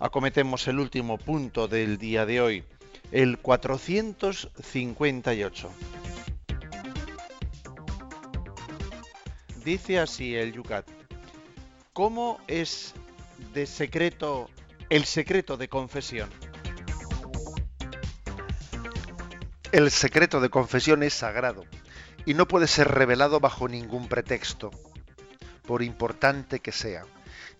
acometemos 0.00 0.66
el 0.68 0.80
último 0.80 1.18
punto 1.18 1.68
del 1.68 1.98
día 1.98 2.24
de 2.24 2.40
hoy, 2.40 2.64
el 3.12 3.38
458. 3.38 5.70
Dice 9.64 9.98
así 9.98 10.36
el 10.36 10.52
Yucat, 10.52 10.86
¿cómo 11.94 12.38
es 12.48 12.92
de 13.54 13.64
secreto 13.64 14.50
el 14.90 15.06
secreto 15.06 15.56
de 15.56 15.68
confesión? 15.68 16.28
El 19.72 19.90
secreto 19.90 20.40
de 20.40 20.50
confesión 20.50 21.02
es 21.02 21.14
sagrado 21.14 21.64
y 22.26 22.34
no 22.34 22.46
puede 22.46 22.66
ser 22.66 22.88
revelado 22.88 23.40
bajo 23.40 23.66
ningún 23.66 24.06
pretexto, 24.06 24.70
por 25.66 25.82
importante 25.82 26.60
que 26.60 26.70
sea. 26.70 27.06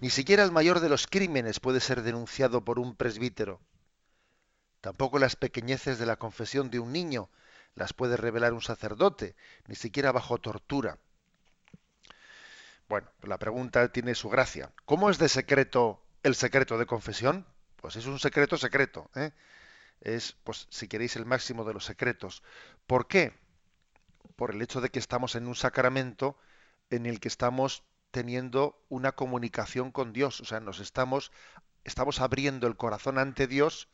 Ni 0.03 0.11
siquiera 0.11 0.43
el 0.43 0.53
mayor 0.53 0.81
de 0.81 0.91
los 0.91 1.07
crímenes 1.07 1.59
puede 1.59 1.81
ser 1.81 2.03
denunciado 2.03 2.63
por 2.67 2.79
un 2.79 2.95
presbítero. 2.95 3.63
Tampoco 4.83 5.19
las 5.19 5.37
pequeñeces 5.37 5.99
de 5.99 6.05
la 6.05 6.17
confesión 6.17 6.71
de 6.71 6.81
un 6.81 6.93
niño 6.93 7.31
las 7.75 7.95
puede 7.95 8.19
revelar 8.19 8.53
un 8.53 8.61
sacerdote, 8.61 9.37
ni 9.67 9.75
siquiera 9.75 10.13
bajo 10.13 10.37
tortura. 10.37 10.99
Bueno, 12.89 13.09
la 13.23 13.39
pregunta 13.39 13.91
tiene 13.93 14.15
su 14.15 14.29
gracia. 14.29 14.73
¿Cómo 14.85 15.11
es 15.11 15.19
de 15.19 15.29
secreto 15.29 16.03
el 16.23 16.35
secreto 16.35 16.79
de 16.79 16.87
confesión? 16.87 17.47
Pues 17.77 17.97
es 17.97 18.07
un 18.07 18.19
secreto 18.19 18.57
secreto. 18.57 19.11
¿eh? 19.15 19.33
Es, 20.01 20.37
pues, 20.45 20.67
si 20.71 20.89
queréis, 20.89 21.17
el 21.17 21.25
máximo 21.27 21.65
de 21.65 21.75
los 21.75 21.85
secretos. 21.85 22.43
¿Por 22.87 23.07
qué? 23.09 23.33
Por 24.37 24.51
el 24.51 24.61
hecho 24.61 24.81
de 24.81 24.91
que 24.91 24.99
estamos 24.99 25.35
en 25.35 25.47
un 25.47 25.55
sacramento 25.55 26.37
en 26.91 27.07
el 27.07 27.21
que 27.21 27.29
estamos 27.29 27.85
teniendo 28.11 28.85
una 28.89 29.13
comunicación 29.13 29.91
con 29.91 30.13
Dios, 30.13 30.41
o 30.41 30.45
sea, 30.45 30.61
nos 30.61 30.79
estamos, 30.79 31.33
estamos 31.83 32.21
abriendo 32.21 32.67
el 32.67 32.77
corazón 32.77 33.19
ante 33.19 33.47
Dios 33.47 33.89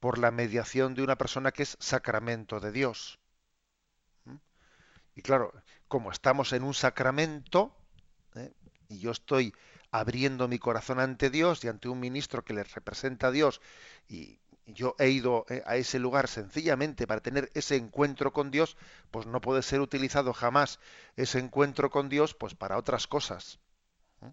por 0.00 0.18
la 0.18 0.30
mediación 0.30 0.94
de 0.94 1.02
una 1.02 1.16
persona 1.16 1.52
que 1.52 1.62
es 1.62 1.76
sacramento 1.78 2.58
de 2.58 2.72
Dios. 2.72 3.20
¿Mm? 4.24 4.36
Y 5.14 5.22
claro, 5.22 5.52
como 5.88 6.10
estamos 6.10 6.52
en 6.52 6.64
un 6.64 6.74
sacramento. 6.74 7.76
Y 8.88 8.98
yo 8.98 9.10
estoy 9.10 9.54
abriendo 9.90 10.48
mi 10.48 10.58
corazón 10.58 10.98
ante 10.98 11.30
Dios 11.30 11.64
y 11.64 11.68
ante 11.68 11.88
un 11.88 12.00
ministro 12.00 12.44
que 12.44 12.54
le 12.54 12.64
representa 12.64 13.28
a 13.28 13.30
Dios, 13.30 13.60
y, 14.08 14.38
yo 14.66 14.96
he 14.98 15.10
ido 15.10 15.44
eh, 15.48 15.62
a 15.66 15.76
ese 15.76 15.98
lugar 15.98 16.28
sencillamente 16.28 17.06
para 17.06 17.20
tener 17.20 17.50
ese 17.54 17.76
encuentro 17.76 18.32
con 18.32 18.50
Dios, 18.50 18.76
pues 19.10 19.26
no 19.26 19.40
puede 19.40 19.62
ser 19.62 19.80
utilizado 19.80 20.32
jamás 20.32 20.80
ese 21.16 21.38
encuentro 21.38 21.90
con 21.90 22.08
Dios 22.08 22.34
pues 22.34 22.54
para 22.54 22.78
otras 22.78 23.06
cosas. 23.06 23.58
¿eh? 24.22 24.32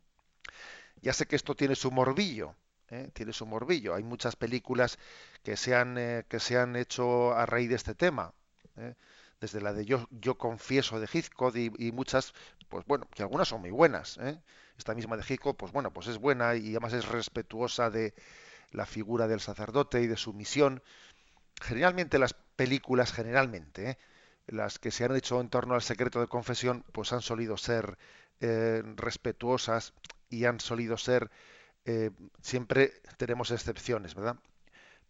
Ya 1.02 1.14
sé 1.14 1.26
que 1.26 1.36
esto 1.36 1.56
tiene 1.56 1.76
su 1.76 1.92
morbillo, 1.92 2.56
¿eh? 2.90 3.10
tiene 3.14 3.34
su 3.34 3.46
morbillo. 3.46 3.94
Hay 3.94 4.04
muchas 4.04 4.36
películas 4.36 4.98
que 5.44 5.58
se 5.58 5.76
han, 5.76 5.96
que 6.28 6.40
se 6.40 6.58
han 6.58 6.76
hecho 6.76 7.34
a 7.34 7.46
raíz 7.46 7.70
de 7.70 7.76
este 7.76 7.96
tema. 7.96 8.34
Desde 9.42 9.60
la 9.60 9.74
de 9.74 9.84
Yo, 9.86 10.08
yo 10.12 10.38
confieso 10.38 11.00
de 11.00 11.10
Hitchcock 11.12 11.56
y, 11.56 11.92
muchas, 11.92 12.34
pues 12.70 12.86
bueno, 12.86 13.08
que 13.14 13.24
algunas 13.24 13.50
son 13.50 13.60
muy 13.60 13.72
buenas. 13.72 14.18
Esta 14.78 14.96
misma 14.96 15.18
de 15.18 15.26
Hitchcock, 15.28 15.58
pues 15.58 15.74
bueno, 15.74 15.92
pues 15.92 16.08
es 16.08 16.18
buena 16.18 16.56
y 16.56 16.70
además 16.70 16.94
es 16.94 17.08
respetuosa 17.08 17.90
de, 17.90 18.14
la 18.72 18.86
figura 18.86 19.28
del 19.28 19.40
sacerdote 19.40 20.02
y 20.02 20.08
de 20.08 20.18
su 20.18 20.34
misión. 20.34 20.82
Generalmente 21.62 22.20
las 22.20 22.34
películas, 22.56 23.14
generalmente, 23.14 23.92
¿eh? 23.92 23.98
las 24.48 24.80
que 24.80 24.92
se 24.92 25.06
han 25.06 25.16
hecho 25.16 25.40
en 25.40 25.50
torno 25.50 25.76
al 25.76 25.82
secreto 25.82 26.20
de 26.20 26.28
confesión, 26.28 26.84
pues 26.92 27.14
han 27.14 27.22
solido 27.22 27.58
ser 27.58 27.98
eh, 28.40 28.82
respetuosas 28.96 29.94
y 30.30 30.46
han 30.46 30.60
solido 30.60 30.98
ser, 30.98 31.30
eh, 31.86 32.12
siempre 32.42 32.94
tenemos 33.18 33.52
excepciones, 33.52 34.16
¿verdad? 34.16 34.38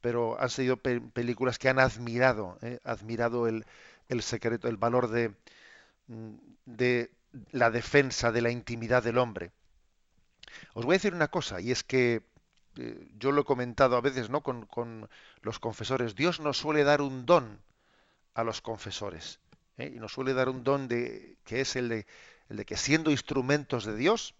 Pero 0.01 0.39
han 0.41 0.49
sido 0.49 0.77
películas 0.77 1.59
que 1.59 1.69
han 1.69 1.79
admirado, 1.79 2.57
admirado 2.83 3.47
el, 3.47 3.65
el, 4.11 4.21
secreto, 4.21 4.67
el 4.67 4.77
valor 4.77 5.09
de, 5.09 5.33
mm, 6.07 6.33
de 6.65 7.11
la 7.51 7.71
defensa 7.71 8.31
de 8.31 8.41
la 8.41 8.51
intimidad 8.51 9.03
del 9.03 9.17
hombre. 9.17 9.51
Os 10.73 10.85
voy 10.85 10.95
a 10.95 10.97
decir 10.97 11.13
una 11.13 11.29
cosa, 11.29 11.61
y 11.61 11.71
es 11.71 11.83
que 11.83 12.23
eh, 12.77 13.09
yo 13.17 13.31
lo 13.31 13.41
he 13.41 13.45
comentado 13.45 13.95
a 13.95 14.01
veces 14.01 14.29
¿no? 14.29 14.41
Con, 14.41 14.65
con, 14.65 15.09
los 15.41 15.59
confesores, 15.59 16.15
Dios 16.15 16.39
nos 16.39 16.57
suele 16.57 16.83
dar 16.83 17.01
un 17.01 17.25
don 17.25 17.61
a 18.33 18.43
los 18.43 18.61
confesores. 18.61 19.39
¿eh? 19.77 19.91
Y 19.95 19.99
nos 19.99 20.13
suele 20.13 20.33
dar 20.33 20.49
un 20.49 20.63
don 20.63 20.87
de, 20.87 21.37
que 21.45 21.61
es 21.61 21.75
el 21.75 21.89
de, 21.89 22.05
el 22.49 22.57
de 22.57 22.65
que 22.65 22.77
siendo 22.77 23.11
instrumentos 23.11 23.85
de 23.85 23.95
Dios, 23.95 24.35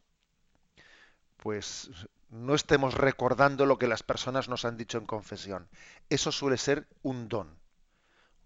pues 1.37 1.89
no 2.29 2.55
estemos 2.55 2.93
recordando 2.93 3.65
lo 3.65 3.77
que 3.77 3.87
las 3.87 4.03
personas 4.03 4.47
nos 4.49 4.65
han 4.65 4.77
dicho 4.77 4.97
en 4.97 5.05
confesión. 5.05 5.67
Eso 6.09 6.31
suele 6.31 6.57
ser 6.57 6.87
un 7.03 7.29
don. 7.29 7.60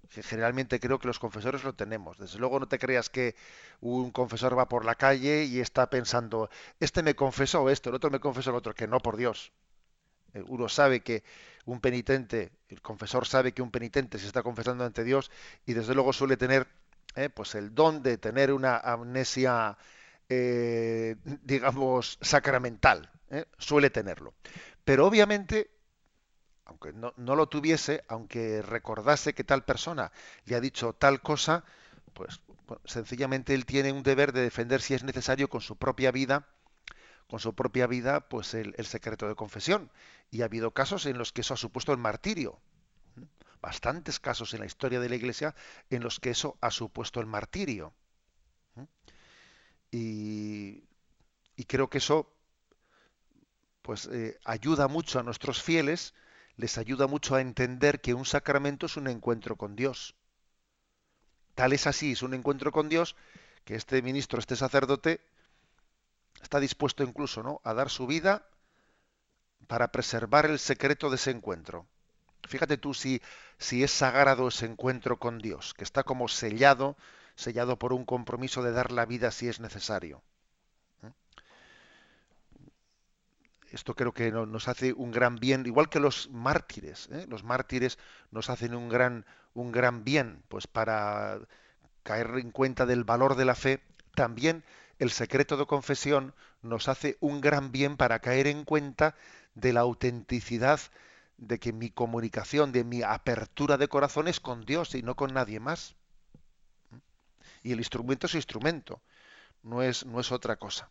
Generalmente 0.09 0.79
creo 0.79 0.99
que 0.99 1.07
los 1.07 1.19
confesores 1.19 1.63
lo 1.63 1.73
tenemos. 1.73 2.17
Desde 2.17 2.39
luego 2.39 2.59
no 2.59 2.67
te 2.67 2.79
creas 2.79 3.09
que 3.09 3.35
un 3.81 4.11
confesor 4.11 4.57
va 4.57 4.67
por 4.67 4.85
la 4.85 4.95
calle 4.95 5.43
y 5.45 5.59
está 5.59 5.89
pensando, 5.89 6.49
este 6.79 7.03
me 7.03 7.15
confesó 7.15 7.69
esto, 7.69 7.89
el 7.89 7.95
otro 7.95 8.09
me 8.09 8.19
confesó 8.19 8.51
el 8.51 8.57
otro, 8.57 8.73
que 8.73 8.87
no 8.87 8.99
por 8.99 9.17
Dios. 9.17 9.51
Eh, 10.33 10.43
uno 10.47 10.69
sabe 10.69 11.01
que 11.01 11.23
un 11.65 11.79
penitente, 11.79 12.51
el 12.69 12.81
confesor 12.81 13.25
sabe 13.25 13.53
que 13.53 13.61
un 13.61 13.71
penitente 13.71 14.19
se 14.19 14.27
está 14.27 14.43
confesando 14.43 14.83
ante 14.83 15.03
Dios 15.03 15.31
y 15.65 15.73
desde 15.73 15.95
luego 15.95 16.13
suele 16.13 16.37
tener 16.37 16.67
eh, 17.15 17.29
pues 17.29 17.55
el 17.55 17.73
don 17.73 18.03
de 18.03 18.17
tener 18.17 18.51
una 18.51 18.77
amnesia, 18.77 19.77
eh, 20.29 21.15
digamos, 21.43 22.17
sacramental. 22.21 23.09
Suele 23.57 23.89
tenerlo. 23.89 24.33
Pero 24.85 25.07
obviamente, 25.07 25.71
aunque 26.65 26.93
no, 26.93 27.13
lo 27.17 27.47
tuviese, 27.47 28.03
aunque 28.07 28.61
recordase 28.61 29.33
que 29.33 29.43
tal 29.43 29.63
persona 29.63 30.11
le 30.45 30.55
ha 30.55 30.59
dicho 30.59 30.93
tal 30.93 31.21
cosa, 31.21 31.63
pues 32.13 32.41
sencillamente 32.85 33.53
él 33.53 33.65
tiene 33.65 33.91
un 33.91 34.03
deber 34.03 34.33
de 34.33 34.41
defender 34.41 34.81
si 34.81 34.95
es 34.95 35.03
necesario 35.03 35.49
con 35.49 35.61
su 35.61 35.77
propia 35.77 36.11
vida 36.11 36.47
con 37.27 37.39
su 37.39 37.55
propia 37.55 37.87
vida 37.87 38.21
pues 38.29 38.53
el, 38.53 38.73
secreto 38.85 39.27
de 39.27 39.35
confesión. 39.35 39.91
Y 40.29 40.41
ha 40.41 40.45
habido 40.45 40.71
casos 40.71 41.05
en 41.05 41.17
los 41.17 41.31
que 41.31 41.41
eso 41.41 41.55
ha 41.55 41.57
supuesto 41.57 41.91
el 41.91 41.97
martirio. 41.97 42.59
Bastantes 43.61 44.19
casos 44.19 44.53
en 44.53 44.59
la 44.59 44.67
historia 44.67 44.99
de 44.99 45.09
la 45.09 45.15
Iglesia 45.15 45.55
en 45.89 46.03
los 46.03 46.19
que 46.19 46.29
eso 46.29 46.57
ha 46.61 46.69
supuesto 46.69 47.19
el 47.19 47.25
martirio. 47.25 47.93
Y, 49.91 50.83
creo 51.67 51.89
que 51.89 51.97
eso 51.99 52.31
pues 53.81 54.07
eh, 54.11 54.37
ayuda 54.43 54.87
mucho 54.87 55.19
a 55.19 55.23
nuestros 55.23 55.61
fieles, 55.61 56.13
les 56.57 56.77
ayuda 56.77 57.07
mucho 57.07 57.35
a 57.35 57.41
entender 57.41 58.01
que 58.01 58.13
un 58.13 58.25
sacramento 58.25 58.85
es 58.85 58.97
un 58.97 59.07
encuentro 59.07 59.55
con 59.55 59.75
Dios. 59.75 60.15
Tal 61.53 61.73
es 61.73 61.87
así, 61.87 62.13
es 62.13 62.21
un 62.21 62.33
encuentro 62.33 62.71
con 62.71 62.89
Dios, 62.89 63.15
que 63.63 63.75
este 63.75 64.01
ministro, 64.01 64.39
este 64.39 64.55
sacerdote, 64.55 65.21
está 66.41 66.59
dispuesto 66.59 67.03
incluso 67.03 67.43
¿no? 67.43 67.61
a 67.63 67.73
dar 67.73 67.89
su 67.89 68.07
vida 68.07 68.47
para 69.67 69.91
preservar 69.91 70.45
el 70.45 70.59
secreto 70.59 71.09
de 71.09 71.15
ese 71.15 71.31
encuentro. 71.31 71.87
Fíjate 72.47 72.77
tú 72.77 72.93
si, 72.93 73.21
si 73.57 73.83
es 73.83 73.91
sagrado 73.91 74.47
ese 74.47 74.65
encuentro 74.65 75.17
con 75.17 75.39
Dios, 75.39 75.73
que 75.73 75.83
está 75.83 76.03
como 76.03 76.27
sellado, 76.27 76.95
sellado 77.35 77.79
por 77.79 77.91
un 77.91 78.05
compromiso 78.05 78.61
de 78.63 78.71
dar 78.71 78.91
la 78.91 79.05
vida 79.05 79.31
si 79.31 79.47
es 79.47 79.59
necesario. 79.59 80.21
¿Eh? 81.01 81.11
Esto 83.75 83.93
creo 83.93 84.13
que 84.13 84.31
nos 84.31 84.69
hace 84.69 84.93
un 84.93 85.11
gran 85.11 85.35
bien, 85.35 85.65
igual 85.65 85.89
que 85.89 85.99
los 85.99 86.29
mártires. 86.29 87.09
¿eh? 87.11 87.25
Los 87.27 87.43
mártires 87.43 87.99
nos 88.31 88.49
hacen 88.49 88.73
un 88.73 88.87
gran, 88.87 89.25
un 89.53 89.73
gran 89.73 90.05
bien, 90.05 90.41
pues 90.47 90.65
para 90.65 91.39
caer 92.03 92.37
en 92.37 92.51
cuenta 92.51 92.85
del 92.85 93.03
valor 93.03 93.35
de 93.35 93.43
la 93.43 93.53
fe, 93.53 93.81
también 94.15 94.63
el 94.97 95.11
secreto 95.11 95.57
de 95.57 95.65
confesión 95.65 96.33
nos 96.61 96.87
hace 96.87 97.17
un 97.19 97.41
gran 97.41 97.73
bien 97.73 97.97
para 97.97 98.19
caer 98.19 98.47
en 98.47 98.63
cuenta 98.63 99.13
de 99.55 99.73
la 99.73 99.81
autenticidad 99.81 100.79
de 101.37 101.59
que 101.59 101.73
mi 101.73 101.89
comunicación, 101.89 102.71
de 102.71 102.85
mi 102.85 103.03
apertura 103.03 103.75
de 103.75 103.89
corazón 103.89 104.29
es 104.29 104.39
con 104.39 104.65
Dios 104.65 104.95
y 104.95 105.03
no 105.03 105.17
con 105.17 105.33
nadie 105.33 105.59
más. 105.59 105.95
Y 107.61 107.73
el 107.73 107.79
instrumento 107.79 108.27
es 108.27 108.35
instrumento, 108.35 109.01
no 109.63 109.81
es, 109.81 110.05
no 110.05 110.21
es 110.21 110.31
otra 110.31 110.55
cosa. 110.55 110.89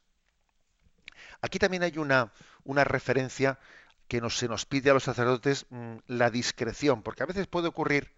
Aquí 1.40 1.58
también 1.58 1.82
hay 1.82 1.98
una, 1.98 2.32
una 2.64 2.84
referencia 2.84 3.58
que 4.08 4.20
se 4.30 4.48
nos 4.48 4.66
pide 4.66 4.90
a 4.90 4.94
los 4.94 5.04
sacerdotes 5.04 5.66
mm, 5.70 5.96
la 6.08 6.30
discreción, 6.30 7.02
porque 7.02 7.22
a 7.22 7.26
veces 7.26 7.46
puede 7.46 7.68
ocurrir 7.68 8.10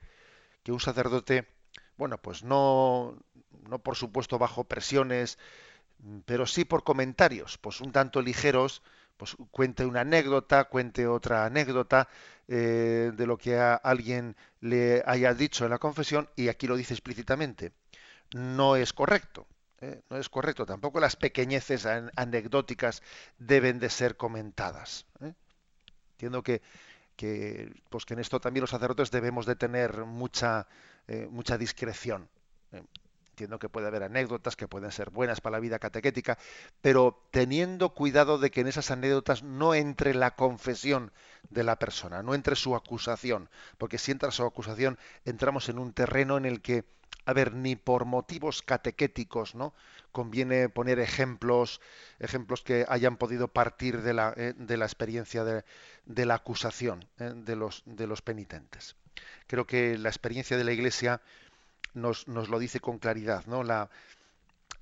que 0.63 0.73
un 0.73 0.81
sacerdote, 0.81 1.47
bueno, 1.97 2.19
pues 2.19 2.43
no, 2.43 3.17
no 3.69 3.79
por 3.79 3.97
supuesto 3.97 4.39
bajo 4.39 4.65
presiones 4.65 5.39
pero 6.25 6.47
sí 6.47 6.65
por 6.65 6.85
comentarios, 6.85 7.59
pues 7.59 7.81
un 7.81 7.93
tanto 7.93 8.23
ligeros, 8.23 8.83
pues 9.17 9.37
cuente 9.51 9.87
una 9.87 10.03
anécdota, 10.03 10.65
cuente 10.65 11.07
otra 11.07 11.47
anécdota 11.47 12.09
eh, 12.49 13.13
de 13.15 13.27
lo 13.27 13.39
que 13.39 13.57
a 13.59 13.75
alguien 13.75 14.37
le 14.61 15.03
haya 15.07 15.35
dicho 15.35 15.65
en 15.65 15.71
la 15.71 15.79
confesión 15.79 16.29
y 16.37 16.49
aquí 16.49 16.67
lo 16.67 16.77
dice 16.77 16.95
explícitamente. 16.95 17.73
No 18.35 18.77
es 18.77 18.93
correcto, 18.93 19.47
¿eh? 19.81 20.03
no 20.11 20.17
es 20.17 20.29
correcto. 20.29 20.67
Tampoco 20.67 21.01
las 21.01 21.17
pequeñeces 21.17 21.87
anecdóticas 21.87 23.03
deben 23.39 23.79
de 23.79 23.91
ser 23.91 24.17
comentadas. 24.17 25.07
¿eh? 25.21 25.33
Entiendo 26.13 26.43
que, 26.43 26.63
pues 27.89 28.05
en 28.09 28.19
esto 28.19 28.41
también 28.41 28.63
los 28.63 28.71
sacerdotes 28.71 29.11
debemos 29.11 29.47
de 29.47 29.57
tener 29.57 30.05
mucha, 30.05 30.67
mucha 31.31 31.59
discreción. 31.59 32.29
Entiendo 33.37 33.59
que 33.59 33.69
puede 33.69 33.89
haber 33.89 34.03
anécdotas 34.03 34.57
que 34.57 34.67
pueden 34.67 34.91
ser 34.91 35.11
buenas 35.11 35.43
para 35.43 35.59
la 35.59 35.61
vida 35.61 35.79
catequética, 35.79 36.39
pero 36.81 37.23
teniendo 37.31 37.91
cuidado 37.91 38.39
de 38.39 38.51
que 38.51 38.63
en 38.63 38.67
esas 38.67 38.91
anécdotas 38.91 39.43
no 39.43 39.75
entre 39.75 40.15
la 40.15 40.37
confesión 40.37 41.13
de 41.51 41.63
la 41.63 41.79
persona, 41.79 42.23
no 42.23 42.35
entre 42.35 42.57
su 42.57 42.75
acusación, 42.75 43.51
porque 43.77 43.99
si 43.99 44.11
entra 44.11 44.31
su 44.31 44.43
acusación 44.43 44.99
entramos 45.27 45.69
en 45.69 45.79
un 45.79 45.93
terreno 45.93 46.39
en 46.39 46.47
el 46.47 46.63
que, 46.63 46.87
a 47.27 47.35
ver, 47.35 47.53
ni 47.53 47.77
por 47.77 48.07
motivos 48.07 48.63
catequéticos, 48.63 49.55
¿no? 49.55 49.75
Conviene 50.13 50.71
poner 50.71 50.99
ejemplos, 50.99 51.83
ejemplos 52.19 52.63
que 52.63 52.87
hayan 52.89 53.19
podido 53.19 53.49
partir 53.49 54.01
de 54.01 54.15
la, 54.15 54.33
eh, 54.35 54.55
de 54.57 54.79
la 54.79 54.87
experiencia 54.87 55.45
de, 55.45 55.63
de 56.07 56.25
la 56.25 56.37
acusación 56.37 57.05
eh, 57.19 57.35
de, 57.37 57.55
los, 57.55 57.83
de 57.85 58.07
los 58.07 58.23
penitentes. 58.23 58.97
Creo 59.47 59.67
que 59.67 59.99
la 59.99 60.09
experiencia 60.09 60.57
de 60.57 60.65
la 60.65 60.73
Iglesia 60.73 61.21
nos, 61.95 62.27
lo 62.27 62.59
dice 62.59 62.81
con 62.81 62.99
claridad, 62.99 63.45
¿no? 63.47 63.63
La, 63.63 63.91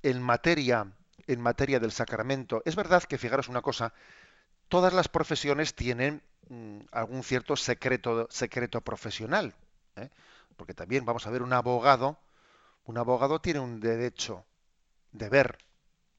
en 0.03 0.21
materia, 0.21 0.91
en 1.27 1.41
materia 1.41 1.79
del 1.79 1.91
sacramento, 1.91 2.61
es 2.65 2.75
verdad 2.75 3.03
que 3.03 3.17
fijaros 3.17 3.49
una 3.49 3.61
cosa, 3.61 3.93
todas 4.69 4.93
las 4.93 5.07
profesiones 5.07 5.75
tienen 5.75 6.21
mm, 6.49 6.79
algún 6.91 7.23
cierto 7.23 7.55
secreto, 7.55 8.27
secreto 8.29 8.81
profesional, 8.81 9.55
¿eh? 9.95 10.09
porque 10.57 10.73
también 10.73 11.05
vamos 11.05 11.25
a 11.27 11.31
ver 11.31 11.41
un 11.41 11.53
abogado, 11.53 12.19
un 12.85 12.97
abogado 12.97 13.39
tiene 13.41 13.59
un 13.59 13.79
derecho 13.79 14.45
de 15.11 15.29
ver, 15.29 15.57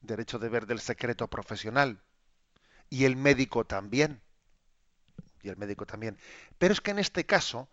derecho 0.01 0.39
de 0.39 0.49
ver 0.49 0.65
del 0.65 0.79
secreto 0.79 1.27
profesional, 1.27 2.01
y 2.89 3.05
el 3.05 3.15
médico 3.15 3.65
también, 3.65 4.21
y 5.41 5.49
el 5.49 5.57
médico 5.57 5.85
también. 5.85 6.17
Pero 6.57 6.73
es 6.73 6.81
que 6.81 6.91
en 6.91 6.99
este 6.99 7.25
caso, 7.25 7.69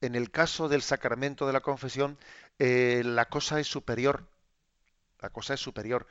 en 0.00 0.14
el 0.14 0.30
caso 0.30 0.68
del 0.68 0.82
sacramento 0.82 1.46
de 1.46 1.52
la 1.52 1.60
confesión, 1.60 2.18
eh, 2.58 3.02
la 3.04 3.26
cosa 3.26 3.60
es 3.60 3.66
superior. 3.66 4.26
La 5.20 5.30
cosa 5.30 5.54
es 5.54 5.60
superior. 5.60 6.06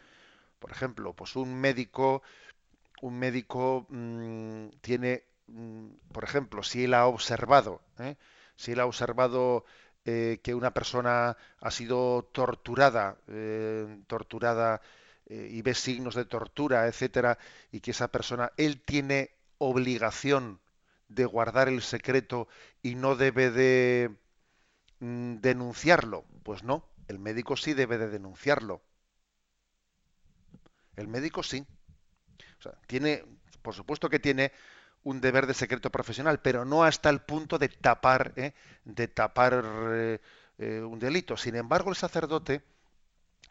Por 0.59 0.71
ejemplo, 0.71 1.13
pues 1.13 1.35
un 1.35 1.55
médico, 1.55 2.23
un 3.01 3.19
médico 3.19 3.85
mm, 3.89 4.69
tiene 4.81 5.23
mm, 5.47 5.87
por 6.11 6.23
ejemplo, 6.23 6.63
si 6.63 6.85
él 6.85 6.93
ha 6.93 7.07
observado, 7.07 7.81
¿eh? 7.99 8.15
si 8.55 8.73
él 8.73 8.79
ha 8.79 8.85
observado 8.85 9.65
eh, 10.05 10.39
que 10.43 10.55
una 10.55 10.73
persona 10.73 11.37
ha 11.61 11.71
sido 11.71 12.23
torturada, 12.31 13.17
torturada 14.07 14.81
y 15.29 15.61
ve 15.61 15.73
signos 15.73 16.15
de 16.15 16.25
tortura, 16.25 16.87
etcétera, 16.87 17.37
y 17.71 17.81
que 17.81 17.91
esa 17.91 18.07
persona, 18.07 18.53
él 18.55 18.81
tiene 18.81 19.31
obligación 19.57 20.59
de 21.07 21.25
guardar 21.25 21.69
el 21.69 21.81
secreto 21.81 22.47
y 22.81 22.95
no 22.95 23.15
debe 23.15 23.51
de 23.51 24.15
mm, 24.99 25.35
denunciarlo. 25.37 26.25
Pues 26.43 26.63
no, 26.63 26.85
el 27.07 27.19
médico 27.19 27.55
sí 27.57 27.73
debe 27.73 27.97
de 27.97 28.09
denunciarlo. 28.09 28.81
El 30.95 31.07
médico 31.07 31.43
sí. 31.43 31.65
tiene, 32.87 33.23
por 33.61 33.75
supuesto 33.75 34.09
que 34.09 34.19
tiene 34.19 34.51
un 35.03 35.21
deber 35.21 35.47
de 35.47 35.53
secreto 35.53 35.89
profesional, 35.89 36.41
pero 36.41 36.65
no 36.65 36.83
hasta 36.83 37.09
el 37.09 37.21
punto 37.21 37.57
de 37.57 37.69
tapar, 37.69 38.33
¿eh? 38.35 38.53
de 38.83 39.07
tapar 39.07 39.63
eh, 39.93 40.19
eh, 40.57 40.81
un 40.81 40.99
delito. 40.99 41.37
Sin 41.37 41.55
embargo, 41.55 41.91
el 41.91 41.95
sacerdote, 41.95 42.61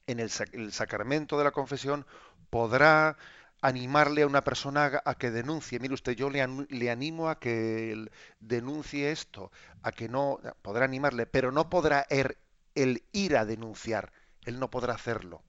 en 0.07 0.21
el, 0.21 0.31
sacramento 0.73 1.39
de 1.39 1.45
la 1.45 1.53
confesión, 1.53 2.05
podrá 2.51 3.17
animarle 3.61 4.23
a 4.23 4.27
una 4.27 4.43
persona 4.43 5.03
a 5.05 5.15
que 5.17 5.31
denuncie. 5.31 5.79
Mire 5.79 5.95
usted, 5.95 6.13
yo 6.13 6.31
le, 6.31 6.91
animo 6.91 7.29
a 7.29 7.39
que 7.39 8.09
denuncie 8.41 9.11
esto, 9.11 9.51
a 9.83 9.93
que 9.93 10.09
no, 10.09 10.41
podrá 10.63 10.85
animarle, 10.85 11.27
pero 11.27 11.53
no 11.53 11.69
podrá 11.71 12.07
er, 12.11 12.39
el 12.75 13.03
ir 13.13 13.37
a 13.37 13.45
denunciar. 13.45 14.13
Él 14.45 14.61
no 14.61 14.71
podrá 14.71 14.95
hacerlo. 14.95 15.43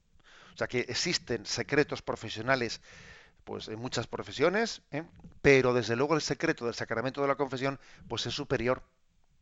O 0.54 0.56
sea 0.58 0.66
que 0.66 0.80
existen 0.80 1.46
secretos 1.46 2.02
profesionales 2.02 2.80
pues 3.44 3.68
en 3.68 3.78
muchas 3.78 4.06
profesiones, 4.06 4.82
¿eh? 4.90 5.04
pero 5.40 5.72
desde 5.72 5.96
luego 5.96 6.14
el 6.14 6.20
secreto 6.20 6.66
del 6.66 6.74
sacramento 6.74 7.22
de 7.22 7.28
la 7.28 7.36
confesión 7.36 7.78
pues 8.06 8.26
es 8.26 8.34
superior, 8.34 8.82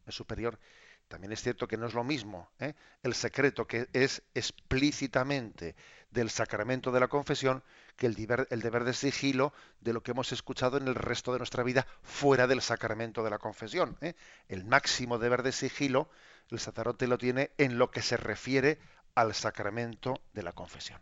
es 0.06 0.14
superior. 0.14 0.60
También 1.08 1.32
es 1.32 1.42
cierto 1.42 1.66
que 1.66 1.76
no 1.76 1.86
es 1.86 1.94
lo 1.94 2.04
mismo 2.04 2.50
¿eh? 2.60 2.74
el 3.02 3.14
secreto 3.14 3.66
que 3.66 3.88
es 3.92 4.22
explícitamente 4.34 5.74
del 6.10 6.30
sacramento 6.30 6.92
de 6.92 7.00
la 7.00 7.08
confesión 7.08 7.62
que 7.96 8.06
el 8.06 8.14
deber, 8.14 8.46
el 8.50 8.60
deber 8.60 8.84
de 8.84 8.92
sigilo 8.92 9.52
de 9.80 9.92
lo 9.92 10.02
que 10.02 10.12
hemos 10.12 10.32
escuchado 10.32 10.76
en 10.76 10.86
el 10.86 10.94
resto 10.94 11.32
de 11.32 11.38
nuestra 11.38 11.62
vida 11.62 11.86
fuera 12.02 12.46
del 12.46 12.62
sacramento 12.62 13.24
de 13.24 13.30
la 13.30 13.38
confesión. 13.38 13.96
¿eh? 14.00 14.14
El 14.48 14.64
máximo 14.64 15.18
deber 15.18 15.42
de 15.42 15.52
sigilo 15.52 16.08
el 16.50 16.60
sacerdote 16.60 17.06
lo 17.06 17.18
tiene 17.18 17.50
en 17.58 17.78
lo 17.78 17.90
que 17.90 18.02
se 18.02 18.16
refiere 18.16 18.78
al 19.14 19.34
sacramento 19.34 20.20
de 20.32 20.42
la 20.42 20.52
confesión. 20.52 21.00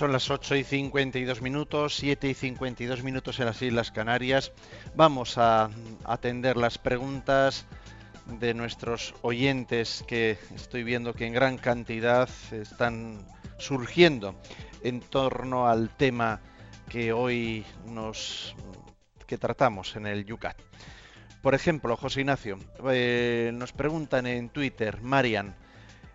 Son 0.00 0.12
las 0.12 0.30
8 0.30 0.56
y 0.56 0.64
52 0.64 1.42
minutos, 1.42 1.96
7 1.96 2.30
y 2.30 2.32
52 2.32 3.02
minutos 3.02 3.38
en 3.38 3.44
las 3.44 3.60
Islas 3.60 3.90
Canarias. 3.90 4.50
Vamos 4.94 5.36
a 5.36 5.68
atender 6.04 6.56
las 6.56 6.78
preguntas 6.78 7.66
de 8.24 8.54
nuestros 8.54 9.14
oyentes 9.20 10.02
que 10.08 10.38
estoy 10.54 10.84
viendo 10.84 11.12
que 11.12 11.26
en 11.26 11.34
gran 11.34 11.58
cantidad 11.58 12.30
están 12.50 13.26
surgiendo 13.58 14.40
en 14.82 15.00
torno 15.00 15.68
al 15.68 15.94
tema 15.94 16.40
que 16.88 17.12
hoy 17.12 17.66
nos 17.84 18.56
que 19.26 19.36
tratamos 19.36 19.96
en 19.96 20.06
el 20.06 20.24
Yucat. 20.24 20.56
Por 21.42 21.54
ejemplo, 21.54 21.94
José 21.98 22.20
Ignacio, 22.20 22.58
eh, 22.90 23.50
nos 23.52 23.72
preguntan 23.72 24.26
en 24.26 24.48
Twitter, 24.48 25.02
Marian, 25.02 25.54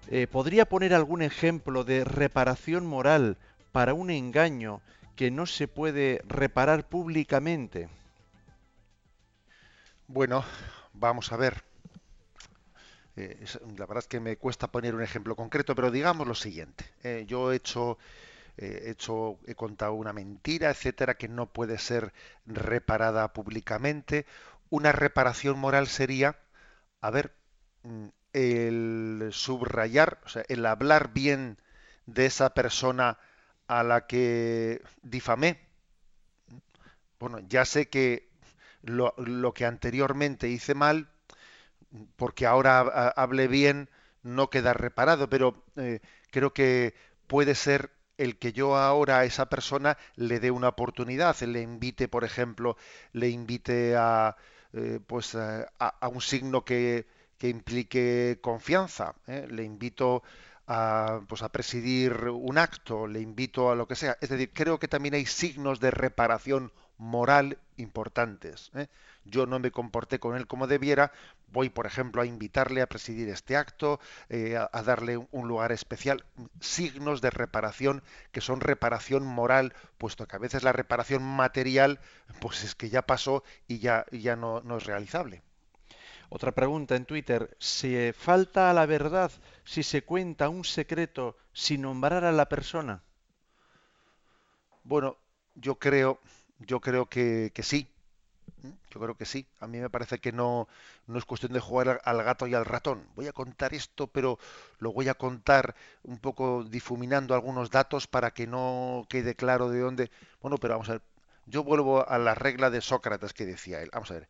eh, 0.09 0.25
¿podría 0.25 0.65
poner 0.65 0.95
algún 0.95 1.21
ejemplo 1.21 1.83
de 1.83 2.03
reparación 2.03 2.87
moral 2.87 3.37
para 3.75 3.93
un 3.93 4.09
engaño 4.09 4.79
que 5.17 5.31
no 5.31 5.45
se 5.45 5.67
puede 5.67 6.21
reparar 6.29 6.87
públicamente? 6.87 7.89
Bueno, 10.07 10.43
vamos 10.93 11.31
a 11.31 11.37
ver. 11.37 11.63
Eh, 13.17 13.45
la 13.77 13.85
verdad 13.85 13.99
es 13.99 14.07
que 14.07 14.19
me 14.19 14.37
cuesta 14.37 14.67
poner 14.71 14.93
un 14.95 15.01
ejemplo 15.01 15.35
concreto, 15.35 15.75
pero 15.75 15.91
digamos 15.91 16.27
lo 16.27 16.35
siguiente. 16.35 16.85
Eh, 17.03 17.25
yo 17.27 17.51
he 17.51 17.55
hecho, 17.57 17.97
eh, 18.57 18.83
he 18.85 18.91
hecho, 18.91 19.39
he 19.47 19.55
contado 19.55 19.93
una 19.93 20.13
mentira, 20.13 20.69
etcétera, 20.71 21.15
que 21.17 21.27
no 21.29 21.47
puede 21.47 21.77
ser 21.79 22.13
reparada 22.45 23.33
públicamente. 23.33 24.25
Una 24.69 24.91
reparación 24.93 25.59
moral 25.59 25.87
sería, 25.87 26.37
a 27.01 27.11
ver, 27.11 27.33
mm, 27.83 28.07
el 28.33 29.29
subrayar, 29.33 30.19
o 30.25 30.29
sea, 30.29 30.43
el 30.49 30.65
hablar 30.65 31.13
bien 31.13 31.57
de 32.07 32.25
esa 32.27 32.53
persona 32.53 33.19
a 33.67 33.83
la 33.83 34.07
que 34.07 34.81
difamé. 35.01 35.59
Bueno, 37.19 37.39
ya 37.47 37.65
sé 37.65 37.89
que 37.89 38.29
lo, 38.83 39.13
que 39.53 39.65
anteriormente 39.65 40.49
hice 40.49 40.75
mal, 40.75 41.09
porque 42.15 42.45
ahora 42.45 42.79
hable 43.15 43.47
bien, 43.47 43.89
no 44.23 44.49
queda 44.49 44.73
reparado, 44.73 45.29
pero 45.29 45.63
eh, 45.77 45.99
creo 46.31 46.53
que 46.53 46.93
puede 47.27 47.55
ser 47.55 47.91
el 48.17 48.37
que 48.37 48.53
yo 48.53 48.75
ahora 48.77 49.19
a 49.19 49.25
esa 49.25 49.49
persona 49.49 49.97
le 50.15 50.39
dé 50.39 50.51
una 50.51 50.69
oportunidad, 50.69 51.39
le 51.41 51.61
invite, 51.61 52.07
por 52.07 52.23
ejemplo, 52.23 52.77
le 53.13 53.29
invite 53.29 53.95
a, 53.97 54.35
eh, 54.73 54.99
pues, 55.05 55.35
a, 55.35 55.67
a, 55.79 56.07
un 56.07 56.21
signo 56.21 56.63
que, 56.63 57.07
que 57.37 57.49
implique 57.49 58.39
confianza, 58.41 59.15
¿eh? 59.27 59.47
le 59.49 59.63
invito 59.63 60.23
a, 60.67 61.21
pues 61.27 61.43
a 61.43 61.49
presidir 61.49 62.13
un 62.29 62.57
acto, 62.57 63.07
le 63.07 63.21
invito 63.21 63.69
a 63.69 63.75
lo 63.75 63.87
que 63.87 63.95
sea. 63.95 64.17
Es 64.21 64.29
decir, 64.29 64.51
creo 64.53 64.79
que 64.79 64.87
también 64.87 65.13
hay 65.13 65.25
signos 65.25 65.79
de 65.79 65.91
reparación 65.91 66.71
moral 66.97 67.59
importantes. 67.77 68.71
¿eh? 68.75 68.87
Yo 69.25 69.45
no 69.45 69.59
me 69.59 69.71
comporté 69.71 70.19
con 70.19 70.35
él 70.35 70.47
como 70.47 70.67
debiera, 70.67 71.11
voy, 71.51 71.69
por 71.69 71.85
ejemplo, 71.85 72.21
a 72.21 72.25
invitarle 72.25 72.81
a 72.81 72.87
presidir 72.87 73.29
este 73.29 73.57
acto, 73.57 73.99
eh, 74.29 74.57
a, 74.57 74.83
darle 74.83 75.17
un, 75.17 75.47
lugar 75.47 75.71
especial. 75.71 76.25
Signos 76.59 77.21
de 77.21 77.29
reparación 77.29 78.03
que 78.31 78.41
son 78.41 78.61
reparación 78.61 79.25
moral, 79.25 79.73
puesto 79.97 80.27
que 80.27 80.35
a 80.35 80.39
veces 80.39 80.63
la 80.63 80.73
reparación 80.73 81.23
material, 81.23 81.99
pues 82.39 82.63
es 82.63 82.75
que 82.75 82.89
ya 82.89 83.03
pasó 83.03 83.43
y 83.67 83.79
ya, 83.79 84.05
ya 84.11 84.35
no, 84.35 84.61
no 84.61 84.77
es 84.77 84.85
realizable. 84.85 85.43
Otra 86.29 86.51
pregunta 86.51 86.95
en 86.95 87.05
Twitter, 87.05 87.55
¿se 87.59 88.13
falta 88.13 88.69
a 88.69 88.73
la 88.73 88.85
verdad 88.85 89.31
si 89.63 89.81
se 89.83 90.03
cuenta 90.03 90.49
un 90.49 90.63
secreto 90.63 91.35
sin 91.51 91.81
nombrar 91.81 92.23
a 92.25 92.31
la 92.31 92.47
persona? 92.47 93.03
Bueno, 94.83 95.17
yo 95.55 95.75
creo, 95.79 96.19
yo 96.59 96.79
creo 96.79 97.07
que, 97.07 97.51
sí. 97.63 97.89
Yo 98.91 98.99
creo 98.99 99.15
que 99.15 99.25
sí. 99.25 99.45
A 99.59 99.67
mí 99.67 99.79
me 99.79 99.89
parece 99.89 100.19
que 100.19 100.31
no, 100.31 100.67
no 101.07 101.17
es 101.19 101.25
cuestión 101.25 101.53
de 101.53 101.59
jugar 101.59 102.01
al 102.03 102.23
gato 102.23 102.47
y 102.47 102.53
al 102.53 102.65
ratón. 102.65 103.07
Voy 103.15 103.27
a 103.27 103.33
contar 103.33 103.73
esto, 103.73 104.07
pero 104.07 104.39
lo 104.79 104.91
voy 104.93 105.09
a 105.09 105.13
contar 105.15 105.75
un 106.03 106.17
poco 106.19 106.63
difuminando 106.63 107.35
algunos 107.35 107.69
datos 107.71 108.07
para 108.07 108.31
que 108.31 108.47
no 108.47 109.05
quede 109.09 109.35
claro 109.35 109.69
de 109.69 109.79
dónde. 109.79 110.11
Bueno, 110.41 110.57
pero 110.57 110.75
vamos 110.75 110.89
a 110.89 110.93
ver. 110.93 111.01
Yo 111.45 111.63
vuelvo 111.63 112.07
a 112.07 112.17
la 112.17 112.33
regla 112.35 112.69
de 112.69 112.81
Sócrates 112.81 113.33
que 113.33 113.45
decía 113.45 113.81
él. 113.81 113.89
Vamos 113.93 114.09
a 114.11 114.15
ver. 114.15 114.29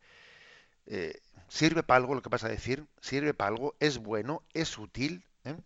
Eh, 0.86 1.20
sirve 1.48 1.82
para 1.82 1.98
algo 1.98 2.14
lo 2.14 2.22
que 2.22 2.28
vas 2.28 2.44
a 2.44 2.48
decir, 2.48 2.86
sirve 3.00 3.34
para 3.34 3.48
algo, 3.48 3.74
es 3.80 3.98
bueno, 3.98 4.42
es 4.54 4.78
útil. 4.78 5.24
¿eh? 5.44 5.56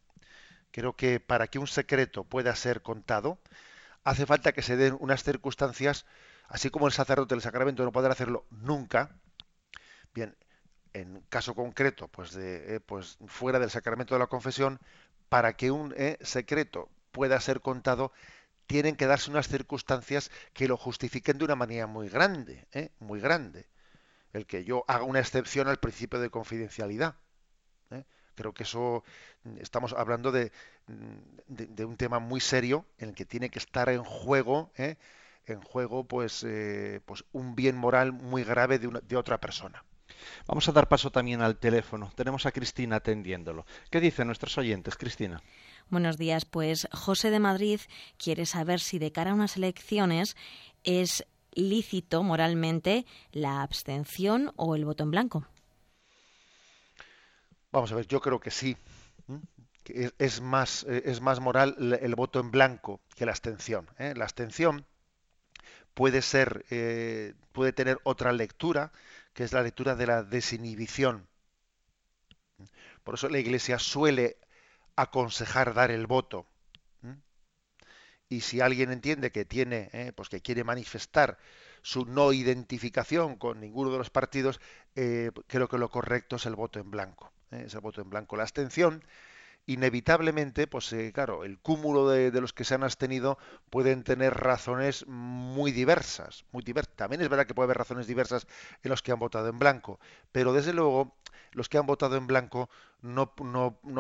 Creo 0.71 0.95
que 0.95 1.21
para 1.21 1.47
que 1.49 1.59
un 1.59 1.67
secreto 1.67 2.25
pueda 2.25 2.55
ser 2.55 2.83
contado, 2.83 3.39
hace 4.05 4.27
falta 4.27 4.53
que 4.53 4.63
se 4.63 4.77
den 4.77 4.97
unas 5.01 5.25
circunstancias, 5.25 6.07
así 6.49 6.71
como 6.71 6.87
el 6.87 6.93
sacerdote 6.93 7.35
del 7.35 7.43
sacramento 7.43 7.85
no 7.85 7.93
podrá 7.93 8.13
hacerlo 8.13 8.47
nunca. 8.51 9.11
Bien, 10.15 10.37
en 10.93 11.21
caso 11.29 11.55
concreto, 11.55 12.09
pues, 12.09 12.33
de, 12.33 12.77
eh, 12.77 12.81
pues 12.81 13.19
fuera 13.27 13.59
del 13.59 13.71
sacramento 13.71 14.15
de 14.15 14.21
la 14.21 14.27
confesión, 14.27 14.81
para 15.29 15.55
que 15.55 15.71
un 15.71 15.95
eh, 15.97 16.19
secreto 16.23 16.91
pueda 17.13 17.41
ser 17.41 17.61
contado, 17.61 18.13
tienen 18.67 18.97
que 18.97 19.07
darse 19.07 19.31
unas 19.31 19.49
circunstancias 19.49 20.31
que 20.53 20.69
lo 20.69 20.77
justifiquen 20.77 21.39
de 21.39 21.45
una 21.45 21.57
manera 21.57 21.87
muy 21.89 22.09
grande, 22.09 22.67
muy 23.01 23.21
grande 23.21 23.67
el 24.33 24.47
que 24.47 24.65
yo 24.65 24.85
haga 24.89 25.05
una 25.05 25.21
excepción 25.21 25.69
al 25.69 25.79
principio 25.79 26.21
de 26.21 26.31
confidencialidad. 26.31 27.17
¿eh? 27.91 28.05
Creo 28.35 28.53
que 28.53 28.65
eso 28.65 29.05
mm, 29.45 29.59
estamos 29.61 29.93
hablando 29.93 30.33
de, 30.33 30.53
de, 31.47 31.85
un 31.85 31.97
tema 31.97 32.19
muy 32.19 32.41
serio 32.41 32.87
en 32.99 33.11
el 33.11 33.15
que 33.15 33.25
tiene 33.25 33.51
que 33.51 33.59
estar 33.59 33.89
en 33.89 34.05
juego, 34.05 34.73
¿eh? 34.77 34.97
en 35.47 35.61
juego, 35.63 36.05
pues, 36.05 36.45
eh, 36.45 37.01
pues 37.05 37.25
un 37.33 37.55
bien 37.55 37.77
moral 37.77 38.13
muy 38.13 38.45
grave 38.45 38.79
de, 38.79 39.01
de 39.03 39.17
otra 39.17 39.39
persona. 39.39 39.85
Vamos 40.47 40.69
a 40.69 40.73
dar 40.73 40.89
paso 40.89 41.11
también 41.11 41.41
al 41.41 41.59
teléfono. 41.59 42.13
Tenemos 42.15 42.47
a 42.47 42.53
Cristina 42.53 42.97
atendiéndolo. 42.97 43.65
¿Qué 43.91 44.01
dicen 44.01 44.27
nuestros 44.27 44.57
oyentes, 44.59 44.97
Cristina? 44.97 45.43
Buenos 45.89 46.19
días. 46.19 46.45
Pues 46.45 46.89
José 46.93 47.31
de 47.31 47.41
Madrid 47.41 47.81
quiere 48.17 48.47
saber 48.47 48.81
si 48.81 48.99
de 48.99 49.13
cara 49.13 49.33
a 49.33 49.35
unas 49.35 49.57
elecciones 49.57 50.37
es 50.85 51.27
lícito 51.55 52.23
moralmente 52.23 53.07
la 53.33 53.63
abstención 53.63 54.53
o 54.57 54.77
el 54.77 54.85
voto 54.85 55.05
en 55.05 55.11
blanco? 55.11 55.47
Vamos 57.73 57.93
a 57.93 57.95
ver, 57.95 58.07
yo 58.07 58.21
creo 58.21 58.41
que 58.41 58.51
sí. 58.51 58.77
es, 59.87 60.41
más, 60.41 60.85
eh, 60.89 61.03
es 61.07 61.21
más 61.21 61.41
moral 61.41 61.99
el 62.01 62.15
voto 62.15 62.41
en 62.41 62.51
blanco 62.51 63.01
que 63.15 63.27
la 63.27 63.33
abstención. 63.33 63.89
¿eh? 63.99 64.15
La 64.17 64.25
abstención 64.25 64.85
puede 65.95 66.23
ser, 66.23 66.65
eh, 66.71 67.35
puede 67.53 67.73
tener 67.73 68.01
otra 68.05 68.33
lectura, 68.33 68.93
que 69.35 69.45
es 69.45 69.53
la 69.53 69.63
lectura 69.63 69.95
de 69.95 70.07
la 70.07 70.23
desinhibición. 70.23 71.29
Por 73.05 73.15
eso 73.15 73.29
la 73.29 73.39
Iglesia 73.39 73.79
suele 73.79 74.39
aconsejar 74.97 75.75
dar 75.75 75.91
el 75.91 76.07
voto. 76.07 76.47
Y 78.31 78.43
si 78.43 78.61
alguien 78.61 78.93
entiende 78.93 79.33
que 79.33 79.45
tiene, 79.45 79.91
eh, 79.93 80.13
pues 80.15 80.29
que 80.29 80.41
quiere 80.41 80.63
manifestar 80.63 81.37
su 81.83 82.07
no 82.07 82.33
identificación 82.33 83.35
con 83.37 83.61
ninguno 83.61 83.91
de 83.91 83.99
los 83.99 84.09
partidos, 84.09 84.61
eh, 84.95 85.33
creo 85.49 85.69
que 85.69 85.79
lo 85.79 85.91
correcto 85.91 86.37
es 86.37 86.47
el 86.47 86.55
voto 86.55 86.79
en 86.79 86.93
blanco. 86.93 87.33
Es 87.51 87.75
el 87.75 87.81
voto 87.81 88.01
en 88.01 88.09
blanco. 88.09 88.37
La 88.37 88.45
abstención 88.45 89.03
inevitablemente, 89.73 90.67
pues 90.67 90.93
eh, 90.93 91.13
claro, 91.13 91.45
el 91.45 91.59
cúmulo 91.59 92.09
de, 92.09 92.33
los 92.41 92.53
que 92.53 92.65
se 92.65 92.75
han 92.75 92.83
abstenido 92.83 93.39
pueden 93.71 94.03
tener 94.03 94.35
razones 94.35 95.07
muy 95.07 95.71
diversas, 95.71 96.45
muy. 96.51 96.65
También 96.97 97.23
es 97.23 97.29
verdad 97.29 97.47
que 97.47 97.55
puede 97.55 97.67
haber 97.67 97.79
razones 97.79 98.09
diversas 98.09 98.49
en 98.83 98.91
los 98.91 99.01
que 99.01 99.13
han 99.13 99.21
votado 99.21 99.49
en 99.49 99.61
blanco, 99.61 100.01
pero 100.33 100.53
desde 100.53 100.73
luego 100.73 101.17
los 101.53 101.69
que 101.69 101.79
han 101.79 101.87
votado 101.87 102.17
en 102.17 102.27
blanco 102.27 102.69
no, 103.01 103.33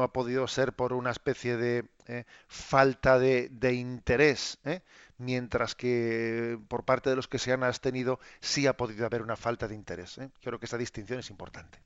ha 0.02 0.12
podido 0.12 0.48
ser 0.48 0.72
por 0.72 0.92
una 0.92 1.10
especie 1.10 1.56
de 1.56 1.88
eh, 2.06 2.24
falta 2.48 3.20
de, 3.20 3.72
interés, 3.72 4.58
¿eh? 4.64 4.82
mientras 5.18 5.76
que 5.76 6.58
por 6.66 6.84
parte 6.84 7.10
de 7.10 7.16
los 7.16 7.28
que 7.28 7.38
se 7.38 7.52
han 7.52 7.62
abstenido 7.62 8.18
sí 8.40 8.66
ha 8.66 8.76
podido 8.76 9.06
haber 9.06 9.22
una 9.22 9.36
falta 9.36 9.68
de 9.68 9.76
interés. 9.76 10.18
Creo 10.42 10.58
que 10.58 10.66
esa 10.66 10.78
distinción 10.78 11.20
es 11.20 11.30
importante. 11.30 11.78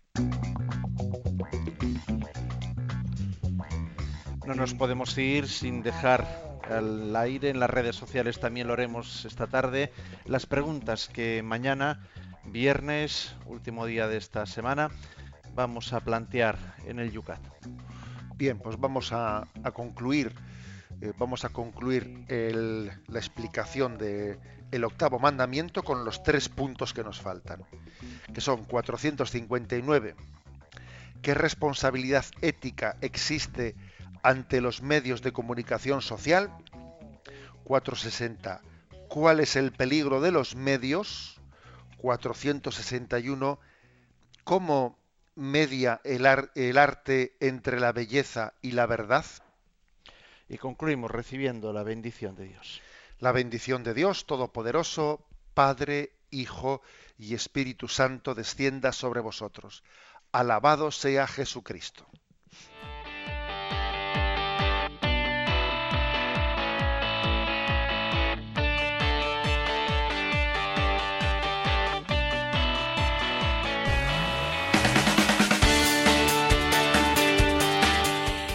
No 4.47 4.55
nos 4.55 4.75
podemos 4.75 5.17
ir 5.17 5.49
sin 5.49 5.83
dejar 5.83 6.27
al 6.71 7.17
aire 7.17 7.49
en 7.49 7.61
las 7.61 7.71
redes 7.71 7.97
sociales, 7.97 8.39
también 8.39 8.67
lo 8.67 8.75
haremos 8.75 9.25
esta 9.25 9.47
tarde, 9.47 9.91
las 10.27 10.45
preguntas 10.45 11.09
que 11.09 11.43
mañana, 11.43 12.07
viernes, 12.45 13.35
último 13.47 13.87
día 13.87 14.07
de 14.07 14.19
esta 14.19 14.45
semana, 14.45 14.91
vamos 15.55 15.95
a 15.95 16.01
plantear 16.01 16.59
en 16.87 16.99
el 16.99 17.11
Yucat. 17.11 17.41
Bien, 18.37 18.59
pues 18.59 18.79
vamos 18.79 19.13
a, 19.13 19.49
concluir, 19.73 20.35
eh, 21.01 21.15
vamos 21.17 21.47
a 21.47 21.49
concluir 21.49 22.25
la 22.29 23.19
explicación 23.19 23.97
del 23.97 24.39
el 24.73 24.85
octavo 24.85 25.19
mandamiento 25.19 25.83
con 25.83 26.05
los 26.05 26.23
tres 26.23 26.51
puntos 26.51 26.93
que 26.93 27.03
nos 27.03 27.19
faltan, 27.19 27.63
que 28.35 28.43
son 28.43 28.65
459. 28.65 30.15
¿Qué 31.23 31.33
responsabilidad 31.33 32.27
ética 32.43 32.99
existe 33.01 33.75
ante 34.25 34.63
los 34.63 34.83
medios 34.83 35.23
de 35.23 35.33
comunicación 35.33 36.03
social. 36.03 36.51
460. 37.65 38.63
¿Cuál 39.09 39.39
es 39.41 39.55
el 39.55 39.71
peligro 39.71 40.21
de 40.21 40.33
los 40.33 40.57
medios? 40.57 41.41
461. 41.99 43.61
¿Cómo 44.43 44.99
media 45.37 46.01
el, 46.05 46.27
el 46.55 46.79
arte 46.79 47.37
entre 47.39 47.79
la 47.79 47.93
belleza 47.93 48.55
y 48.63 48.73
la 48.73 48.87
verdad? 48.87 49.27
Y 50.49 50.59
concluimos 50.59 51.11
recibiendo 51.11 51.73
la 51.73 51.83
bendición 51.83 52.35
de 52.35 52.47
Dios. 52.47 52.81
La 53.21 53.31
bendición 53.31 53.85
de 53.85 53.95
Dios 53.95 54.27
Todopoderoso, 54.27 55.27
Padre, 55.53 56.13
Hijo 56.31 56.81
y 57.19 57.35
Espíritu 57.35 57.89
Santo, 57.89 58.35
descienda 58.35 58.93
sobre 58.93 59.21
vosotros. 59.21 59.85
Alabado 60.33 60.91
sea 60.91 61.27
Jesucristo. 61.27 62.07